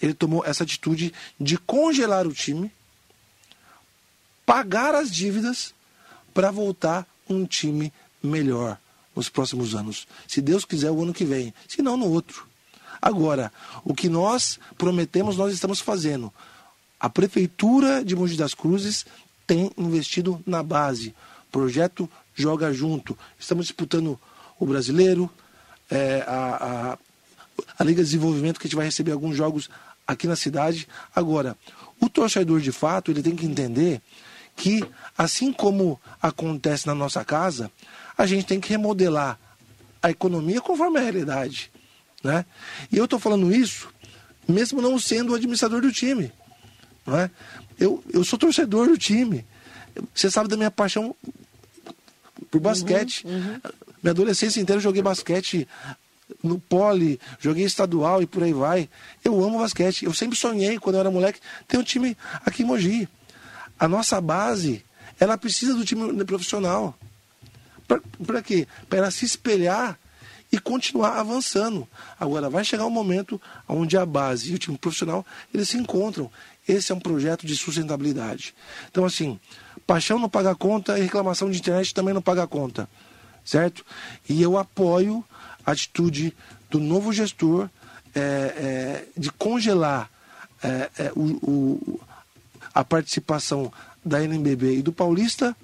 ele 0.00 0.14
tomou 0.14 0.42
essa 0.46 0.64
atitude 0.64 1.12
de 1.38 1.58
congelar 1.58 2.26
o 2.26 2.32
time, 2.32 2.72
pagar 4.46 4.94
as 4.94 5.10
dívidas 5.10 5.74
para 6.32 6.50
voltar 6.50 7.06
um 7.28 7.44
time 7.44 7.92
melhor 8.22 8.78
nos 9.14 9.28
próximos 9.28 9.74
anos. 9.74 10.08
Se 10.26 10.40
Deus 10.40 10.64
quiser, 10.64 10.90
o 10.90 11.02
ano 11.02 11.12
que 11.12 11.26
vem. 11.26 11.52
Se 11.68 11.82
não, 11.82 11.98
no 11.98 12.08
outro. 12.08 12.48
Agora, 13.00 13.52
o 13.84 13.92
que 13.92 14.08
nós 14.08 14.58
prometemos, 14.78 15.36
nós 15.36 15.52
estamos 15.52 15.80
fazendo. 15.80 16.32
A 16.98 17.10
Prefeitura 17.10 18.02
de 18.02 18.16
Mogi 18.16 18.38
das 18.38 18.54
Cruzes 18.54 19.04
tem 19.46 19.70
investido 19.76 20.42
na 20.46 20.62
base. 20.62 21.14
Projeto 21.52 22.08
Joga 22.34 22.72
Junto. 22.72 23.16
Estamos 23.38 23.66
disputando 23.66 24.18
o 24.58 24.66
brasileiro, 24.66 25.30
é, 25.90 26.24
a, 26.26 26.96
a, 26.96 26.98
a 27.78 27.84
Liga 27.84 28.02
de 28.02 28.08
Desenvolvimento, 28.08 28.58
que 28.58 28.66
a 28.66 28.68
gente 28.68 28.76
vai 28.76 28.86
receber 28.86 29.12
alguns 29.12 29.36
jogos 29.36 29.68
aqui 30.06 30.26
na 30.26 30.36
cidade. 30.36 30.88
Agora, 31.14 31.56
o 32.00 32.08
torcedor 32.08 32.60
de 32.60 32.72
fato, 32.72 33.10
ele 33.10 33.22
tem 33.22 33.36
que 33.36 33.46
entender 33.46 34.00
que, 34.56 34.84
assim 35.16 35.52
como 35.52 36.00
acontece 36.20 36.86
na 36.86 36.94
nossa 36.94 37.24
casa, 37.24 37.70
a 38.16 38.26
gente 38.26 38.46
tem 38.46 38.60
que 38.60 38.68
remodelar 38.68 39.38
a 40.02 40.10
economia 40.10 40.60
conforme 40.60 40.98
a 40.98 41.02
realidade. 41.02 41.70
Né? 42.22 42.44
E 42.90 42.96
eu 42.96 43.04
estou 43.04 43.18
falando 43.18 43.54
isso 43.54 43.92
mesmo 44.48 44.80
não 44.80 44.98
sendo 44.98 45.32
o 45.32 45.34
administrador 45.34 45.80
do 45.80 45.92
time. 45.92 46.32
Não 47.06 47.18
é? 47.18 47.30
eu, 47.78 48.02
eu 48.12 48.24
sou 48.24 48.38
torcedor 48.38 48.88
do 48.88 48.96
time. 48.96 49.44
Você 50.14 50.30
sabe 50.30 50.48
da 50.48 50.56
minha 50.56 50.70
paixão 50.70 51.14
por 52.54 52.60
basquete. 52.60 53.26
Uhum, 53.26 53.32
uhum. 53.32 53.60
Minha 54.02 54.12
adolescência 54.12 54.60
inteira 54.60 54.78
eu 54.78 54.82
joguei 54.82 55.02
basquete 55.02 55.66
no 56.42 56.58
pole, 56.58 57.20
joguei 57.40 57.64
estadual 57.64 58.22
e 58.22 58.26
por 58.26 58.44
aí 58.44 58.52
vai. 58.52 58.88
Eu 59.24 59.42
amo 59.42 59.58
basquete. 59.58 60.04
Eu 60.04 60.14
sempre 60.14 60.36
sonhei, 60.36 60.78
quando 60.78 60.94
eu 60.94 61.00
era 61.00 61.10
moleque, 61.10 61.40
ter 61.66 61.78
um 61.78 61.82
time 61.82 62.16
aqui 62.46 62.62
em 62.62 62.66
Mogi. 62.66 63.08
A 63.78 63.88
nossa 63.88 64.20
base, 64.20 64.84
ela 65.18 65.36
precisa 65.36 65.74
do 65.74 65.84
time 65.84 66.24
profissional. 66.24 66.96
Para 68.24 68.40
quê? 68.40 68.68
Para 68.88 68.98
ela 69.00 69.10
se 69.10 69.24
espelhar 69.24 69.98
e 70.52 70.58
continuar 70.58 71.18
avançando. 71.18 71.88
Agora, 72.18 72.48
vai 72.48 72.64
chegar 72.64 72.86
um 72.86 72.90
momento 72.90 73.40
onde 73.66 73.96
a 73.96 74.06
base 74.06 74.52
e 74.52 74.54
o 74.54 74.58
time 74.58 74.78
profissional, 74.78 75.26
eles 75.52 75.68
se 75.68 75.76
encontram. 75.76 76.30
Esse 76.68 76.92
é 76.92 76.94
um 76.94 77.00
projeto 77.00 77.44
de 77.44 77.56
sustentabilidade. 77.56 78.54
Então, 78.88 79.04
assim, 79.04 79.40
paixão 79.86 80.18
não 80.18 80.28
paga 80.28 80.54
conta 80.54 80.98
e 80.98 81.02
reclamação 81.02 81.50
de 81.50 81.58
internet 81.58 81.94
também 81.94 82.14
não 82.14 82.22
paga 82.22 82.46
conta. 82.46 82.88
Certo? 83.44 83.84
E 84.28 84.40
eu 84.40 84.56
apoio 84.56 85.24
a 85.64 85.72
atitude 85.72 86.34
do 86.70 86.80
novo 86.80 87.12
gestor 87.12 87.68
é, 88.14 88.20
é, 88.20 89.04
de 89.16 89.30
congelar 89.30 90.10
é, 90.62 90.90
é 90.98 91.12
o, 91.14 91.22
o, 91.50 92.00
a 92.74 92.82
participação 92.82 93.72
da 94.04 94.22
NBB 94.22 94.78
e 94.78 94.82
do 94.82 94.92
Paulista 94.92 95.54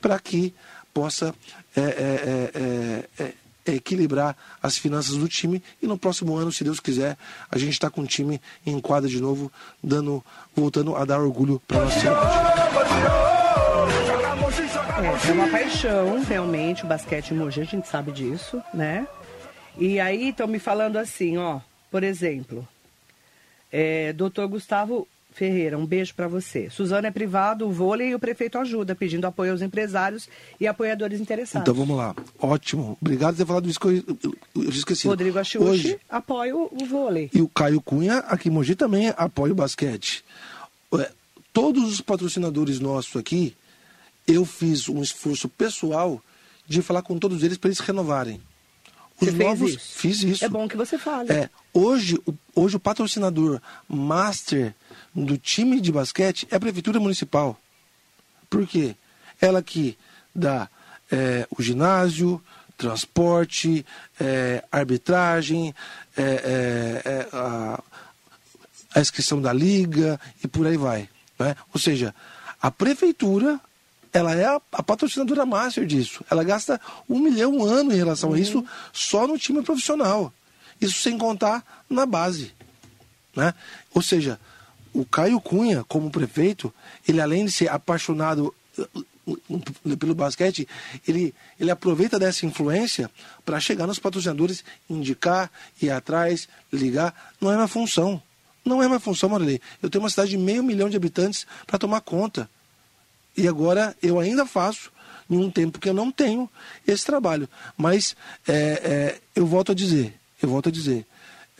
para 0.00 0.18
que 0.18 0.54
possa 0.92 1.34
é, 1.76 3.04
é, 3.18 3.32
equilibrar 3.66 4.36
as 4.62 4.76
finanças 4.76 5.16
do 5.16 5.28
time 5.28 5.62
e 5.82 5.86
no 5.86 5.98
próximo 5.98 6.36
ano, 6.36 6.52
se 6.52 6.64
Deus 6.64 6.80
quiser, 6.80 7.16
a 7.50 7.58
gente 7.58 7.72
está 7.72 7.90
com 7.90 8.02
o 8.02 8.06
time 8.06 8.40
em 8.64 8.80
quadra 8.80 9.08
de 9.08 9.20
novo, 9.20 9.52
dando, 9.82 10.24
voltando 10.54 10.96
a 10.96 11.04
dar 11.04 11.20
orgulho 11.20 11.60
para 11.66 11.84
nossa 11.84 13.29
é, 15.02 15.28
é 15.28 15.32
uma 15.32 15.48
paixão, 15.48 16.22
realmente, 16.22 16.84
o 16.84 16.86
basquete 16.86 17.30
em 17.30 17.36
Mogi, 17.36 17.60
a 17.60 17.64
gente 17.64 17.88
sabe 17.88 18.12
disso, 18.12 18.62
né? 18.72 19.06
E 19.78 19.98
aí 19.98 20.28
estão 20.28 20.46
me 20.46 20.58
falando 20.58 20.96
assim, 20.96 21.38
ó, 21.38 21.60
por 21.90 22.02
exemplo, 22.02 22.66
é, 23.72 24.12
doutor 24.12 24.46
Gustavo 24.46 25.08
Ferreira, 25.32 25.78
um 25.78 25.86
beijo 25.86 26.14
para 26.14 26.28
você. 26.28 26.68
Suzana 26.68 27.08
é 27.08 27.10
privado, 27.10 27.66
o 27.66 27.72
vôlei 27.72 28.10
e 28.10 28.14
o 28.14 28.18
prefeito 28.18 28.58
ajuda, 28.58 28.94
pedindo 28.94 29.26
apoio 29.26 29.52
aos 29.52 29.62
empresários 29.62 30.28
e 30.60 30.66
apoiadores 30.66 31.20
interessados. 31.20 31.62
Então 31.62 31.74
vamos 31.74 31.96
lá. 31.96 32.14
Ótimo. 32.38 32.98
Obrigado 33.00 33.34
por 33.34 33.38
ter 33.38 33.46
falado 33.46 33.70
isso 33.70 33.80
que 33.80 33.86
eu, 33.86 34.18
eu, 34.56 34.70
esqueci. 34.70 35.06
Rodrigo 35.06 35.38
Achiuchi 35.38 35.68
Hoje... 35.68 36.00
apoia 36.10 36.54
o, 36.54 36.68
o 36.72 36.84
vôlei. 36.84 37.30
E 37.32 37.40
o 37.40 37.48
Caio 37.48 37.80
Cunha, 37.80 38.18
aqui 38.18 38.48
em 38.48 38.52
Mogi, 38.52 38.74
também 38.74 39.14
apoia 39.16 39.52
o 39.52 39.56
basquete. 39.56 40.24
É, 40.98 41.10
todos 41.52 41.90
os 41.90 42.00
patrocinadores 42.00 42.80
nossos 42.80 43.16
aqui, 43.16 43.54
eu 44.30 44.44
fiz 44.44 44.88
um 44.88 45.02
esforço 45.02 45.48
pessoal 45.48 46.22
de 46.66 46.82
falar 46.82 47.02
com 47.02 47.18
todos 47.18 47.42
eles 47.42 47.58
para 47.58 47.68
eles 47.68 47.80
renovarem. 47.80 48.40
Os 49.20 49.28
você 49.28 49.44
novos, 49.44 49.70
isso? 49.72 49.92
Fiz 49.94 50.22
isso. 50.22 50.44
É 50.44 50.48
bom 50.48 50.66
que 50.68 50.76
você 50.76 50.96
fale. 50.96 51.32
É, 51.32 51.50
hoje, 51.74 52.18
o, 52.26 52.34
hoje 52.54 52.76
o 52.76 52.80
patrocinador 52.80 53.60
master 53.88 54.74
do 55.14 55.36
time 55.36 55.80
de 55.80 55.92
basquete 55.92 56.46
é 56.50 56.56
a 56.56 56.60
Prefeitura 56.60 56.98
Municipal. 56.98 57.58
Por 58.48 58.66
quê? 58.66 58.96
Ela 59.40 59.62
que 59.62 59.96
dá 60.34 60.68
é, 61.10 61.46
o 61.56 61.62
ginásio, 61.62 62.42
transporte, 62.76 63.84
é, 64.18 64.64
arbitragem, 64.72 65.74
é, 66.16 66.22
é, 66.22 67.02
é, 67.04 67.28
a, 67.32 67.82
a, 68.94 69.00
inscrição 69.00 69.40
da 69.40 69.52
liga 69.52 70.18
e 70.42 70.48
por 70.48 70.66
aí 70.66 70.76
vai. 70.76 71.08
Né? 71.38 71.54
Ou 71.74 71.80
seja, 71.80 72.14
a 72.60 72.70
prefeitura 72.70 73.60
ela 74.12 74.34
é 74.34 74.44
a, 74.44 74.60
a, 74.72 74.82
patrocinadora 74.82 75.46
master 75.46 75.86
disso. 75.86 76.24
Ela 76.30 76.42
gasta 76.42 76.80
um 77.08 77.18
milhão 77.18 77.52
um 77.52 77.64
ano 77.64 77.92
em 77.92 77.96
relação 77.96 78.30
uhum. 78.30 78.36
a 78.36 78.38
isso 78.38 78.64
só 78.92 79.26
no 79.26 79.38
time 79.38 79.62
profissional. 79.62 80.32
Isso 80.80 81.00
sem 81.00 81.16
contar 81.18 81.84
na 81.88 82.06
base. 82.06 82.52
Né? 83.34 83.54
Ou 83.94 84.02
seja, 84.02 84.40
o 84.92 85.04
Caio 85.04 85.40
Cunha, 85.40 85.84
como 85.84 86.10
prefeito, 86.10 86.72
ele 87.06 87.20
além 87.20 87.44
de 87.44 87.52
ser 87.52 87.68
apaixonado 87.70 88.54
uh, 88.78 89.04
uh, 89.28 89.96
pelo 89.96 90.14
basquete, 90.14 90.66
ele, 91.06 91.34
ele 91.58 91.70
aproveita 91.70 92.18
dessa 92.18 92.44
influência 92.46 93.10
para 93.44 93.60
chegar 93.60 93.86
nos 93.86 93.98
patrocinadores, 93.98 94.64
indicar, 94.88 95.50
ir 95.80 95.90
atrás, 95.90 96.48
ligar. 96.72 97.14
Não 97.40 97.52
é 97.52 97.56
uma 97.56 97.68
função. 97.68 98.20
Não 98.64 98.82
é 98.82 98.86
uma 98.86 99.00
função, 99.00 99.28
Marilei. 99.28 99.60
Eu 99.82 99.88
tenho 99.88 100.02
uma 100.02 100.10
cidade 100.10 100.30
de 100.30 100.38
meio 100.38 100.62
milhão 100.62 100.90
de 100.90 100.96
habitantes 100.96 101.46
para 101.66 101.78
tomar 101.78 102.00
conta. 102.00 102.48
E 103.36 103.48
agora 103.48 103.96
eu 104.02 104.18
ainda 104.18 104.44
faço, 104.44 104.90
em 105.28 105.38
um 105.38 105.50
tempo 105.50 105.78
que 105.78 105.88
eu 105.88 105.94
não 105.94 106.10
tenho 106.10 106.50
esse 106.86 107.06
trabalho. 107.06 107.48
Mas 107.76 108.16
é, 108.46 108.54
é, 108.54 109.18
eu 109.34 109.46
volto 109.46 109.72
a 109.72 109.74
dizer, 109.74 110.14
eu 110.42 110.48
volto 110.48 110.68
a 110.68 110.72
dizer, 110.72 111.06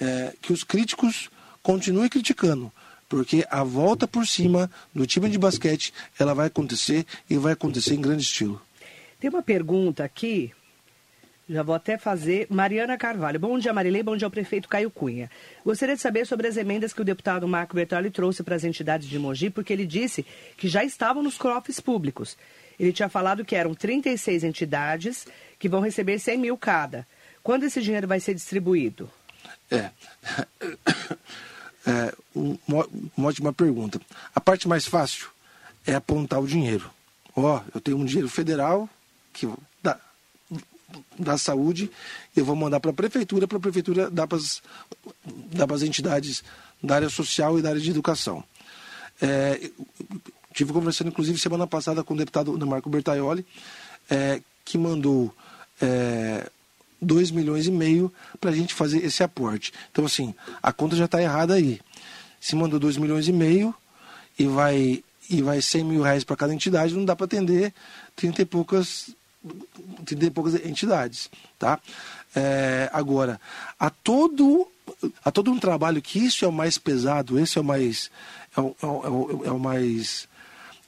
é, 0.01 0.35
que 0.43 0.53
os 0.53 0.65
críticos 0.65 1.31
continuem 1.63 2.09
criticando, 2.09 2.73
porque 3.09 3.47
a 3.51 3.63
volta 3.63 4.09
por 4.09 4.27
cima 4.27 4.71
do 4.95 5.07
time 5.07 5.29
de 5.29 5.39
basquete 5.39 5.93
ela 6.19 6.35
vai 6.35 6.49
acontecer 6.49 7.07
e 7.29 7.37
vai 7.37 7.53
acontecer 7.53 7.95
em 7.95 8.01
grande 8.01 8.23
estilo. 8.23 8.61
Tem 9.21 9.29
uma 9.29 9.43
pergunta 9.43 10.03
aqui, 10.03 10.53
já 11.51 11.65
vou 11.65 11.75
até 11.75 11.99
fazer. 11.99 12.47
Mariana 12.49 12.97
Carvalho. 12.97 13.41
Bom 13.41 13.59
dia, 13.59 13.73
Marilei. 13.73 14.05
Bom 14.05 14.17
dia 14.17 14.27
ao 14.27 14.31
prefeito 14.31 14.69
Caio 14.69 14.89
Cunha. 14.89 15.29
Gostaria 15.65 15.97
de 15.97 16.01
saber 16.01 16.25
sobre 16.25 16.47
as 16.47 16.57
emendas 16.57 16.93
que 16.93 17.03
o 17.03 17.05
deputado 17.05 17.47
Marco 17.49 17.75
Bertoli 17.75 18.11
trouxe 18.11 18.45
para 18.45 18.55
as 18.55 18.63
entidades 18.63 19.09
de 19.09 19.19
Mogi, 19.19 19.51
porque 19.51 19.73
ele 19.73 19.85
disse 19.85 20.25
que 20.57 20.69
já 20.69 20.85
estavam 20.85 21.23
nos 21.23 21.37
cofres 21.37 21.81
públicos. 21.81 22.39
Ele 22.79 22.93
tinha 22.93 23.09
falado 23.09 23.45
que 23.45 23.57
eram 23.57 23.75
36 23.75 24.45
entidades 24.45 25.27
que 25.59 25.69
vão 25.69 25.81
receber 25.81 26.21
100 26.21 26.39
mil 26.39 26.57
cada. 26.57 27.07
Quando 27.43 27.65
esse 27.65 27.83
dinheiro 27.83 28.07
vai 28.07 28.21
ser 28.21 28.33
distribuído? 28.35 29.11
É. 29.71 29.91
é, 31.85 32.15
uma, 32.33 32.87
uma 33.17 33.29
ótima 33.29 33.53
pergunta. 33.53 34.01
A 34.33 34.41
parte 34.41 34.69
mais 34.69 34.87
fácil 34.87 35.29
é 35.85 35.95
apontar 35.95 36.41
o 36.41 36.47
dinheiro. 36.47 36.89
Ó, 37.35 37.57
oh, 37.59 37.71
eu 37.75 37.81
tenho 37.81 37.97
um 37.97 38.05
dinheiro 38.05 38.29
federal 38.29 38.89
que 39.33 39.49
da, 41.19 41.39
saúde, 41.39 41.91
eu 42.37 42.45
vou 42.45 42.57
mandar 42.57 42.81
para 42.81 42.91
a 42.91 42.95
prefeitura, 42.95 43.47
para 43.47 43.59
a 43.59 43.61
prefeitura 43.61 44.11
dar 44.11 44.27
para 44.27 44.37
as 45.75 45.83
entidades 45.83 46.43
da 46.83 46.97
área 46.97 47.11
social 47.11 47.59
e 47.59 47.63
da 47.63 47.71
área 47.71 47.81
de 47.81 47.91
educação. 47.91 48.43
É, 49.21 49.71
tive 50.55 50.73
conversando, 50.73 51.09
inclusive, 51.09 51.39
semana 51.39 51.67
passada 51.67 52.03
com 52.03 52.15
o 52.15 52.17
deputado 52.17 52.67
Marco 52.67 52.89
Bertaioli, 52.89 53.45
é, 54.09 54.41
que 54.65 54.79
mandou 54.79 55.35
é, 55.81 56.51
2 57.01 57.31
milhões 57.31 57.67
e 57.67 57.71
meio 57.71 58.13
para 58.41 58.51
a 58.51 58.55
gente 58.55 58.75
fazer 58.75 59.05
esse 59.05 59.23
aporte. 59.23 59.73
Então, 59.91 60.05
assim, 60.05 60.35
a 60.63 60.73
conta 60.73 60.97
já 60.97 61.07
está 61.07 61.21
errada 61.21 61.55
aí. 61.55 61.81
Se 62.41 62.57
mandou 62.57 62.79
2 62.79 62.97
milhões 62.97 63.29
e 63.29 63.33
meio 63.33 63.75
e 64.39 64.47
vai, 64.47 65.03
e 65.29 65.43
vai 65.43 65.61
100 65.61 65.85
mil 65.85 66.03
reais 66.03 66.25
para 66.25 66.37
cada 66.37 66.55
entidade, 66.55 66.95
não 66.95 67.05
dá 67.05 67.15
para 67.15 67.27
atender 67.27 67.73
30 68.17 68.43
e 68.43 68.45
poucas 68.45 69.15
30 70.05 70.27
e 70.27 70.31
poucas 70.31 70.55
entidades, 70.55 71.31
tá? 71.59 71.81
É, 72.35 72.91
agora, 72.93 73.41
a 73.79 73.91
todo, 73.91 74.69
a 75.25 75.31
todo 75.31 75.51
um 75.51 75.59
trabalho 75.59 76.03
que 76.03 76.19
isso 76.19 76.45
é 76.45 76.49
o 76.49 76.53
mais 76.53 76.79
pesado, 76.79 77.39
esse 77.39 77.59
é 77.59 77.61
o 77.61 77.65
mais, 77.65 78.11
é 78.57 78.61
o, 78.61 78.77
é 78.83 78.87
o, 78.87 79.43
é 79.47 79.51
o 79.51 79.59
mais 79.59 80.29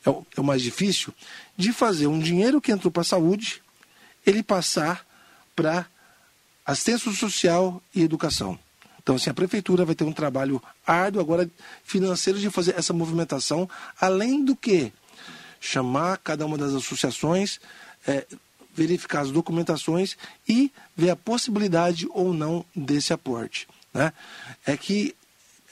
é 0.05 0.11
o, 0.11 0.27
é 0.37 0.41
o 0.41 0.45
mais 0.45 0.61
difícil, 0.63 1.15
de 1.57 1.73
fazer 1.73 2.07
um 2.07 2.19
dinheiro 2.19 2.61
que 2.61 2.73
entrou 2.73 2.91
para 2.91 3.03
a 3.03 3.05
saúde, 3.05 3.63
ele 4.27 4.43
passar 4.43 5.07
para 5.55 5.87
assistência 6.67 7.13
social 7.13 7.83
e 7.95 8.03
educação. 8.03 8.59
Então, 9.03 9.17
assim, 9.17 9.31
a 9.31 9.35
prefeitura 9.35 9.85
vai 9.85 9.95
ter 9.95 10.05
um 10.05 10.13
trabalho 10.13 10.63
árduo 10.87 11.21
agora 11.21 11.51
financeiro 11.85 12.39
de 12.39 12.51
fazer 12.51 12.75
essa 12.77 12.93
movimentação, 12.93 13.69
além 14.01 14.45
do 14.45 14.55
que 14.55 14.93
chamar 15.61 16.19
cada 16.19 16.47
uma 16.47 16.57
das 16.57 16.73
associações, 16.73 17.61
é, 18.07 18.27
verificar 18.75 19.21
as 19.21 19.31
documentações 19.31 20.17
e 20.49 20.73
ver 20.97 21.11
a 21.11 21.17
possibilidade 21.17 22.07
ou 22.11 22.33
não 22.33 22.65
desse 22.75 23.13
aporte. 23.13 23.69
Né? 23.93 24.13
É 24.67 24.77
que 24.77 25.15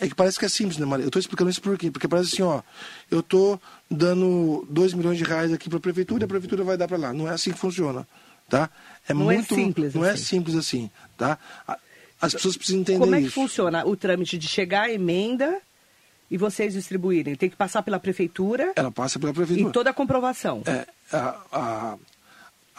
é 0.01 0.09
que 0.09 0.15
parece 0.15 0.39
que 0.39 0.47
é 0.47 0.49
simples, 0.49 0.79
né, 0.79 0.87
Maria? 0.87 1.05
Eu 1.05 1.09
estou 1.09 1.21
explicando 1.21 1.51
isso 1.51 1.61
por 1.61 1.77
quê? 1.77 1.91
Porque 1.91 2.09
parece 2.09 2.33
assim, 2.33 2.43
ó, 2.43 2.63
eu 3.11 3.21
estou 3.21 3.61
dando 3.91 4.67
2 4.71 4.95
milhões 4.95 5.19
de 5.19 5.25
reais 5.25 5.53
aqui 5.53 5.69
para 5.69 5.77
a 5.77 5.81
prefeitura 5.81 6.23
e 6.23 6.25
a 6.25 6.29
prefeitura 6.29 6.65
vai 6.65 6.79
dar 6.79 6.89
para 6.89 6.97
lá. 6.97 7.13
Não 7.13 7.29
é 7.29 7.33
assim 7.33 7.53
que 7.53 7.59
funciona, 7.59 8.09
tá? 8.49 8.71
É 9.07 9.13
não 9.13 9.31
é 9.31 9.35
muito, 9.35 9.53
é 9.53 9.57
simples 9.57 9.95
Não 9.95 10.03
assim. 10.03 10.13
é 10.13 10.17
simples 10.17 10.57
assim, 10.57 10.91
tá? 11.19 11.39
As 12.19 12.33
pessoas 12.33 12.57
precisam 12.57 12.81
entender 12.81 12.99
Como 12.99 13.15
é 13.15 13.21
que 13.21 13.27
isso. 13.27 13.35
funciona 13.35 13.87
o 13.87 13.95
trâmite 13.95 14.39
de 14.39 14.49
chegar 14.49 14.85
a 14.85 14.91
emenda 14.91 15.61
e 16.31 16.39
vocês 16.39 16.73
distribuírem? 16.73 17.35
Tem 17.35 17.51
que 17.51 17.57
passar 17.57 17.83
pela 17.83 18.01
prefeitura? 18.01 18.73
Ela 18.77 18.91
passa 18.91 19.19
pela 19.19 19.35
prefeitura. 19.35 19.69
E 19.69 19.73
toda 19.73 19.91
a 19.91 19.93
comprovação? 19.93 20.63
É, 20.65 20.87
a, 21.13 21.41
a, 21.53 21.99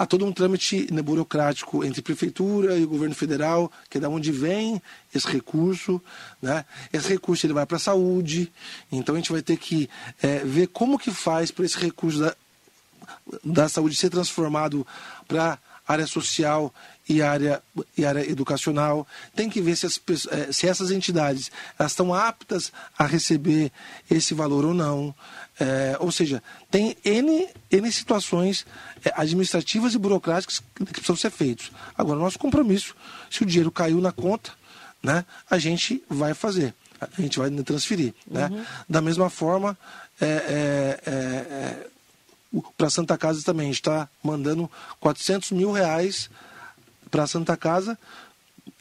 há 0.01 0.05
todo 0.07 0.25
um 0.25 0.31
trâmite 0.31 0.87
burocrático 1.03 1.83
entre 1.83 2.01
prefeitura 2.01 2.75
e 2.75 2.83
o 2.83 2.87
governo 2.87 3.13
federal, 3.13 3.71
que 3.87 3.99
é 3.99 4.01
da 4.01 4.09
onde 4.09 4.31
vem 4.31 4.81
esse 5.13 5.27
recurso, 5.27 6.01
né? 6.41 6.65
Esse 6.91 7.09
recurso 7.09 7.45
ele 7.45 7.53
vai 7.53 7.67
para 7.67 7.77
a 7.77 7.79
saúde, 7.79 8.51
então 8.91 9.13
a 9.13 9.19
gente 9.19 9.31
vai 9.31 9.43
ter 9.43 9.57
que 9.57 9.87
é, 10.19 10.39
ver 10.39 10.69
como 10.69 10.97
que 10.97 11.11
faz 11.11 11.51
para 11.51 11.65
esse 11.65 11.77
recurso 11.77 12.19
da, 12.19 12.35
da 13.43 13.69
saúde 13.69 13.95
ser 13.95 14.09
transformado 14.09 14.87
para 15.27 15.59
área 15.91 16.07
social 16.07 16.73
e 17.07 17.21
área, 17.21 17.61
e 17.97 18.05
área 18.05 18.29
educacional. 18.29 19.07
Tem 19.35 19.49
que 19.49 19.61
ver 19.61 19.75
se, 19.75 19.85
as, 19.85 19.99
eh, 20.31 20.51
se 20.51 20.67
essas 20.67 20.91
entidades 20.91 21.51
elas 21.77 21.91
estão 21.91 22.13
aptas 22.13 22.71
a 22.97 23.05
receber 23.05 23.71
esse 24.09 24.33
valor 24.33 24.65
ou 24.65 24.73
não. 24.73 25.13
É, 25.59 25.95
ou 25.99 26.11
seja, 26.11 26.41
tem 26.69 26.95
N, 27.03 27.47
N 27.69 27.91
situações 27.91 28.65
é, 29.03 29.11
administrativas 29.15 29.93
e 29.93 29.97
burocráticas 29.97 30.61
que, 30.73 30.85
precisam 30.85 31.15
ser 31.15 31.29
feitos. 31.29 31.71
Agora, 31.97 32.19
nosso 32.19 32.39
compromisso, 32.39 32.95
se 33.29 33.43
o 33.43 33.45
dinheiro 33.45 33.71
caiu 33.71 33.99
na 34.01 34.11
conta, 34.11 34.51
né, 35.03 35.25
a 35.49 35.57
gente 35.57 36.03
vai 36.09 36.33
fazer, 36.33 36.73
a 36.99 37.21
gente 37.21 37.37
vai 37.37 37.51
transferir. 37.63 38.13
Né? 38.25 38.47
Uhum. 38.47 38.65
Da 38.89 39.01
mesma 39.01 39.29
forma, 39.29 39.77
é, 40.19 41.90
para 42.77 42.87
a 42.87 42.89
Santa 42.89 43.17
Casa 43.17 43.43
também. 43.43 43.65
A 43.65 43.67
gente 43.67 43.81
está 43.81 44.09
mandando 44.23 44.69
400 44.99 45.51
mil 45.51 45.71
reais 45.71 46.29
para 47.09 47.23
a 47.23 47.27
Santa 47.27 47.57
Casa, 47.57 47.97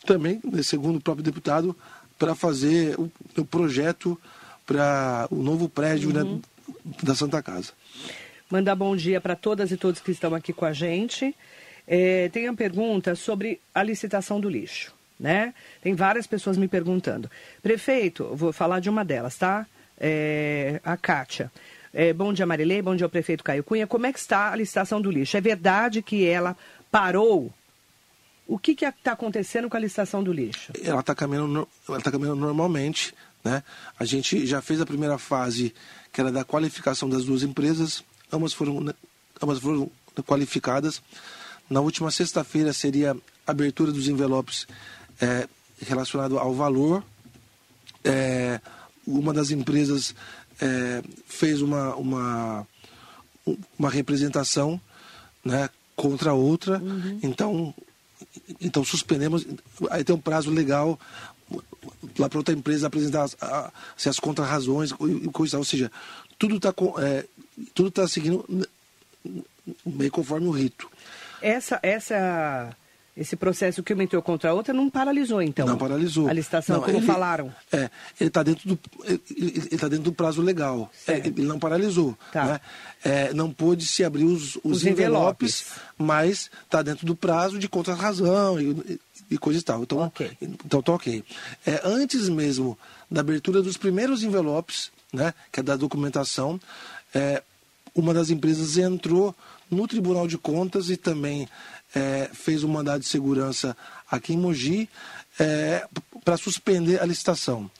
também, 0.07 0.41
né, 0.45 0.63
segundo 0.63 0.97
o 0.97 1.01
próprio 1.01 1.25
deputado, 1.25 1.77
para 2.19 2.35
fazer 2.35 2.99
o, 2.99 3.11
o 3.37 3.45
projeto 3.45 4.19
para 4.67 5.27
o 5.31 5.37
novo 5.37 5.69
prédio 5.69 6.13
né, 6.13 6.23
uhum. 6.23 6.37
né, 6.37 6.73
da 7.03 7.15
Santa 7.15 7.43
Casa. 7.43 7.73
Mandar 8.49 8.75
bom 8.75 8.95
dia 8.97 9.21
para 9.21 9.35
todas 9.35 9.71
e 9.71 9.77
todos 9.77 10.01
que 10.01 10.11
estão 10.11 10.35
aqui 10.35 10.53
com 10.53 10.65
a 10.65 10.73
gente. 10.73 11.35
É, 11.87 12.29
tem 12.29 12.49
uma 12.49 12.57
pergunta 12.57 13.15
sobre 13.15 13.61
a 13.75 13.83
licitação 13.83 14.41
do 14.41 14.49
lixo. 14.49 14.95
Né? 15.19 15.53
Tem 15.83 15.95
várias 15.95 16.27
pessoas 16.27 16.57
me 16.57 16.67
perguntando. 16.67 17.31
Prefeito, 17.63 18.35
vou 18.35 18.53
falar 18.53 18.81
de 18.81 18.89
uma 18.89 19.05
delas, 19.05 19.37
tá? 19.37 19.67
É, 19.99 20.81
a 20.83 20.97
Kátia. 20.97 21.53
É, 21.93 22.13
bom 22.13 22.33
dia, 22.33 22.47
Marilei. 22.47 22.81
Bom 22.81 22.95
dia 22.95 23.05
ao 23.05 23.11
prefeito 23.11 23.43
Caio 23.43 23.65
Cunha. 23.65 23.87
Como 23.87 24.07
é 24.07 24.13
que 24.13 24.19
está 24.19 24.53
a 24.53 24.57
licitação 24.57 25.01
do 25.01 25.11
lixo? 25.11 25.37
É 25.37 25.41
verdade 25.41 26.03
que 26.03 26.25
ela 26.25 26.57
parou? 26.91 27.53
O 28.47 28.59
que 28.59 28.73
está 28.73 29.13
acontecendo 29.13 29.69
com 29.69 29.77
a 29.77 29.81
licitação 29.81 30.23
do 30.23 30.33
lixo? 30.33 30.73
Ela 30.83 31.01
está 31.01 31.15
caminhando, 31.15 31.69
tá 32.03 32.11
caminhando 32.11 32.41
normalmente. 32.41 33.13
Né? 33.45 33.63
A 33.99 34.05
gente 34.05 34.47
já 34.47 34.63
fez 34.63 34.81
a 34.81 34.87
primeira 34.87 35.19
fase, 35.19 35.75
que 36.13 36.21
era 36.21 36.31
da 36.31 36.45
qualificação 36.45 37.09
das 37.09 37.25
duas 37.25 37.43
empresas. 37.43 38.05
Ambas 38.33 38.53
foram, 38.53 38.95
ambas 39.43 39.59
foram 39.59 39.91
qualificadas. 40.27 41.03
Na 41.69 41.81
última 41.81 42.11
sexta-feira 42.11 42.73
seria 42.73 43.17
a 43.47 43.51
abertura 43.51 43.91
dos 43.91 44.09
envelopes 44.09 44.67
é, 45.21 45.49
relacionado 45.81 46.39
ao 46.39 46.55
valor. 46.55 47.05
É, 48.05 48.61
uma 49.07 49.33
das 49.33 49.51
empresas 49.51 50.15
é, 50.61 51.03
fez 51.27 51.61
uma, 51.63 51.95
uma, 51.97 52.67
uma 53.79 53.91
representação 53.91 54.81
né, 55.45 55.69
contra 55.97 56.33
outra, 56.33 56.79
uhum. 56.79 57.19
então, 57.23 57.75
então 58.61 58.85
suspendemos, 58.85 59.47
aí 59.91 60.05
tem 60.05 60.15
um 60.15 60.21
prazo 60.21 60.51
legal 60.51 60.99
lá 62.19 62.29
para 62.29 62.39
outra 62.39 62.55
empresa 62.55 62.87
apresentar 62.87 63.23
as, 63.23 63.37
a, 63.41 63.73
as 64.07 64.21
contrarrazões 64.21 64.91
e 64.91 65.29
coisa, 65.29 65.59
ou 65.59 65.65
seja, 65.65 65.91
tudo 66.39 66.57
está 66.57 66.73
é, 67.03 67.25
tudo 67.75 67.91
tá 67.91 68.07
seguindo 68.07 68.45
meio 69.85 70.11
conforme 70.11 70.47
o 70.47 70.51
rito. 70.51 70.91
Essa, 71.43 71.79
essa 71.83 72.77
esse 73.21 73.37
processo 73.37 73.83
que 73.83 73.93
uma 73.93 74.03
entrou 74.03 74.23
contra 74.23 74.49
a 74.49 74.55
outra 74.55 74.73
não 74.73 74.89
paralisou, 74.89 75.43
então? 75.43 75.67
Não 75.67 75.77
paralisou. 75.77 76.27
A 76.27 76.33
licitação, 76.33 76.77
não, 76.77 76.83
como 76.83 76.97
ele, 76.97 77.07
falaram? 77.07 77.55
É, 77.71 77.91
ele 78.19 78.29
está 78.29 78.43
dentro, 78.43 78.67
do, 78.67 78.79
ele, 79.37 79.77
tá 79.77 79.89
dentro 79.89 80.05
do 80.05 80.13
prazo 80.13 80.41
legal. 80.41 80.91
É, 81.07 81.19
ele 81.19 81.43
não 81.43 81.59
paralisou. 81.59 82.17
Tá. 82.33 82.47
Né? 82.47 82.61
É, 83.05 83.35
não 83.35 83.53
pôde 83.53 83.85
se 83.85 84.03
abrir 84.03 84.25
os, 84.25 84.57
os, 84.57 84.65
os 84.65 84.87
envelopes, 84.87 85.61
envelopes, 85.61 85.67
mas 85.99 86.51
está 86.65 86.81
dentro 86.81 87.05
do 87.05 87.15
prazo 87.15 87.59
de 87.59 87.69
contra-razão 87.69 88.59
e, 88.59 88.99
e, 89.31 89.37
coisa 89.37 89.61
e 89.61 89.63
tal. 89.63 89.83
Então, 89.83 89.99
okay. 90.07 90.31
então 90.41 90.81
tá 90.81 90.93
ok. 90.93 91.23
É, 91.67 91.83
antes 91.85 92.27
mesmo 92.31 92.79
da 93.11 93.21
abertura 93.21 93.61
dos 93.61 93.77
primeiros 93.77 94.23
envelopes, 94.23 94.91
né, 95.13 95.35
que 95.53 95.61
é 95.61 95.63
da 95.63 95.77
documentação, 95.77 96.59
é, 97.15 97.43
uma 97.95 98.15
das 98.15 98.31
empresas 98.31 98.79
entrou 98.79 99.37
no 99.71 99.87
Tribunal 99.87 100.27
de 100.27 100.39
Contas 100.39 100.89
e 100.89 100.97
também 100.97 101.47
é, 101.95 102.31
fez 102.33 102.63
um 102.65 102.69
mandado 102.69 103.01
de 103.01 103.09
segurança 103.09 103.77
aqui 104.11 104.35
em 104.35 104.39
Mogi 104.39 104.89
é, 105.39 105.87
para 106.25 106.37
suspender 106.37 107.01
a 107.01 107.07
licitação. 107.07 107.71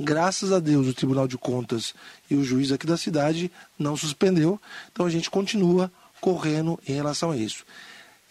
Graças 0.00 0.52
a 0.52 0.58
Deus, 0.58 0.86
o 0.86 0.94
Tribunal 0.94 1.28
de 1.28 1.38
Contas 1.38 1.94
e 2.30 2.34
o 2.34 2.42
juiz 2.42 2.72
aqui 2.72 2.86
da 2.86 2.96
cidade 2.96 3.50
não 3.78 3.96
suspendeu, 3.96 4.60
então 4.90 5.06
a 5.06 5.10
gente 5.10 5.30
continua 5.30 5.92
correndo 6.20 6.78
em 6.88 6.92
relação 6.92 7.30
a 7.30 7.36
isso. 7.36 7.64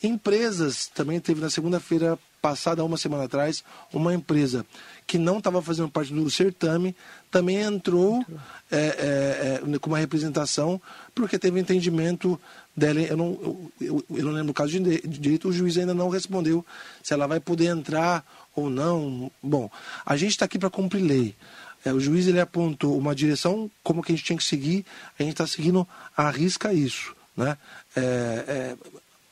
Empresas, 0.03 0.87
também 0.87 1.19
teve 1.19 1.39
na 1.39 1.49
segunda-feira 1.49 2.17
passada, 2.41 2.83
uma 2.83 2.97
semana 2.97 3.25
atrás, 3.25 3.63
uma 3.93 4.15
empresa 4.15 4.65
que 5.05 5.19
não 5.19 5.37
estava 5.37 5.61
fazendo 5.61 5.89
parte 5.89 6.11
do 6.11 6.29
certame 6.31 6.95
também 7.29 7.57
entrou, 7.57 8.25
É, 8.71 8.77
é, 8.77 9.75
é, 9.75 9.79
com 9.79 9.89
uma 9.89 9.99
representação, 9.99 10.81
porque 11.13 11.37
teve 11.37 11.59
entendimento 11.59 12.39
dela. 12.75 12.99
Eu 13.01 13.17
não, 13.17 13.39
eu, 13.41 13.71
eu, 13.81 14.05
eu 14.17 14.25
não 14.25 14.31
lembro 14.31 14.51
o 14.51 14.53
caso 14.53 14.71
de, 14.71 15.01
de 15.01 15.19
direito, 15.19 15.47
o 15.47 15.53
juiz 15.53 15.77
ainda 15.77 15.93
não 15.93 16.09
respondeu 16.09 16.65
se 17.03 17.13
ela 17.13 17.27
vai 17.27 17.39
poder 17.39 17.65
entrar 17.65 18.25
ou 18.55 18.69
não. 18.69 19.31
Bom, 19.41 19.69
a 20.05 20.15
gente 20.17 20.31
está 20.31 20.45
aqui 20.45 20.59
para 20.59 20.69
cumprir 20.69 21.01
lei. 21.01 21.35
É, 21.83 21.91
o 21.91 21.99
juiz 21.99 22.27
ele 22.27 22.39
apontou 22.39 22.97
uma 22.97 23.15
direção 23.15 23.69
como 23.83 24.03
que 24.03 24.11
a 24.11 24.15
gente 24.15 24.25
tinha 24.25 24.37
que 24.37 24.43
seguir, 24.43 24.85
a 25.17 25.23
gente 25.23 25.33
está 25.33 25.47
seguindo 25.47 25.87
a 26.15 26.29
risca 26.29 26.73
isso. 26.73 27.15
Né? 27.35 27.57
É, 27.95 28.01
é, 28.01 28.77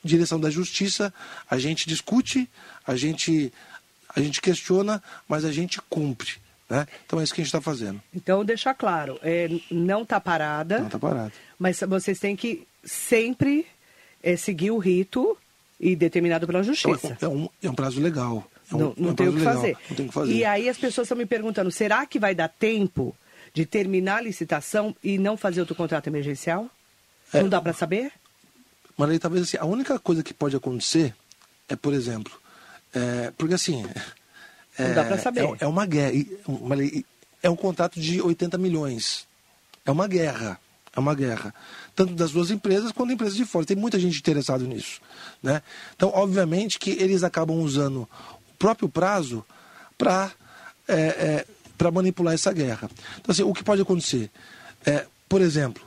direção 0.04 0.40
da 0.40 0.50
justiça, 0.50 1.14
a 1.50 1.58
gente 1.60 1.88
discute, 1.88 2.50
a 2.88 2.96
gente, 2.96 3.54
a 4.16 4.20
gente 4.20 4.42
questiona, 4.42 5.04
mas 5.28 5.46
a 5.46 5.52
gente 5.52 5.80
cumpre. 5.90 6.38
Né? 6.70 6.86
Então 7.06 7.20
é 7.20 7.24
isso 7.24 7.34
que 7.34 7.42
a 7.42 7.44
gente 7.44 7.54
está 7.54 7.62
fazendo. 7.62 8.02
Então, 8.14 8.46
deixar 8.46 8.76
claro, 8.76 9.20
é, 9.24 9.50
não 9.72 10.04
está 10.04 10.20
parada. 10.20 10.80
Não 10.80 10.86
está 10.86 11.00
parada. 11.00 11.34
Mas 11.58 11.80
vocês 11.80 12.20
têm 12.20 12.36
que 12.36 12.68
sempre 12.84 13.66
é, 14.22 14.36
seguir 14.36 14.72
o 14.72 14.78
rito 14.78 15.38
e 15.80 15.96
determinado 15.96 16.46
pela 16.46 16.62
justiça. 16.62 17.18
É, 17.20 17.26
é 17.26 17.28
um, 17.28 17.50
é 17.64 17.70
um 17.70 17.74
prazo 17.74 18.00
legal. 18.00 18.50
É 18.72 18.76
um, 18.76 18.80
não, 18.80 18.94
não, 18.96 19.10
é 19.10 19.12
um 19.12 19.16
tem 19.16 19.28
o 19.30 19.34
que 19.34 19.42
fazer. 19.42 19.78
não 19.90 19.96
tem 19.96 20.06
o 20.06 20.10
que 20.10 20.14
fazer. 20.14 20.34
E 20.34 20.46
aí 20.46 20.70
as 20.70 20.78
pessoas 20.78 21.06
estão 21.06 21.18
me 21.18 21.26
perguntando, 21.26 21.72
será 21.72 22.06
que 22.06 22.20
vai 22.20 22.36
dar 22.36 22.50
tempo 22.50 23.16
de 23.54 23.66
terminar 23.66 24.18
a 24.18 24.22
licitação 24.22 24.96
e 25.04 25.18
não 25.18 25.36
fazer 25.36 25.62
outro 25.62 25.76
contrato 25.76 26.08
emergencial? 26.08 26.70
É. 27.34 27.42
não 27.42 27.50
dá 27.50 27.62
para 27.62 27.74
saber? 27.74 28.12
Mas 28.98 29.10
aí 29.12 29.20
talvez 29.20 29.44
assim, 29.44 29.58
a 29.58 29.66
única 29.66 29.98
coisa 30.00 30.24
que 30.24 30.34
pode 30.34 30.56
acontecer 30.56 31.16
é, 31.68 31.76
por 31.76 31.94
exemplo, 31.94 32.34
é, 32.94 33.32
porque 33.38 33.54
assim, 33.54 33.86
não 34.88 34.96
dá 34.96 35.04
para 35.04 35.18
saber. 35.18 35.44
É, 35.46 35.58
é, 35.62 35.68
uma 35.68 35.86
guerra. 35.86 36.14
É 37.42 37.50
um 37.50 37.56
contrato 37.56 38.00
de 38.00 38.22
80 38.22 38.58
milhões. 38.58 39.28
É 39.86 39.92
uma 39.92 40.08
guerra. 40.08 40.60
É 40.96 41.00
uma 41.00 41.14
guerra. 41.14 41.54
Tanto 41.96 42.14
das 42.14 42.32
duas 42.32 42.52
empresas 42.52 42.92
quanto 42.92 43.10
da 43.10 43.14
empresa 43.14 43.36
de 43.36 43.46
fora. 43.46 43.66
Tem 43.66 43.78
muita 43.78 44.00
gente 44.00 44.18
interessada 44.20 44.64
nisso. 44.64 45.02
Né? 45.42 45.62
Então, 45.96 46.12
obviamente 46.14 46.80
que 46.80 46.92
eles 46.92 47.24
acabam 47.24 47.60
usando 47.60 48.02
o 48.02 48.54
próprio 48.58 48.90
prazo 48.90 49.46
para 49.98 50.32
é, 50.88 50.96
é, 50.96 51.46
para 51.78 51.92
manipular 51.92 52.34
essa 52.34 52.52
guerra. 52.52 52.90
Então, 53.20 53.32
assim, 53.32 53.44
o 53.44 53.54
que 53.54 53.64
pode 53.64 53.82
acontecer? 53.82 54.30
É, 54.86 55.06
por 55.30 55.40
exemplo, 55.40 55.82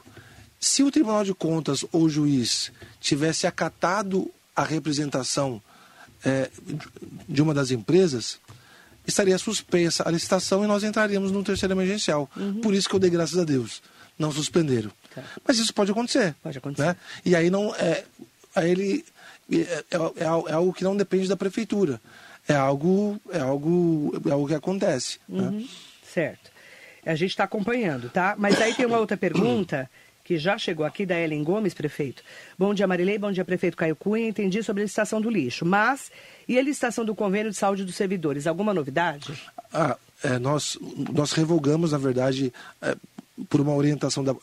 se 0.59 0.83
o 0.83 0.91
Tribunal 0.91 1.25
de 1.25 1.35
Contas 1.35 1.85
ou 1.93 2.05
o 2.05 2.09
juiz 2.09 2.73
tivesse 2.99 3.47
acatado 3.47 4.31
a 4.55 4.63
representação 4.63 5.61
é, 6.25 6.51
de 7.29 7.43
uma 7.43 7.53
das 7.53 7.71
empresas, 7.71 8.39
estaria 9.07 9.37
suspensa 9.39 10.07
a 10.07 10.11
licitação 10.11 10.65
e 10.65 10.67
nós 10.67 10.83
entraríamos 10.83 11.31
no 11.31 11.43
terceiro 11.43 11.75
emergencial. 11.75 12.31
Uhum. 12.37 12.61
Por 12.61 12.75
isso 12.75 12.89
que 12.89 12.95
eu 12.95 13.01
dei 13.01 13.11
graças 13.11 13.39
a 13.39 13.45
Deus. 13.45 13.83
Não 14.19 14.31
suspenderam. 14.31 14.91
Tá. 15.15 15.23
Mas 15.47 15.59
isso 15.59 15.75
pode 15.75 15.91
acontecer. 15.91 16.35
Pode 16.43 16.59
acontecer. 16.59 16.89
Né? 16.89 16.97
E 17.25 17.35
aí 17.35 17.51
não 17.51 17.75
é, 17.75 18.05
aí 18.55 18.71
ele 18.71 19.05
é, 19.51 19.57
é, 19.57 19.97
é, 19.97 20.23
é, 20.23 20.25
algo 20.55 20.73
que 20.73 20.85
não 20.85 20.97
depende 20.97 21.29
da 21.29 21.37
prefeitura. 21.37 22.01
É 22.49 22.55
algo, 22.55 23.21
é 23.31 23.41
algo, 23.41 24.21
é 24.27 24.31
algo 24.31 24.49
que 24.49 24.55
acontece. 24.55 25.19
Né? 25.29 25.43
Uhum. 25.43 25.51
Né? 25.61 25.69
Certo. 26.13 26.51
A 27.05 27.15
gente 27.17 27.31
está 27.31 27.45
acompanhando, 27.45 28.11
tá? 28.11 28.37
Mas 28.39 28.61
aí 28.61 28.75
tem 28.75 28.87
uma 28.87 28.99
outra 28.99 29.17
pergunta 29.17 29.91
que 30.33 30.39
já 30.39 30.57
chegou 30.57 30.87
aqui 30.87 31.05
da 31.05 31.19
Ellen 31.21 31.45
Gomes, 31.45 31.75
prefeito. 31.75 32.23
Bom 32.59 32.73
dia, 32.73 32.87
Marilei. 32.87 33.19
Bom 33.19 33.31
dia, 33.31 33.45
prefeito 33.45 33.77
Caio 33.77 33.95
Cunha. 33.95 34.27
Entendi 34.27 34.63
sobre 34.63 34.81
a 34.81 34.85
licitação 34.85 35.21
do 35.21 35.29
lixo. 35.29 35.67
Mas 35.67 36.11
e 36.49 36.59
a 36.59 36.63
licitação 36.63 37.05
do 37.05 37.15
convênio 37.15 37.51
de 37.51 37.57
saúde 37.59 37.85
dos 37.85 37.95
servidores? 37.95 38.47
Alguma 38.47 38.73
novidade? 38.73 39.31
Ah, 39.71 39.95
é, 40.25 40.39
nós, 40.39 40.79
nós 41.13 41.33
revogamos, 41.33 41.93
na 41.93 41.99
verdade, 41.99 42.51
é, 42.81 42.97
por 43.51 43.61
uma 43.61 43.75
orientação 43.75 44.25
da, 44.25 44.35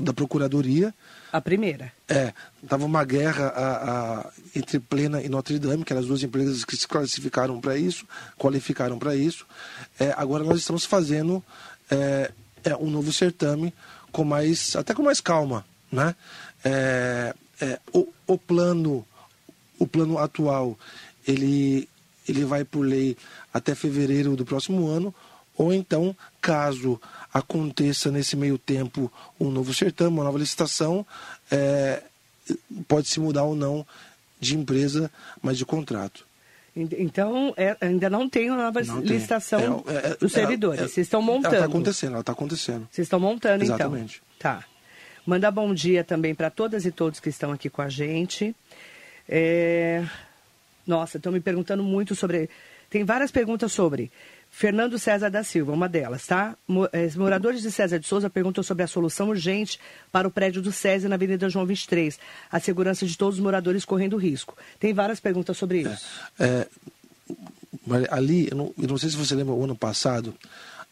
da 0.00 0.14
Procuradoria. 0.14 0.94
A 1.30 1.40
primeira? 1.40 1.92
É. 2.08 2.32
Estava 2.62 2.86
uma 2.86 3.04
guerra 3.04 3.48
a, 3.48 3.90
a, 4.20 4.30
entre 4.54 4.80
Plena 4.80 5.20
e 5.20 5.28
Notre 5.28 5.58
Dame, 5.58 5.84
que 5.84 5.92
eram 5.92 6.00
as 6.00 6.08
duas 6.08 6.22
empresas 6.22 6.64
que 6.64 6.74
se 6.74 6.88
classificaram 6.88 7.60
para 7.60 7.76
isso, 7.76 8.06
qualificaram 8.38 8.98
para 8.98 9.14
isso. 9.14 9.44
É, 10.00 10.14
agora 10.16 10.42
nós 10.42 10.60
estamos 10.60 10.86
fazendo 10.86 11.44
é, 11.90 12.30
é, 12.64 12.74
um 12.76 12.88
novo 12.88 13.12
certame 13.12 13.74
com 14.16 14.24
mais, 14.24 14.74
até 14.74 14.94
com 14.94 15.02
mais 15.02 15.20
calma, 15.20 15.62
né? 15.92 16.16
É, 16.64 17.34
é, 17.60 17.78
o, 17.92 18.08
o, 18.26 18.38
plano, 18.38 19.06
o 19.78 19.86
plano 19.86 20.16
atual, 20.16 20.78
ele, 21.28 21.86
ele 22.26 22.42
vai 22.46 22.64
por 22.64 22.80
lei 22.80 23.14
até 23.52 23.74
fevereiro 23.74 24.34
do 24.34 24.42
próximo 24.42 24.88
ano, 24.88 25.14
ou 25.54 25.70
então, 25.70 26.16
caso 26.40 26.98
aconteça 27.32 28.10
nesse 28.10 28.36
meio 28.36 28.56
tempo 28.56 29.12
um 29.38 29.50
novo 29.50 29.74
certame, 29.74 30.16
uma 30.16 30.24
nova 30.24 30.38
licitação, 30.38 31.06
é, 31.50 32.02
pode 32.88 33.08
se 33.08 33.20
mudar 33.20 33.42
ou 33.42 33.54
não 33.54 33.86
de 34.40 34.56
empresa, 34.56 35.10
mas 35.42 35.58
de 35.58 35.66
contrato. 35.66 36.24
Então, 36.76 37.54
é, 37.56 37.74
ainda 37.80 38.10
não 38.10 38.28
tem 38.28 38.50
uma 38.50 38.64
nova 38.64 38.82
não 38.82 39.00
licitação 39.00 39.82
é, 39.88 39.92
é, 39.92 40.10
é, 40.12 40.16
dos 40.16 40.30
servidores. 40.30 40.82
É, 40.82 40.88
Vocês 40.88 41.06
estão 41.06 41.22
montando. 41.22 41.54
Ela 41.54 41.64
está 41.64 41.66
acontecendo, 41.66 42.12
ela 42.12 42.20
está 42.20 42.32
acontecendo. 42.32 42.88
Vocês 42.90 43.06
estão 43.06 43.18
montando, 43.18 43.64
então. 43.64 43.76
Exatamente. 43.76 44.22
então. 44.36 44.52
Tá. 44.52 44.64
Mandar 45.24 45.50
bom 45.50 45.72
dia 45.72 46.04
também 46.04 46.34
para 46.34 46.50
todas 46.50 46.84
e 46.84 46.92
todos 46.92 47.18
que 47.18 47.30
estão 47.30 47.50
aqui 47.50 47.70
com 47.70 47.80
a 47.80 47.88
gente. 47.88 48.54
É... 49.26 50.04
Nossa, 50.86 51.16
estão 51.16 51.32
me 51.32 51.40
perguntando 51.40 51.82
muito 51.82 52.14
sobre. 52.14 52.50
Tem 52.90 53.04
várias 53.04 53.30
perguntas 53.30 53.72
sobre. 53.72 54.12
Fernando 54.56 54.98
César 54.98 55.28
da 55.28 55.44
Silva, 55.44 55.70
uma 55.70 55.86
delas, 55.86 56.26
tá? 56.26 56.56
Eh, 56.90 57.10
moradores 57.14 57.60
de 57.60 57.70
César 57.70 57.98
de 57.98 58.06
Souza 58.06 58.30
perguntam 58.30 58.64
sobre 58.64 58.84
a 58.84 58.86
solução 58.86 59.28
urgente 59.28 59.78
para 60.10 60.26
o 60.26 60.30
prédio 60.30 60.62
do 60.62 60.72
SESI 60.72 61.08
na 61.08 61.16
Avenida 61.16 61.50
João 61.50 61.66
23. 61.66 62.18
A 62.50 62.58
segurança 62.58 63.04
de 63.04 63.18
todos 63.18 63.36
os 63.36 63.44
moradores 63.44 63.84
correndo 63.84 64.16
risco. 64.16 64.56
Tem 64.80 64.94
várias 64.94 65.20
perguntas 65.20 65.58
sobre 65.58 65.82
isso. 65.82 66.06
É, 66.40 66.66
é, 66.66 68.08
ali, 68.10 68.48
eu 68.50 68.56
não, 68.56 68.74
eu 68.80 68.88
não, 68.88 68.96
sei 68.96 69.10
se 69.10 69.16
você 69.18 69.34
lembra, 69.34 69.52
o 69.52 69.62
ano 69.62 69.76
passado, 69.76 70.34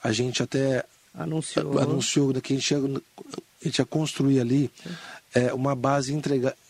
a 0.02 0.12
gente 0.12 0.42
até 0.42 0.84
anunciou, 1.14 1.78
anunciou 1.78 2.34
que 2.42 2.52
a 2.52 2.56
gente 2.56 2.70
ia, 2.70 2.78
a 2.78 3.64
gente 3.64 3.78
ia 3.78 3.86
construir 3.86 4.40
ali 4.40 4.70
é, 5.34 5.54
uma 5.54 5.74
base 5.74 6.14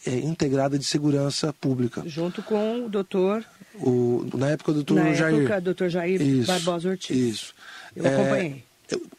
é, 0.07 0.11
integrada 0.21 0.79
de 0.79 0.85
segurança 0.85 1.53
pública. 1.55 2.05
Junto 2.07 2.41
com 2.41 2.87
o 2.87 2.89
doutor 2.89 3.45
o, 3.77 4.27
na 4.35 4.51
época 4.51 4.73
do 4.73 4.85
doutor 4.85 5.05
na 5.05 5.15
Jair. 5.15 5.41
época, 5.41 5.61
doutor 5.61 5.89
Jair 5.89 6.21
isso, 6.21 6.47
Barbosa 6.47 6.89
Ortiz. 6.91 7.17
Isso. 7.17 7.55
Eu 7.95 8.07
é, 8.07 8.15
acompanhei. 8.15 8.65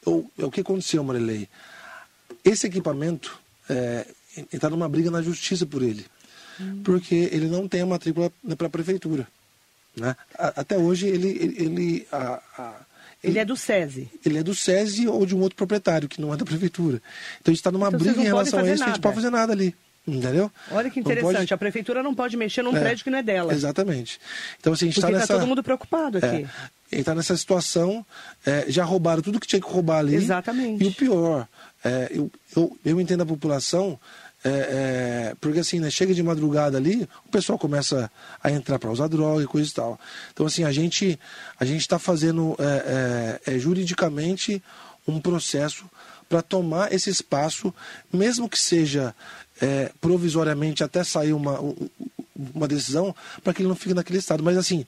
Eu, 0.05 0.31
é 0.37 0.45
o 0.45 0.51
que 0.51 0.61
aconteceu, 0.61 1.03
Marilei? 1.03 1.47
Esse 2.43 2.67
equipamento 2.67 3.39
é, 3.69 4.05
está 4.51 4.69
numa 4.69 4.87
briga 4.87 5.09
na 5.11 5.21
justiça 5.21 5.65
por 5.65 5.81
ele. 5.81 6.05
Hum. 6.59 6.81
Porque 6.83 7.29
ele 7.31 7.47
não 7.47 7.67
tem 7.67 7.81
a 7.81 7.85
matrícula 7.85 8.31
para 8.57 8.67
a 8.67 8.69
prefeitura. 8.69 9.27
Né? 9.95 10.15
até 10.37 10.77
hoje 10.77 11.07
ele. 11.07 11.29
ele, 11.29 11.63
ele 11.63 12.07
a, 12.11 12.41
a, 12.57 12.81
ele 13.23 13.39
é 13.39 13.45
do 13.45 13.55
SESI. 13.55 14.09
Ele 14.25 14.37
é 14.37 14.43
do 14.43 14.53
SESI 14.53 15.07
ou 15.07 15.25
de 15.25 15.33
um 15.35 15.39
outro 15.39 15.55
proprietário, 15.55 16.07
que 16.07 16.21
não 16.21 16.33
é 16.33 16.37
da 16.37 16.45
prefeitura. 16.45 17.01
Então 17.41 17.51
a 17.51 17.51
gente 17.51 17.59
está 17.59 17.71
numa 17.71 17.87
então, 17.87 17.99
briga 17.99 18.21
em 18.21 18.25
relação 18.25 18.59
a 18.59 18.63
isso, 18.63 18.71
nada. 18.71 18.83
a 18.83 18.87
gente 18.87 18.95
não 18.95 19.01
pode 19.01 19.15
fazer 19.15 19.29
nada 19.29 19.53
ali. 19.53 19.73
Entendeu? 20.07 20.51
Olha 20.71 20.89
que 20.89 20.99
interessante, 20.99 21.35
pode... 21.35 21.53
a 21.53 21.57
prefeitura 21.57 22.03
não 22.03 22.13
pode 22.13 22.37
mexer 22.37 22.61
num 22.61 22.75
é, 22.75 22.79
prédio 22.79 23.03
que 23.03 23.09
não 23.09 23.17
é 23.17 23.23
dela. 23.23 23.51
Exatamente. 23.51 24.19
Então, 24.59 24.73
assim, 24.73 24.85
a 24.85 24.87
gente 24.89 24.97
está 24.99 25.07
tá 25.07 25.17
nessa... 25.17 25.33
todo 25.33 25.47
mundo 25.47 25.63
preocupado 25.63 26.19
aqui. 26.19 26.27
É, 26.27 26.47
ele 26.91 27.01
está 27.01 27.15
nessa 27.15 27.35
situação, 27.35 28.05
é, 28.45 28.65
já 28.67 28.83
roubaram 28.83 29.23
tudo 29.23 29.39
que 29.39 29.47
tinha 29.47 29.59
que 29.59 29.67
roubar 29.67 29.99
ali. 29.99 30.15
Exatamente. 30.15 30.83
E 30.83 30.87
o 30.87 30.93
pior, 30.93 31.47
é, 31.83 32.09
eu, 32.11 32.31
eu, 32.55 32.77
eu 32.85 33.01
entendo 33.01 33.21
a 33.21 33.25
população, 33.25 33.99
é, 34.43 34.49
é, 34.49 35.35
porque 35.41 35.59
assim, 35.59 35.79
né, 35.79 35.89
chega 35.89 36.13
de 36.13 36.21
madrugada 36.21 36.77
ali, 36.77 37.09
o 37.25 37.31
pessoal 37.31 37.57
começa 37.57 38.11
a 38.43 38.51
entrar 38.51 38.77
para 38.77 38.91
usar 38.91 39.07
droga 39.07 39.43
e 39.43 39.47
coisa 39.47 39.67
e 39.67 39.73
tal. 39.73 39.99
Então, 40.31 40.45
assim, 40.45 40.63
a 40.63 40.71
gente 40.71 41.19
a 41.59 41.65
gente 41.65 41.81
está 41.81 41.97
fazendo 41.97 42.55
juridicamente 43.57 44.61
um 45.07 45.19
processo 45.19 45.85
para 46.29 46.41
tomar 46.41 46.91
esse 46.91 47.09
espaço, 47.09 47.73
mesmo 48.11 48.49
que 48.49 48.59
seja 48.59 49.15
é, 49.61 49.91
provisoriamente 50.01 50.83
até 50.83 51.03
sair 51.03 51.33
uma, 51.33 51.59
uma 52.53 52.67
decisão, 52.67 53.15
para 53.43 53.53
que 53.53 53.61
ele 53.61 53.69
não 53.69 53.75
fique 53.75 53.93
naquele 53.93 54.19
estado. 54.19 54.43
Mas 54.43 54.57
assim, 54.57 54.85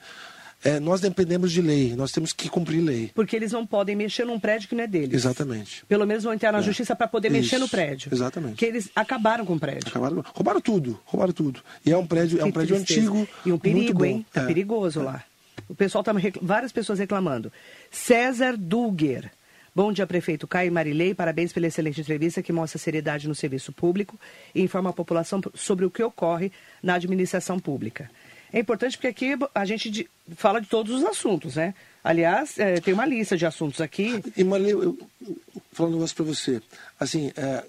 é, 0.64 0.80
nós 0.80 1.00
dependemos 1.00 1.52
de 1.52 1.62
lei, 1.62 1.96
nós 1.96 2.12
temos 2.12 2.34
que 2.34 2.50
cumprir 2.50 2.82
lei. 2.82 3.12
Porque 3.14 3.36
eles 3.36 3.52
não 3.52 3.66
podem 3.66 3.96
mexer 3.96 4.26
num 4.26 4.40
prédio 4.40 4.68
que 4.68 4.76
não 4.76 4.84
é 4.84 4.88
deles. 4.88 5.14
Exatamente. 5.14 5.86
Pelo 5.86 6.06
menos 6.06 6.24
vão 6.24 6.34
entrar 6.34 6.52
na 6.52 6.60
é. 6.60 6.62
justiça 6.64 6.96
para 6.96 7.08
poder 7.08 7.30
Isso. 7.30 7.38
mexer 7.38 7.58
no 7.60 7.70
prédio. 7.70 8.10
Exatamente. 8.12 8.52
Porque 8.52 8.66
eles 8.66 8.90
acabaram 8.96 9.46
com 9.46 9.54
o 9.54 9.60
prédio. 9.60 9.88
Acabaram, 9.88 10.24
roubaram 10.34 10.62
tudo, 10.62 11.00
roubaram 11.06 11.34
tudo. 11.34 11.62
E 11.86 11.92
é 11.92 11.98
um 11.98 12.06
prédio, 12.06 12.40
é 12.42 12.46
um 12.46 12.52
prédio 12.52 12.76
antigo. 12.76 13.28
E 13.46 13.52
um 13.52 13.60
perigo, 13.60 14.04
hein? 14.04 14.26
É, 14.34 14.40
é 14.40 14.46
perigoso 14.46 15.02
lá. 15.02 15.24
O 15.70 15.76
pessoal 15.76 16.04
tá 16.04 16.14
várias 16.42 16.72
pessoas 16.72 17.00
reclamando. 17.00 17.52
César 17.92 18.56
Dugger 18.58 19.32
Bom 19.78 19.94
dia, 19.94 20.08
prefeito 20.08 20.48
Caio 20.48 20.72
Marilei. 20.72 21.14
Parabéns 21.14 21.54
pela 21.54 21.68
excelente 21.68 22.02
entrevista 22.02 22.42
que 22.42 22.52
mostra 22.52 22.80
seriedade 22.80 23.28
no 23.28 23.36
serviço 23.36 23.72
público 23.72 24.20
e 24.56 24.64
informa 24.64 24.90
a 24.90 24.94
população 24.94 25.40
sobre 25.54 25.86
o 25.86 25.92
que 25.92 26.02
ocorre 26.02 26.52
na 26.82 26.96
administração 26.96 27.60
pública. 27.60 28.10
É 28.52 28.58
importante 28.58 28.98
porque 28.98 29.06
aqui 29.06 29.34
a 29.54 29.66
gente 29.66 30.10
fala 30.36 30.60
de 30.60 30.68
todos 30.68 30.96
os 30.96 31.06
assuntos, 31.06 31.58
né? 31.58 31.76
Aliás, 32.04 32.58
é, 32.58 32.80
tem 32.82 32.92
uma 32.92 33.06
lista 33.06 33.38
de 33.38 33.46
assuntos 33.46 33.80
aqui. 33.80 34.20
E 34.36 34.44
Marilei, 34.44 34.74
eu, 34.74 34.82
eu, 34.82 35.38
falar 35.72 35.90
um 35.90 35.94
negócio 35.94 36.16
para 36.16 36.26
você. 36.26 36.60
Assim, 37.00 37.32
é, 37.38 37.64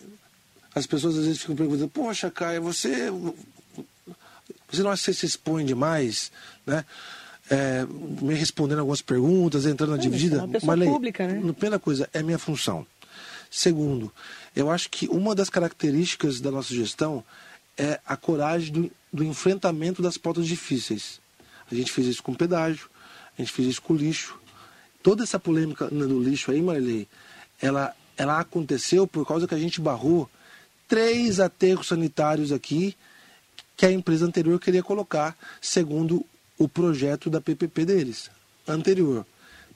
as 0.74 0.86
pessoas 0.86 1.14
às 1.18 1.26
vezes 1.26 1.42
ficam 1.42 1.56
perguntando, 1.56 1.90
poxa, 1.90 2.30
Caio, 2.30 2.62
você, 2.62 3.11
você 4.66 4.82
não 4.82 4.92
acha 4.92 5.04
que 5.04 5.12
você 5.12 5.12
se 5.12 5.26
expõe 5.26 5.62
demais, 5.62 6.32
né? 6.66 6.86
É, 7.51 7.86
me 8.20 8.34
respondendo 8.34 8.80
algumas 8.80 9.03
perguntas, 9.03 9.66
entrando 9.66 9.90
na 9.90 9.96
dividida. 9.96 10.36
É 10.36 10.38
uma 10.40 10.49
pessoa 10.49 10.76
mas, 10.76 10.88
pública, 10.88 11.26
né? 11.26 11.53
Primeira 11.53 11.78
coisa, 11.78 12.09
é 12.12 12.22
minha 12.22 12.38
função. 12.38 12.86
Segundo, 13.51 14.12
eu 14.55 14.70
acho 14.70 14.90
que 14.90 15.09
uma 15.09 15.34
das 15.34 15.49
características 15.49 16.40
da 16.40 16.51
nossa 16.51 16.74
gestão 16.74 17.24
é 17.76 17.99
a 18.05 18.16
coragem 18.16 18.72
do, 18.72 18.90
do 19.12 19.24
enfrentamento 19.24 20.03
das 20.03 20.18
pautas 20.18 20.46
difíceis. 20.46 21.20
A 21.70 21.74
gente 21.74 21.90
fez 21.92 22.07
isso 22.07 22.22
com 22.22 22.34
pedágio, 22.34 22.88
a 23.38 23.42
gente 23.42 23.53
fez 23.53 23.68
isso 23.68 23.82
com 23.82 23.94
lixo. 23.94 24.38
Toda 25.03 25.22
essa 25.22 25.38
polêmica 25.38 25.86
do 25.86 26.22
lixo 26.22 26.51
aí, 26.51 26.61
Marilei, 26.61 27.07
ela, 27.61 27.94
ela 28.16 28.40
aconteceu 28.40 29.07
por 29.07 29.26
causa 29.26 29.46
que 29.46 29.55
a 29.55 29.59
gente 29.59 29.80
barrou 29.80 30.28
três 30.86 31.38
aterros 31.38 31.88
sanitários 31.88 32.51
aqui 32.53 32.96
que 33.76 33.86
a 33.86 33.92
empresa 33.92 34.26
anterior 34.26 34.59
queria 34.59 34.82
colocar, 34.82 35.36
segundo 35.61 36.26
o 36.59 36.68
projeto 36.68 37.30
da 37.30 37.40
PPP 37.40 37.84
deles, 37.84 38.30
anterior. 38.66 39.24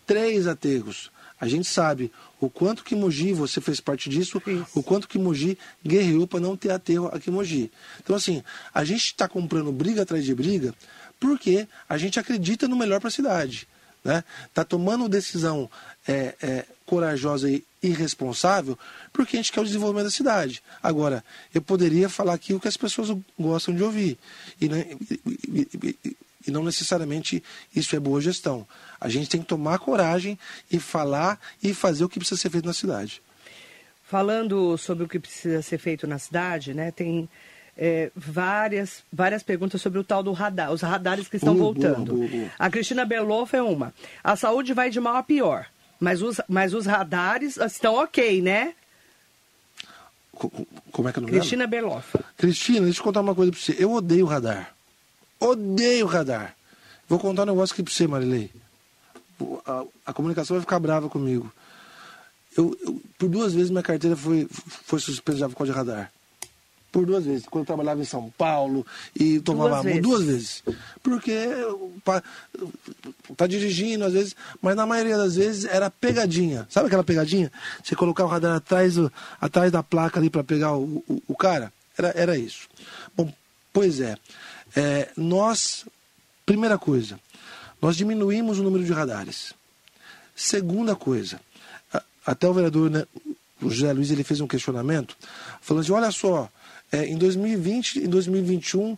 Três 0.06 0.46
aterros. 0.46 1.10
A 1.40 1.48
gente 1.48 1.66
sabe 1.66 2.12
o 2.40 2.48
quanto 2.48 2.84
que 2.84 2.94
Mogi, 2.94 3.32
você 3.32 3.60
fez 3.60 3.80
parte 3.80 4.08
disso, 4.08 4.40
Isso. 4.46 4.66
o 4.74 4.82
quanto 4.82 5.08
que 5.08 5.18
Mogi 5.18 5.58
guerreou 5.84 6.26
para 6.26 6.38
não 6.38 6.56
ter 6.56 6.70
aterro 6.70 7.08
aqui 7.12 7.30
em 7.30 7.32
Mogi. 7.32 7.70
Então, 8.00 8.14
assim, 8.14 8.44
a 8.72 8.84
gente 8.84 9.06
está 9.06 9.28
comprando 9.28 9.72
briga 9.72 10.02
atrás 10.02 10.24
de 10.24 10.34
briga 10.34 10.74
porque 11.18 11.66
a 11.88 11.96
gente 11.96 12.18
acredita 12.18 12.68
no 12.68 12.76
melhor 12.76 13.00
para 13.00 13.08
a 13.08 13.12
cidade. 13.12 13.66
Né? 14.04 14.24
Tá 14.52 14.64
tomando 14.64 15.08
decisão 15.08 15.70
é, 16.06 16.34
é, 16.42 16.64
corajosa 16.84 17.48
e 17.48 17.64
irresponsável 17.82 18.78
porque 19.12 19.36
a 19.36 19.38
gente 19.40 19.52
quer 19.52 19.60
o 19.60 19.64
desenvolvimento 19.64 20.06
da 20.06 20.10
cidade. 20.10 20.62
Agora, 20.82 21.24
eu 21.54 21.62
poderia 21.62 22.08
falar 22.08 22.34
aqui 22.34 22.54
o 22.54 22.60
que 22.60 22.68
as 22.68 22.76
pessoas 22.76 23.16
gostam 23.38 23.74
de 23.74 23.82
ouvir. 23.82 24.18
E, 24.60 24.68
né, 24.68 24.86
e, 25.26 25.68
e, 26.04 26.16
E 26.46 26.50
não 26.50 26.64
necessariamente 26.64 27.42
isso 27.74 27.94
é 27.94 28.00
boa 28.00 28.20
gestão. 28.20 28.66
A 29.00 29.08
gente 29.08 29.28
tem 29.28 29.40
que 29.40 29.46
tomar 29.46 29.78
coragem 29.78 30.38
e 30.70 30.78
falar 30.78 31.38
e 31.62 31.72
fazer 31.74 32.04
o 32.04 32.08
que 32.08 32.18
precisa 32.18 32.40
ser 32.40 32.50
feito 32.50 32.66
na 32.66 32.72
cidade. 32.72 33.22
Falando 34.02 34.76
sobre 34.76 35.04
o 35.04 35.08
que 35.08 35.18
precisa 35.18 35.62
ser 35.62 35.78
feito 35.78 36.06
na 36.06 36.18
cidade, 36.18 36.74
né, 36.74 36.90
tem 36.90 37.28
é, 37.76 38.10
várias, 38.14 39.02
várias 39.12 39.42
perguntas 39.42 39.80
sobre 39.80 39.98
o 39.98 40.04
tal 40.04 40.22
do 40.22 40.32
radar, 40.32 40.72
os 40.72 40.82
radares 40.82 41.28
que 41.28 41.36
estão 41.36 41.54
uh, 41.54 41.58
voltando. 41.58 42.14
Boa, 42.14 42.28
boa, 42.28 42.40
boa. 42.40 42.50
A 42.58 42.70
Cristina 42.70 43.04
Beloff 43.04 43.54
é 43.56 43.62
uma. 43.62 43.94
A 44.22 44.36
saúde 44.36 44.74
vai 44.74 44.90
de 44.90 45.00
mal 45.00 45.16
a 45.16 45.22
pior, 45.22 45.66
mas 45.98 46.20
os, 46.20 46.40
mas 46.48 46.74
os 46.74 46.86
radares 46.86 47.56
estão 47.56 47.94
ok, 47.94 48.42
né? 48.42 48.74
Como 50.32 51.08
é 51.08 51.12
que 51.12 51.18
é 51.18 51.20
o 51.20 51.22
nome 51.22 51.32
Cristina 51.32 51.66
Beloff. 51.66 52.18
Cristina, 52.36 52.82
deixa 52.82 53.00
eu 53.00 53.04
contar 53.04 53.20
uma 53.20 53.34
coisa 53.34 53.52
pra 53.52 53.60
você. 53.60 53.76
Eu 53.78 53.92
odeio 53.92 54.26
radar. 54.26 54.74
Odeio 55.42 56.06
radar. 56.06 56.54
Vou 57.08 57.18
contar 57.18 57.42
um 57.42 57.46
negócio 57.46 57.72
aqui 57.74 57.82
pra 57.82 57.92
você, 57.92 58.06
Marilei. 58.06 58.50
A, 59.66 59.84
a 60.06 60.12
comunicação 60.12 60.56
vai 60.56 60.60
ficar 60.62 60.78
brava 60.78 61.08
comigo. 61.08 61.52
Eu, 62.56 62.76
eu, 62.82 63.02
por 63.18 63.28
duas 63.28 63.52
vezes 63.52 63.70
minha 63.70 63.82
carteira 63.82 64.16
foi, 64.16 64.46
foi 64.50 65.00
suspensa 65.00 65.48
por 65.48 65.56
causa 65.56 65.72
de 65.72 65.78
radar. 65.78 66.12
Por 66.92 67.06
duas 67.06 67.24
vezes. 67.24 67.46
Quando 67.46 67.62
eu 67.62 67.66
trabalhava 67.66 68.02
em 68.02 68.04
São 68.04 68.30
Paulo 68.36 68.86
e 69.18 69.40
tomava 69.40 69.76
duas 69.76 69.84
vezes. 69.84 70.02
duas 70.02 70.22
vezes. 70.22 70.62
Porque 71.02 71.34
tá 73.36 73.46
dirigindo, 73.46 74.04
às 74.04 74.12
vezes, 74.12 74.36
mas 74.60 74.76
na 74.76 74.86
maioria 74.86 75.16
das 75.16 75.36
vezes 75.36 75.64
era 75.64 75.90
pegadinha. 75.90 76.66
Sabe 76.70 76.86
aquela 76.86 77.02
pegadinha? 77.02 77.50
Você 77.82 77.96
colocar 77.96 78.24
o 78.24 78.28
radar 78.28 78.56
atrás, 78.56 78.94
atrás 79.40 79.72
da 79.72 79.82
placa 79.82 80.20
ali 80.20 80.28
para 80.28 80.44
pegar 80.44 80.76
o, 80.76 81.02
o, 81.08 81.22
o, 81.28 81.34
cara? 81.34 81.72
Era, 81.98 82.12
era 82.14 82.38
isso. 82.38 82.68
Bom, 83.16 83.32
pois 83.72 83.98
é. 83.98 84.16
É. 84.76 85.10
Nós, 85.16 85.84
primeira 86.46 86.78
coisa, 86.78 87.18
nós 87.80 87.96
diminuímos 87.96 88.58
o 88.58 88.62
número 88.62 88.84
de 88.84 88.92
radares. 88.92 89.52
Segunda 90.34 90.96
coisa, 90.96 91.40
até 92.24 92.48
o 92.48 92.54
vereador, 92.54 92.90
né, 92.90 93.06
o 93.60 93.70
José 93.70 93.92
Luiz, 93.92 94.10
ele 94.10 94.24
fez 94.24 94.40
um 94.40 94.46
questionamento, 94.46 95.16
falando 95.60 95.82
assim, 95.82 95.92
olha 95.92 96.10
só, 96.10 96.48
é, 96.90 97.06
em 97.06 97.16
2020 97.16 97.96
e 97.96 98.06
2021 98.06 98.96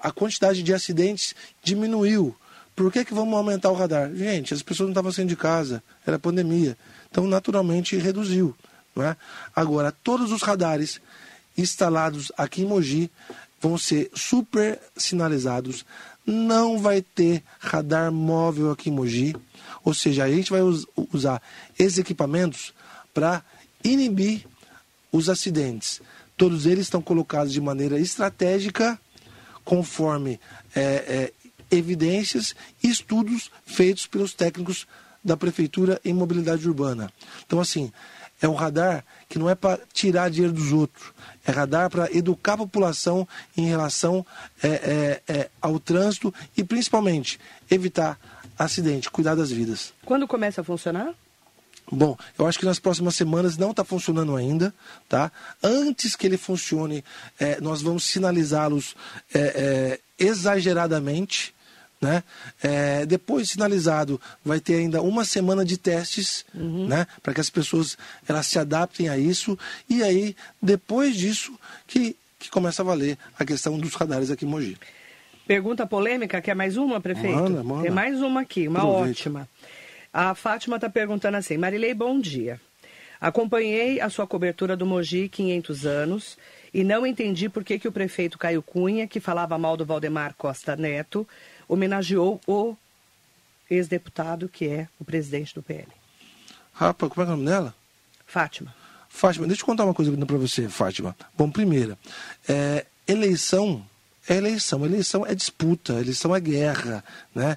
a 0.00 0.10
quantidade 0.10 0.62
de 0.62 0.74
acidentes 0.74 1.34
diminuiu. 1.62 2.34
Por 2.74 2.92
que, 2.92 3.04
que 3.04 3.14
vamos 3.14 3.34
aumentar 3.34 3.70
o 3.70 3.74
radar? 3.74 4.12
Gente, 4.14 4.54
as 4.54 4.62
pessoas 4.62 4.86
não 4.88 4.92
estavam 4.92 5.12
saindo 5.12 5.28
de 5.28 5.36
casa, 5.36 5.82
era 6.06 6.18
pandemia. 6.18 6.76
Então, 7.10 7.26
naturalmente, 7.26 7.96
reduziu. 7.96 8.54
Não 8.94 9.04
é? 9.04 9.16
Agora, 9.54 9.92
todos 9.92 10.32
os 10.32 10.42
radares 10.42 11.00
instalados 11.56 12.30
aqui 12.36 12.62
em 12.62 12.66
Mogi 12.66 13.10
vão 13.60 13.76
ser 13.76 14.10
super 14.14 14.80
sinalizados. 14.96 15.84
Não 16.26 16.78
vai 16.78 17.02
ter 17.02 17.42
radar 17.58 18.12
móvel 18.12 18.70
aqui 18.70 18.90
em 18.90 18.92
Mogi. 18.92 19.34
Ou 19.84 19.94
seja, 19.94 20.24
a 20.24 20.30
gente 20.30 20.50
vai 20.50 20.60
usar 21.12 21.42
esses 21.78 21.98
equipamentos 21.98 22.72
para 23.14 23.42
inibir 23.82 24.46
os 25.10 25.28
acidentes. 25.28 26.00
Todos 26.36 26.66
eles 26.66 26.86
estão 26.86 27.02
colocados 27.02 27.52
de 27.52 27.60
maneira 27.60 27.98
estratégica, 27.98 29.00
conforme 29.64 30.38
é, 30.74 30.80
é, 30.80 31.32
evidências 31.70 32.54
e 32.82 32.88
estudos 32.88 33.50
feitos 33.66 34.06
pelos 34.06 34.34
técnicos 34.34 34.86
da 35.24 35.36
Prefeitura 35.36 36.00
em 36.04 36.14
Mobilidade 36.14 36.66
Urbana. 36.66 37.12
Então, 37.44 37.60
assim, 37.60 37.92
é 38.40 38.48
um 38.48 38.54
radar 38.54 39.04
que 39.28 39.38
não 39.38 39.50
é 39.50 39.54
para 39.54 39.80
tirar 39.92 40.30
dinheiro 40.30 40.54
dos 40.54 40.72
outros, 40.72 41.12
é 41.48 41.50
radar 41.50 41.88
para 41.88 42.12
educar 42.14 42.54
a 42.54 42.58
população 42.58 43.26
em 43.56 43.66
relação 43.66 44.24
é, 44.62 44.68
é, 44.68 45.22
é, 45.32 45.50
ao 45.60 45.80
trânsito 45.80 46.32
e, 46.56 46.62
principalmente, 46.62 47.40
evitar 47.70 48.18
acidente, 48.58 49.10
cuidar 49.10 49.34
das 49.34 49.50
vidas. 49.50 49.92
Quando 50.04 50.28
começa 50.28 50.60
a 50.60 50.64
funcionar? 50.64 51.14
Bom, 51.90 52.18
eu 52.38 52.46
acho 52.46 52.58
que 52.58 52.66
nas 52.66 52.78
próximas 52.78 53.16
semanas 53.16 53.56
não 53.56 53.70
está 53.70 53.82
funcionando 53.82 54.36
ainda, 54.36 54.74
tá? 55.08 55.32
Antes 55.62 56.14
que 56.14 56.26
ele 56.26 56.36
funcione, 56.36 57.02
é, 57.40 57.58
nós 57.62 57.80
vamos 57.80 58.04
sinalizá-los 58.04 58.94
é, 59.32 59.98
exageradamente, 60.18 61.54
né? 62.00 62.22
É, 62.62 63.04
depois 63.06 63.50
sinalizado, 63.50 64.20
vai 64.44 64.60
ter 64.60 64.74
ainda 64.74 65.02
uma 65.02 65.24
semana 65.24 65.64
de 65.64 65.76
testes, 65.76 66.44
uhum. 66.54 66.86
né? 66.86 67.06
Para 67.22 67.34
que 67.34 67.40
as 67.40 67.50
pessoas 67.50 67.96
elas 68.28 68.46
se 68.46 68.58
adaptem 68.58 69.08
a 69.08 69.18
isso 69.18 69.58
e 69.88 70.02
aí 70.02 70.36
depois 70.62 71.16
disso 71.16 71.58
que 71.86 72.16
que 72.38 72.50
começa 72.50 72.82
a 72.82 72.84
valer 72.84 73.18
a 73.36 73.44
questão 73.44 73.76
dos 73.78 73.94
radares 73.94 74.30
aqui 74.30 74.44
em 74.44 74.48
Mogi. 74.48 74.78
Pergunta 75.46 75.86
polêmica, 75.86 76.40
quer 76.40 76.54
mais 76.54 76.76
uma, 76.76 77.00
prefeito? 77.00 77.34
Manda, 77.36 77.64
manda. 77.64 77.82
Tem 77.82 77.90
mais 77.90 78.22
uma 78.22 78.42
aqui, 78.42 78.68
uma 78.68 78.78
Aproveita. 78.78 79.10
ótima. 79.10 79.48
A 80.12 80.34
Fátima 80.34 80.76
está 80.76 80.88
perguntando 80.88 81.36
assim: 81.36 81.56
Marilei, 81.56 81.94
bom 81.94 82.20
dia. 82.20 82.60
Acompanhei 83.20 84.00
a 84.00 84.08
sua 84.08 84.26
cobertura 84.26 84.76
do 84.76 84.86
Mogi 84.86 85.28
500 85.28 85.86
anos 85.86 86.38
e 86.72 86.84
não 86.84 87.04
entendi 87.04 87.48
por 87.48 87.64
que, 87.64 87.78
que 87.78 87.88
o 87.88 87.92
prefeito 87.92 88.38
Caio 88.38 88.62
Cunha, 88.62 89.08
que 89.08 89.18
falava 89.18 89.58
mal 89.58 89.76
do 89.76 89.84
Valdemar 89.84 90.34
Costa 90.36 90.76
Neto, 90.76 91.26
homenageou 91.68 92.40
o 92.46 92.76
ex-deputado 93.70 94.48
que 94.48 94.66
é 94.66 94.88
o 94.98 95.04
presidente 95.04 95.54
do 95.54 95.62
PL. 95.62 95.86
Rapaz, 96.72 97.12
como 97.12 97.26
é, 97.26 97.30
é 97.30 97.32
o 97.32 97.36
nome 97.36 97.48
dela? 97.48 97.74
Fátima. 98.26 98.74
Fátima, 99.08 99.46
deixa 99.46 99.62
eu 99.62 99.66
contar 99.66 99.84
uma 99.84 99.94
coisa 99.94 100.10
para 100.26 100.36
você, 100.36 100.68
Fátima. 100.68 101.16
Bom, 101.36 101.50
primeira, 101.50 101.98
é, 102.48 102.86
eleição 103.06 103.84
é 104.28 104.36
eleição. 104.36 104.84
Eleição 104.84 105.26
é 105.26 105.34
disputa, 105.34 105.94
eleição 105.94 106.36
é 106.36 106.40
guerra. 106.40 107.02
Né? 107.34 107.56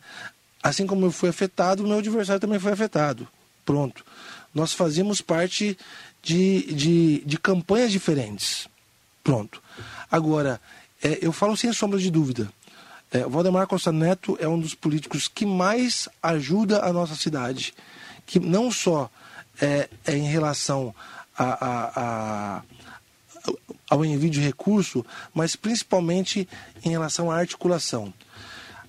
Assim 0.63 0.87
como 0.87 1.05
eu 1.05 1.11
fui 1.11 1.29
afetado, 1.29 1.85
meu 1.85 1.97
adversário 1.97 2.39
também 2.39 2.59
foi 2.59 2.71
afetado. 2.71 3.27
Pronto. 3.65 4.05
Nós 4.53 4.73
fazíamos 4.73 5.21
parte 5.21 5.77
de, 6.23 6.73
de, 6.73 7.23
de 7.25 7.37
campanhas 7.37 7.91
diferentes. 7.91 8.67
Pronto. 9.23 9.61
Agora, 10.09 10.59
é, 11.03 11.19
eu 11.21 11.31
falo 11.31 11.55
sem 11.57 11.71
sombra 11.73 11.99
de 11.99 12.09
dúvida. 12.09 12.51
É, 13.11 13.25
Valdemar 13.25 13.67
Costa 13.67 13.91
Neto 13.91 14.37
é 14.39 14.47
um 14.47 14.59
dos 14.59 14.73
políticos 14.73 15.27
que 15.27 15.45
mais 15.45 16.07
ajuda 16.23 16.85
a 16.85 16.93
nossa 16.93 17.15
cidade. 17.15 17.73
Que 18.25 18.39
não 18.39 18.71
só 18.71 19.09
é, 19.61 19.89
é 20.05 20.15
em 20.15 20.27
relação 20.27 20.95
a, 21.37 21.43
a, 21.65 21.91
a 21.95 22.61
ao 23.89 24.05
envio 24.05 24.29
de 24.29 24.39
recurso, 24.39 25.05
mas 25.33 25.57
principalmente 25.57 26.47
em 26.85 26.89
relação 26.89 27.29
à 27.29 27.37
articulação. 27.37 28.13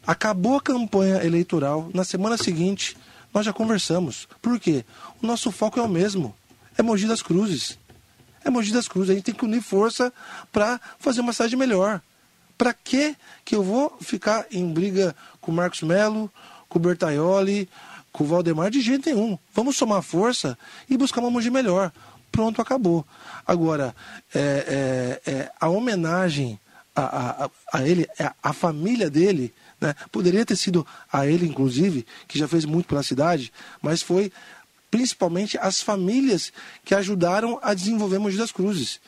Acabou 0.06 0.56
a 0.56 0.62
campanha 0.62 1.24
eleitoral, 1.24 1.90
na 1.92 2.04
semana 2.04 2.36
seguinte 2.36 2.96
nós 3.34 3.46
já 3.46 3.52
conversamos. 3.52 4.28
Por 4.40 4.60
quê? 4.60 4.84
O 5.20 5.26
nosso 5.26 5.50
foco 5.50 5.80
é 5.80 5.82
o 5.82 5.88
mesmo. 5.88 6.34
É 6.76 6.82
Mogi 6.82 7.06
das 7.06 7.22
Cruzes. 7.22 7.78
É 8.44 8.50
Mogi 8.50 8.72
das 8.72 8.86
Cruzes. 8.86 9.10
A 9.10 9.14
gente 9.14 9.24
tem 9.24 9.34
que 9.34 9.44
unir 9.44 9.62
força 9.62 10.12
para 10.52 10.80
fazer 10.98 11.20
uma 11.20 11.32
cidade 11.32 11.56
melhor. 11.56 12.00
Para 12.62 12.72
que 12.72 13.16
que 13.44 13.56
eu 13.56 13.62
vou 13.64 13.98
ficar 14.00 14.46
em 14.52 14.72
briga 14.72 15.16
com 15.40 15.50
o 15.50 15.54
Marcos 15.54 15.82
Melo, 15.82 16.30
com 16.68 16.78
o 16.78 16.82
Bertaioli, 16.82 17.68
com 18.12 18.22
o 18.22 18.26
Valdemar? 18.28 18.70
De 18.70 18.80
jeito 18.80 19.10
nenhum. 19.10 19.36
Vamos 19.52 19.76
somar 19.76 20.00
força 20.00 20.56
e 20.88 20.96
buscar 20.96 21.20
uma 21.22 21.28
Mogi 21.28 21.50
melhor 21.50 21.90
pronto, 22.30 22.62
acabou. 22.62 23.04
Agora, 23.44 23.92
é, 24.32 25.20
é, 25.26 25.32
é, 25.32 25.52
a 25.60 25.68
homenagem 25.68 26.56
a, 26.94 27.46
a, 27.46 27.50
a 27.72 27.82
ele, 27.82 28.06
a, 28.16 28.32
a 28.40 28.52
família 28.52 29.10
dele, 29.10 29.52
né, 29.80 29.92
poderia 30.12 30.46
ter 30.46 30.54
sido 30.54 30.86
a 31.12 31.26
ele, 31.26 31.48
inclusive, 31.48 32.06
que 32.28 32.38
já 32.38 32.46
fez 32.46 32.64
muito 32.64 32.86
pela 32.86 33.02
cidade, 33.02 33.52
mas 33.82 34.02
foi 34.02 34.30
principalmente 34.88 35.58
as 35.58 35.80
famílias 35.80 36.52
que 36.84 36.94
ajudaram 36.94 37.58
a 37.60 37.74
desenvolver 37.74 38.20
Mogi 38.20 38.36
das 38.36 38.52
Cruzes. 38.52 39.00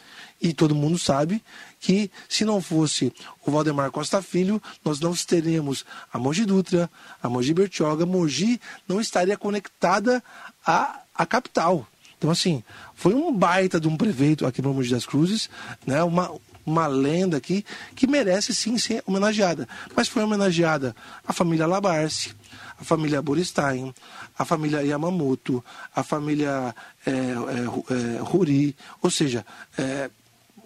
E 0.42 0.52
todo 0.52 0.74
mundo 0.74 0.98
sabe 0.98 1.42
que 1.85 2.11
se 2.30 2.47
não 2.47 2.62
fosse 2.62 3.12
o 3.45 3.51
Valdemar 3.51 3.91
Costa 3.91 4.22
Filho, 4.22 4.61
nós 4.82 5.01
não 5.01 5.12
teríamos 5.14 5.85
a 6.11 6.18
Mogi 6.18 6.47
Dutra, 6.47 6.91
a 7.22 7.28
Mogi 7.28 7.53
Bertioga, 7.53 8.07
Mogi 8.07 8.59
não 8.89 9.03
estaria 9.03 9.37
conectada 9.37 10.24
à, 10.66 11.01
à 11.14 11.26
capital. 11.26 11.87
Então, 12.16 12.30
assim, 12.30 12.64
foi 12.95 13.12
um 13.12 13.30
baita 13.30 13.78
de 13.78 13.87
um 13.87 13.99
prefeito 13.99 14.47
aqui 14.47 14.62
no 14.62 14.72
Mogi 14.72 14.93
das 14.93 15.05
Cruzes, 15.05 15.51
né? 15.87 16.03
Uma, 16.03 16.32
uma 16.64 16.87
lenda 16.87 17.37
aqui 17.37 17.62
que 17.95 18.07
merece 18.07 18.55
sim 18.55 18.78
ser 18.78 19.03
homenageada. 19.05 19.68
Mas 19.95 20.09
foi 20.09 20.24
homenageada 20.24 20.97
a 21.28 21.35
família 21.35 21.66
Labarce, 21.66 22.35
a 22.80 22.82
família 22.82 23.20
Boristein, 23.20 23.93
a 24.39 24.45
família 24.47 24.82
Yamamoto, 24.82 25.62
a 25.95 26.03
família 26.03 26.74
é, 27.05 27.11
é, 27.11 27.14
é, 27.14 28.20
Ruri, 28.22 28.74
ou 29.03 29.11
seja, 29.11 29.45
é, 29.76 30.09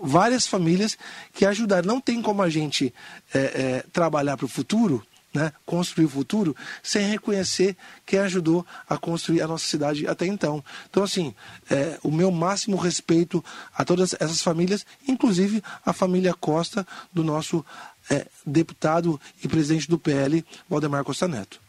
várias 0.01 0.47
famílias 0.47 0.97
que 1.33 1.45
ajudaram. 1.45 1.87
Não 1.87 2.01
tem 2.01 2.21
como 2.23 2.43
a 2.43 2.49
gente 2.49 2.95
é, 3.35 3.39
é, 3.39 3.85
trabalhar 3.93 4.37
para 4.37 4.47
o 4.47 4.49
futuro 4.49 5.05
né, 5.33 5.53
construir 5.67 6.07
o 6.07 6.09
futuro 6.09 6.57
sem 6.83 7.07
reconhecer 7.07 7.77
quem 8.07 8.19
ajudou 8.21 8.67
a 8.89 8.97
construir 8.97 9.43
a 9.43 9.47
nossa 9.47 9.67
cidade 9.67 10.07
até 10.07 10.27
então. 10.27 10.65
Então, 10.89 11.03
assim, 11.03 11.35
é, 11.71 11.99
o 12.03 12.11
meu 12.11 12.31
máximo 12.31 12.77
respeito 12.77 13.45
a 13.75 13.85
todas 13.85 14.15
essas 14.15 14.43
famílias, 14.43 14.87
inclusive 15.07 15.63
a 15.85 15.93
família 15.93 16.35
Costa, 16.35 16.87
do 17.13 17.23
nosso 17.23 17.65
é, 18.11 18.27
deputado 18.45 19.21
e 19.43 19.49
presidente 19.49 19.89
do 19.89 19.99
PL, 19.99 20.45
Valdemar 20.69 21.05
Costa 21.05 21.29
Neto. 21.29 21.61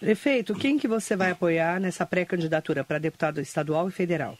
Prefeito, 0.00 0.54
quem 0.54 0.78
que 0.78 0.86
você 0.86 1.16
vai 1.16 1.32
apoiar 1.32 1.80
nessa 1.80 2.06
pré-candidatura 2.06 2.84
para 2.84 2.98
deputado 2.98 3.40
estadual 3.40 3.88
e 3.88 3.92
federal? 3.92 4.38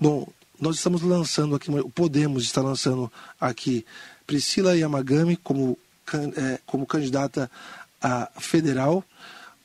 Bom, 0.00 0.28
nós 0.60 0.76
estamos 0.76 1.02
lançando 1.02 1.54
aqui, 1.54 1.70
podemos 1.94 2.44
estar 2.44 2.60
lançando 2.60 3.10
aqui 3.40 3.84
Priscila 4.26 4.76
Yamagami 4.76 5.36
como, 5.36 5.78
é, 6.36 6.58
como 6.66 6.86
candidata 6.86 7.50
a 8.02 8.30
federal, 8.38 9.04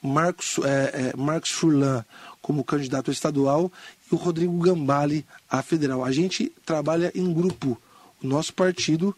Marcos, 0.02 0.58
é, 0.64 1.12
é, 1.14 1.18
Marcos 1.18 1.52
Furlan 1.52 2.06
como 2.41 2.64
candidato 2.64 3.12
estadual 3.12 3.72
e 4.12 4.16
o 4.16 4.18
Rodrigo 4.18 4.58
Gambale 4.60 5.26
a 5.50 5.62
federal. 5.62 6.04
A 6.06 6.12
gente 6.12 6.52
trabalha 6.66 7.12
em 7.16 7.34
grupo. 7.34 7.80
O 8.24 8.28
nosso 8.28 8.54
partido, 8.54 9.16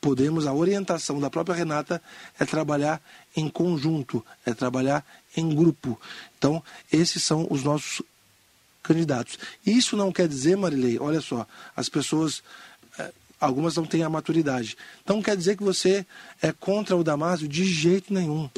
Podemos, 0.00 0.46
a 0.46 0.54
orientação 0.54 1.18
da 1.18 1.28
própria 1.28 1.56
Renata 1.56 2.00
é 2.38 2.44
trabalhar 2.44 3.02
em 3.36 3.48
conjunto, 3.48 4.24
é 4.46 4.54
trabalhar 4.54 5.04
em 5.36 5.48
grupo. 5.48 6.00
Então, 6.38 6.62
esses 6.92 7.22
são 7.22 7.48
os 7.50 7.64
nossos 7.64 8.00
candidatos. 8.88 9.38
Isso 9.64 9.96
não 9.96 10.10
quer 10.10 10.26
dizer, 10.26 10.56
Marilei, 10.56 10.98
olha 10.98 11.20
só, 11.20 11.46
as 11.76 11.88
pessoas, 11.88 12.42
eh, 12.98 13.12
algumas 13.38 13.76
não 13.76 13.84
têm 13.84 14.02
a 14.02 14.08
maturidade. 14.08 14.76
Então 15.04 15.22
quer 15.22 15.36
dizer 15.36 15.56
que 15.56 15.62
você 15.62 16.06
é 16.40 16.50
contra 16.52 16.96
o 16.96 17.04
Damásio 17.04 17.46
de 17.46 17.64
jeito 17.64 18.12
nenhum. 18.12 18.48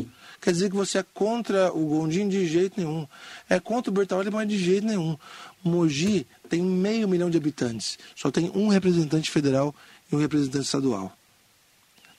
Quer 0.41 0.53
dizer 0.53 0.71
que 0.71 0.77
você 0.77 0.99
é 0.99 1.05
contra 1.13 1.71
o 1.73 1.85
Gondim 1.87 2.29
de 2.29 2.47
jeito 2.47 2.81
nenhum. 2.81 3.07
É 3.49 3.61
contra 3.61 3.91
o 3.91 3.95
Bertolli, 3.95 4.31
mas 4.31 4.49
de 4.49 4.57
jeito 4.57 4.87
nenhum. 4.87 5.19
Mogi 5.63 6.27
tem 6.49 6.63
meio 6.63 7.07
milhão 7.07 7.29
de 7.29 7.37
habitantes. 7.37 7.99
Só 8.17 8.31
tem 8.31 8.51
um 8.55 8.69
representante 8.69 9.31
federal 9.31 9.75
e 10.11 10.17
um 10.17 10.19
representante 10.19 10.65
estadual. 10.65 11.15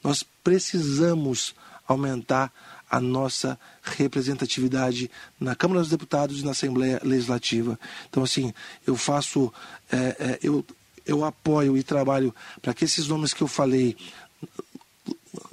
Nós 0.04 0.24
precisamos 0.44 1.56
aumentar 1.88 2.52
a 2.92 3.00
nossa 3.00 3.58
representatividade 3.82 5.10
na 5.40 5.56
Câmara 5.56 5.80
dos 5.80 5.90
Deputados 5.90 6.42
e 6.42 6.46
na 6.46 6.52
Assembleia 6.52 7.00
Legislativa. 7.02 7.80
Então, 8.10 8.22
assim, 8.22 8.54
eu 8.86 8.98
faço, 8.98 9.52
é, 9.90 9.98
é, 9.98 10.40
eu, 10.44 10.66
eu 11.06 11.24
apoio 11.24 11.78
e 11.78 11.84
trabalho 11.84 12.36
para 12.62 12.74
que 12.74 12.84
esses 12.84 13.08
nomes 13.08 13.34
que 13.34 13.42
eu 13.42 13.48
falei 13.48 13.96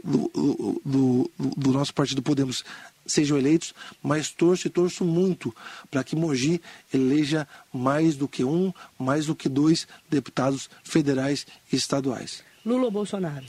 do, 0.02 0.80
do, 0.84 1.30
do, 1.38 1.72
nosso 1.72 1.94
partido 1.94 2.20
Podemos 2.20 2.64
sejam 3.06 3.38
eleitos, 3.38 3.72
mas 4.02 4.30
torço 4.30 4.66
e 4.66 4.70
torço 4.70 5.04
muito 5.04 5.54
para 5.90 6.02
que 6.02 6.16
Mogi 6.16 6.60
eleja 6.92 7.46
mais 7.72 8.16
do 8.16 8.26
que 8.26 8.42
um, 8.42 8.72
mais 8.98 9.26
do 9.26 9.36
que 9.36 9.48
dois 9.48 9.86
deputados 10.10 10.68
federais 10.82 11.46
e 11.72 11.76
estaduais. 11.76 12.42
Lula 12.66 12.86
ou 12.86 12.90
Bolsonaro? 12.90 13.46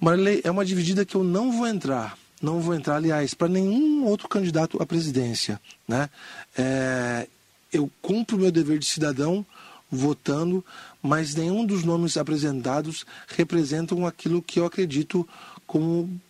Marilei, 0.00 0.40
é 0.44 0.50
uma 0.50 0.64
dividida 0.64 1.04
que 1.04 1.16
eu 1.16 1.24
não 1.24 1.50
vou 1.50 1.66
entrar 1.66 2.16
não 2.40 2.60
vou 2.60 2.74
entrar, 2.74 2.96
aliás, 2.96 3.34
para 3.34 3.48
nenhum 3.48 4.04
outro 4.04 4.28
candidato 4.28 4.80
à 4.82 4.86
presidência. 4.86 5.60
Né? 5.86 6.08
É, 6.56 7.26
eu 7.72 7.90
cumpro 8.00 8.36
o 8.36 8.40
meu 8.40 8.50
dever 8.50 8.78
de 8.78 8.86
cidadão 8.86 9.44
votando, 9.90 10.64
mas 11.02 11.34
nenhum 11.34 11.64
dos 11.64 11.84
nomes 11.84 12.16
apresentados 12.16 13.06
representam 13.28 14.06
aquilo 14.06 14.42
que 14.42 14.60
eu 14.60 14.66
acredito 14.66 15.26
como 15.66 16.20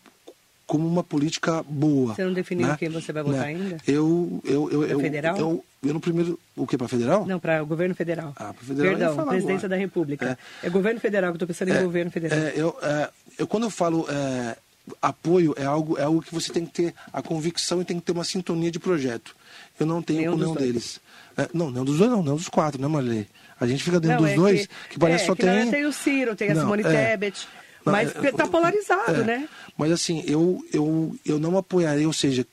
como 0.68 0.86
uma 0.86 1.02
política 1.02 1.64
boa. 1.66 2.14
Você 2.14 2.24
não 2.26 2.34
definiu 2.34 2.66
né? 2.66 2.76
quem 2.78 2.90
você 2.90 3.10
vai 3.10 3.22
votar 3.22 3.40
né? 3.40 3.46
ainda? 3.46 3.76
Eu, 3.86 4.38
eu, 4.44 4.70
eu, 4.70 4.84
eu, 4.84 5.00
federal? 5.00 5.38
Eu, 5.38 5.64
eu, 5.82 5.94
no 5.94 5.98
primeiro, 5.98 6.38
o 6.54 6.66
que 6.66 6.76
para 6.76 6.86
federal? 6.86 7.24
Não, 7.24 7.40
para 7.40 7.62
o 7.62 7.66
governo 7.66 7.94
federal. 7.94 8.34
Ah, 8.36 8.52
para 8.52 8.66
federal. 8.66 8.90
Perdão, 8.90 9.26
presidência 9.28 9.66
agora. 9.66 9.68
da 9.70 9.76
República. 9.76 10.38
É, 10.62 10.66
é 10.66 10.70
governo 10.70 11.00
federal 11.00 11.30
que 11.30 11.42
eu 11.42 11.46
estou 11.46 11.48
pensando 11.48 11.74
é, 11.74 11.80
em 11.80 11.84
governo 11.84 12.10
federal. 12.10 12.38
É, 12.38 12.52
eu, 12.54 12.76
é, 12.82 13.10
eu 13.38 13.46
quando 13.46 13.62
eu 13.62 13.70
falo 13.70 14.06
é, 14.10 14.58
apoio 15.00 15.54
é 15.56 15.64
algo, 15.64 15.98
é 15.98 16.02
algo 16.02 16.22
que 16.22 16.32
você 16.32 16.52
tem 16.52 16.64
que 16.64 16.72
ter 16.72 16.94
a 17.12 17.22
convicção 17.22 17.80
e 17.80 17.84
tem 17.84 17.98
que 17.98 18.06
ter 18.06 18.12
uma 18.12 18.24
sintonia 18.24 18.70
de 18.70 18.78
projeto. 18.78 19.34
Eu 19.78 19.86
não 19.86 20.02
tenho 20.02 20.20
nenhum 20.20 20.32
com 20.32 20.38
nenhum 20.38 20.54
deles. 20.54 21.00
É, 21.36 21.48
não, 21.54 21.70
nenhum 21.70 21.84
dos 21.84 21.98
dois 21.98 22.10
não, 22.10 22.22
nenhum 22.22 22.36
dos 22.36 22.48
quatro, 22.48 22.80
né, 22.80 22.88
Marley? 22.88 23.26
A 23.60 23.66
gente 23.66 23.82
fica 23.82 24.00
dentro 24.00 24.16
não, 24.16 24.24
dos 24.24 24.32
é 24.32 24.36
dois, 24.36 24.66
que, 24.66 24.74
que 24.90 24.98
parece 24.98 25.24
é, 25.24 25.26
só 25.26 25.34
que 25.34 25.42
tem... 25.42 25.70
tem 25.70 25.84
o 25.86 25.92
Ciro, 25.92 26.36
tem 26.36 26.50
a 26.50 26.54
não, 26.54 26.62
Simone 26.62 26.82
é, 26.82 27.10
Tebet, 27.10 27.48
mas 27.84 28.14
está 28.16 28.44
é, 28.44 28.48
polarizado, 28.48 29.22
é, 29.22 29.24
né? 29.24 29.48
Mas 29.76 29.92
assim, 29.92 30.22
eu, 30.26 30.64
eu, 30.72 31.16
eu 31.24 31.38
não 31.38 31.56
apoiarei, 31.56 32.06
ou 32.06 32.12
seja, 32.12 32.46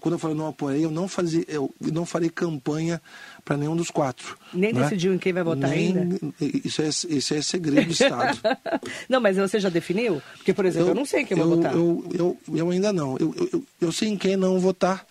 quando 0.00 0.14
eu 0.14 0.18
falo 0.18 0.34
não 0.34 0.48
apoiarei, 0.48 0.84
eu 0.84 0.90
não, 0.90 1.08
fazia, 1.08 1.44
eu 1.48 1.72
não 1.80 2.04
farei 2.04 2.28
campanha 2.28 3.00
para 3.44 3.56
nenhum 3.56 3.74
dos 3.74 3.90
quatro. 3.90 4.36
Nem 4.52 4.72
né? 4.72 4.82
decidiu 4.82 5.14
em 5.14 5.18
quem 5.18 5.32
vai 5.32 5.42
votar 5.42 5.70
Nem, 5.70 5.96
ainda? 5.96 6.18
Isso 6.40 6.82
é, 6.82 6.88
isso 6.88 7.34
é 7.34 7.42
segredo 7.42 7.86
do 7.86 7.92
Estado. 7.92 8.38
não, 9.08 9.20
mas 9.20 9.36
você 9.36 9.58
já 9.58 9.68
definiu? 9.68 10.22
Porque, 10.36 10.52
por 10.52 10.66
exemplo, 10.66 10.88
eu, 10.88 10.92
eu 10.92 10.94
não 10.94 11.06
sei 11.06 11.22
em 11.22 11.26
quem 11.26 11.38
eu, 11.38 11.46
vou 11.46 11.56
votar. 11.56 11.74
Eu, 11.74 12.04
eu, 12.12 12.38
eu 12.54 12.70
ainda 12.70 12.92
não. 12.92 13.16
Eu, 13.18 13.34
eu, 13.52 13.64
eu 13.80 13.92
sei 13.92 14.08
em 14.08 14.16
quem 14.16 14.36
não 14.36 14.58
votar, 14.60 15.06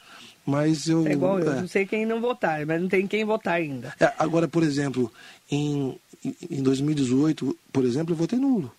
mas 0.46 0.88
eu... 0.88 1.08
É 1.08 1.14
igual 1.14 1.40
eu, 1.40 1.52
é. 1.52 1.62
não 1.62 1.68
sei 1.68 1.86
quem 1.86 2.06
não 2.06 2.22
votar, 2.22 2.66
mas 2.66 2.82
não 2.82 2.88
tem 2.88 3.08
quem 3.08 3.26
votar 3.26 3.56
ainda. 3.56 3.94
É, 4.00 4.12
agora, 4.18 4.48
por 4.48 4.64
exemplo, 4.64 5.12
em, 5.50 6.00
em 6.50 6.62
2018, 6.62 7.58
por 7.72 7.84
exemplo, 7.84 8.14
eu 8.14 8.18
votei 8.18 8.40
nulo 8.40 8.72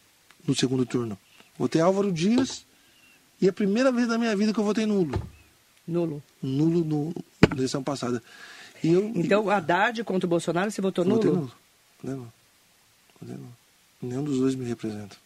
no 0.47 0.55
segundo 0.55 0.85
turno. 0.87 1.19
Votei 1.59 1.81
Álvaro 1.81 2.13
Dias 2.13 2.65
e 3.41 3.47
é 3.47 3.51
a 3.51 3.53
primeira 3.53 3.93
vez 3.93 4.09
na 4.09 4.19
minha 4.19 4.37
vida 4.37 4.53
que 4.53 4.59
eu 4.59 4.65
votei 4.65 4.87
nulo. 4.87 5.21
Nulo? 5.87 6.23
Nulo 6.43 6.85
no, 6.85 7.15
na 7.49 7.57
eleição 7.57 7.83
passada. 7.83 8.23
Eu, 8.83 9.13
então, 9.15 9.49
Haddad 9.49 10.03
contra 10.05 10.27
o 10.27 10.31
Bolsonaro, 10.31 10.71
você 10.71 10.81
votou 10.81 11.05
nulo? 11.05 11.25
nulo. 11.25 11.53
nulo. 12.03 12.33
nulo. 13.23 13.49
Nenhum 14.03 14.25
dos 14.25 14.39
dois 14.39 14.55
me 14.55 14.67
representa. 14.67 15.17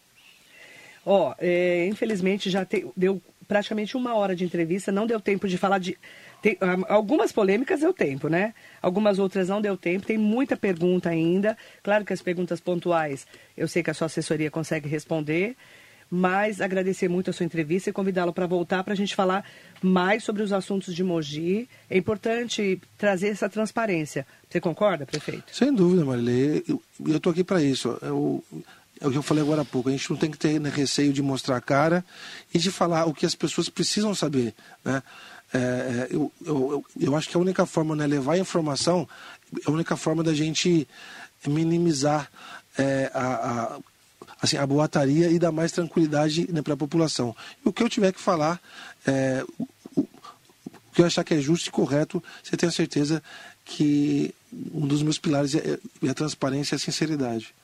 Ó, 1.04 1.30
oh, 1.30 1.34
é, 1.38 1.86
infelizmente 1.86 2.50
já 2.50 2.64
te, 2.64 2.86
deu 2.96 3.20
praticamente 3.48 3.96
uma 3.96 4.14
hora 4.14 4.36
de 4.36 4.44
entrevista, 4.44 4.92
não 4.92 5.06
deu 5.06 5.18
tempo 5.18 5.48
de 5.48 5.56
falar 5.56 5.78
de. 5.78 5.96
Tem, 6.42 6.56
algumas 6.86 7.32
polêmicas 7.32 7.80
deu 7.80 7.92
tempo, 7.92 8.28
né? 8.28 8.54
Algumas 8.80 9.18
outras 9.18 9.48
não 9.48 9.60
deu 9.60 9.76
tempo. 9.76 10.06
Tem 10.06 10.18
muita 10.18 10.56
pergunta 10.56 11.08
ainda. 11.08 11.56
Claro 11.82 12.04
que 12.04 12.12
as 12.12 12.22
perguntas 12.22 12.60
pontuais 12.60 13.26
eu 13.56 13.66
sei 13.66 13.82
que 13.82 13.90
a 13.90 13.94
sua 13.94 14.06
assessoria 14.06 14.50
consegue 14.50 14.88
responder 14.88 15.56
mas 16.10 16.60
agradecer 16.60 17.08
muito 17.08 17.30
a 17.30 17.32
sua 17.32 17.44
entrevista 17.44 17.90
e 17.90 17.92
convidá-lo 17.92 18.32
para 18.32 18.46
voltar 18.46 18.82
para 18.82 18.94
a 18.94 18.96
gente 18.96 19.14
falar 19.14 19.44
mais 19.82 20.24
sobre 20.24 20.42
os 20.42 20.52
assuntos 20.52 20.94
de 20.94 21.04
Mogi. 21.04 21.68
É 21.90 21.96
importante 21.96 22.80
trazer 22.96 23.28
essa 23.28 23.48
transparência. 23.48 24.26
Você 24.48 24.60
concorda, 24.60 25.04
prefeito? 25.04 25.54
Sem 25.54 25.72
dúvida, 25.72 26.04
Marilê. 26.04 26.64
Eu 26.66 26.82
estou 27.16 27.30
aqui 27.30 27.44
para 27.44 27.62
isso. 27.62 27.98
Eu, 28.00 28.42
é 29.00 29.06
o 29.06 29.10
que 29.10 29.18
eu 29.18 29.22
falei 29.22 29.42
agora 29.42 29.62
há 29.62 29.64
pouco. 29.64 29.88
A 29.88 29.92
gente 29.92 30.10
não 30.10 30.16
tem 30.16 30.30
que 30.30 30.38
ter 30.38 30.60
receio 30.62 31.12
de 31.12 31.22
mostrar 31.22 31.56
a 31.56 31.60
cara 31.60 32.04
e 32.52 32.58
de 32.58 32.70
falar 32.70 33.04
o 33.04 33.14
que 33.14 33.26
as 33.26 33.34
pessoas 33.34 33.68
precisam 33.68 34.14
saber. 34.14 34.54
Né? 34.84 35.02
É, 35.52 35.58
é 35.58 36.08
eu, 36.10 36.32
eu, 36.44 36.84
eu 36.98 37.16
acho 37.16 37.28
que 37.28 37.36
a 37.36 37.40
única 37.40 37.66
forma, 37.66 37.94
né, 37.94 38.06
levar 38.06 38.34
a 38.34 38.38
informação, 38.38 39.06
é 39.54 39.68
a 39.68 39.70
única 39.70 39.96
forma 39.96 40.24
da 40.24 40.32
gente 40.32 40.88
minimizar 41.46 42.30
é, 42.76 43.10
a 43.14 43.78
assim, 44.40 44.56
a 44.56 44.66
boataria 44.66 45.28
e 45.30 45.38
dar 45.38 45.52
mais 45.52 45.72
tranquilidade 45.72 46.50
né, 46.52 46.62
para 46.62 46.74
a 46.74 46.76
população. 46.76 47.34
E 47.64 47.68
o 47.68 47.72
que 47.72 47.82
eu 47.82 47.88
tiver 47.88 48.12
que 48.12 48.20
falar, 48.20 48.60
é, 49.06 49.44
o, 49.58 49.66
o, 50.00 50.08
que 50.92 51.02
eu 51.02 51.06
achar 51.06 51.24
que 51.24 51.34
é 51.34 51.40
justo 51.40 51.68
e 51.68 51.72
correto, 51.72 52.22
você 52.42 52.56
tenha 52.56 52.72
certeza 52.72 53.22
que 53.64 54.34
um 54.72 54.86
dos 54.86 55.02
meus 55.02 55.18
pilares 55.18 55.54
é, 55.54 55.78
é 56.02 56.08
a 56.08 56.14
transparência 56.14 56.74
e 56.74 56.76
a 56.76 56.78
sinceridade. 56.78 57.54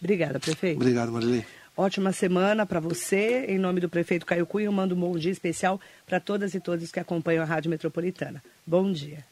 Obrigada, 0.00 0.40
prefeito. 0.40 0.76
Obrigado, 0.76 1.12
Marilei. 1.12 1.44
Ótima 1.76 2.12
semana 2.12 2.66
para 2.66 2.80
você. 2.80 3.46
Em 3.48 3.58
nome 3.58 3.80
do 3.80 3.88
prefeito 3.88 4.26
Caio 4.26 4.46
Cunha, 4.46 4.66
eu 4.66 4.72
mando 4.72 4.94
um 4.94 5.00
bom 5.00 5.16
dia 5.16 5.30
especial 5.30 5.80
para 6.06 6.18
todas 6.18 6.54
e 6.54 6.60
todos 6.60 6.90
que 6.90 7.00
acompanham 7.00 7.42
a 7.42 7.46
Rádio 7.46 7.70
Metropolitana. 7.70 8.42
Bom 8.66 8.90
dia. 8.90 9.24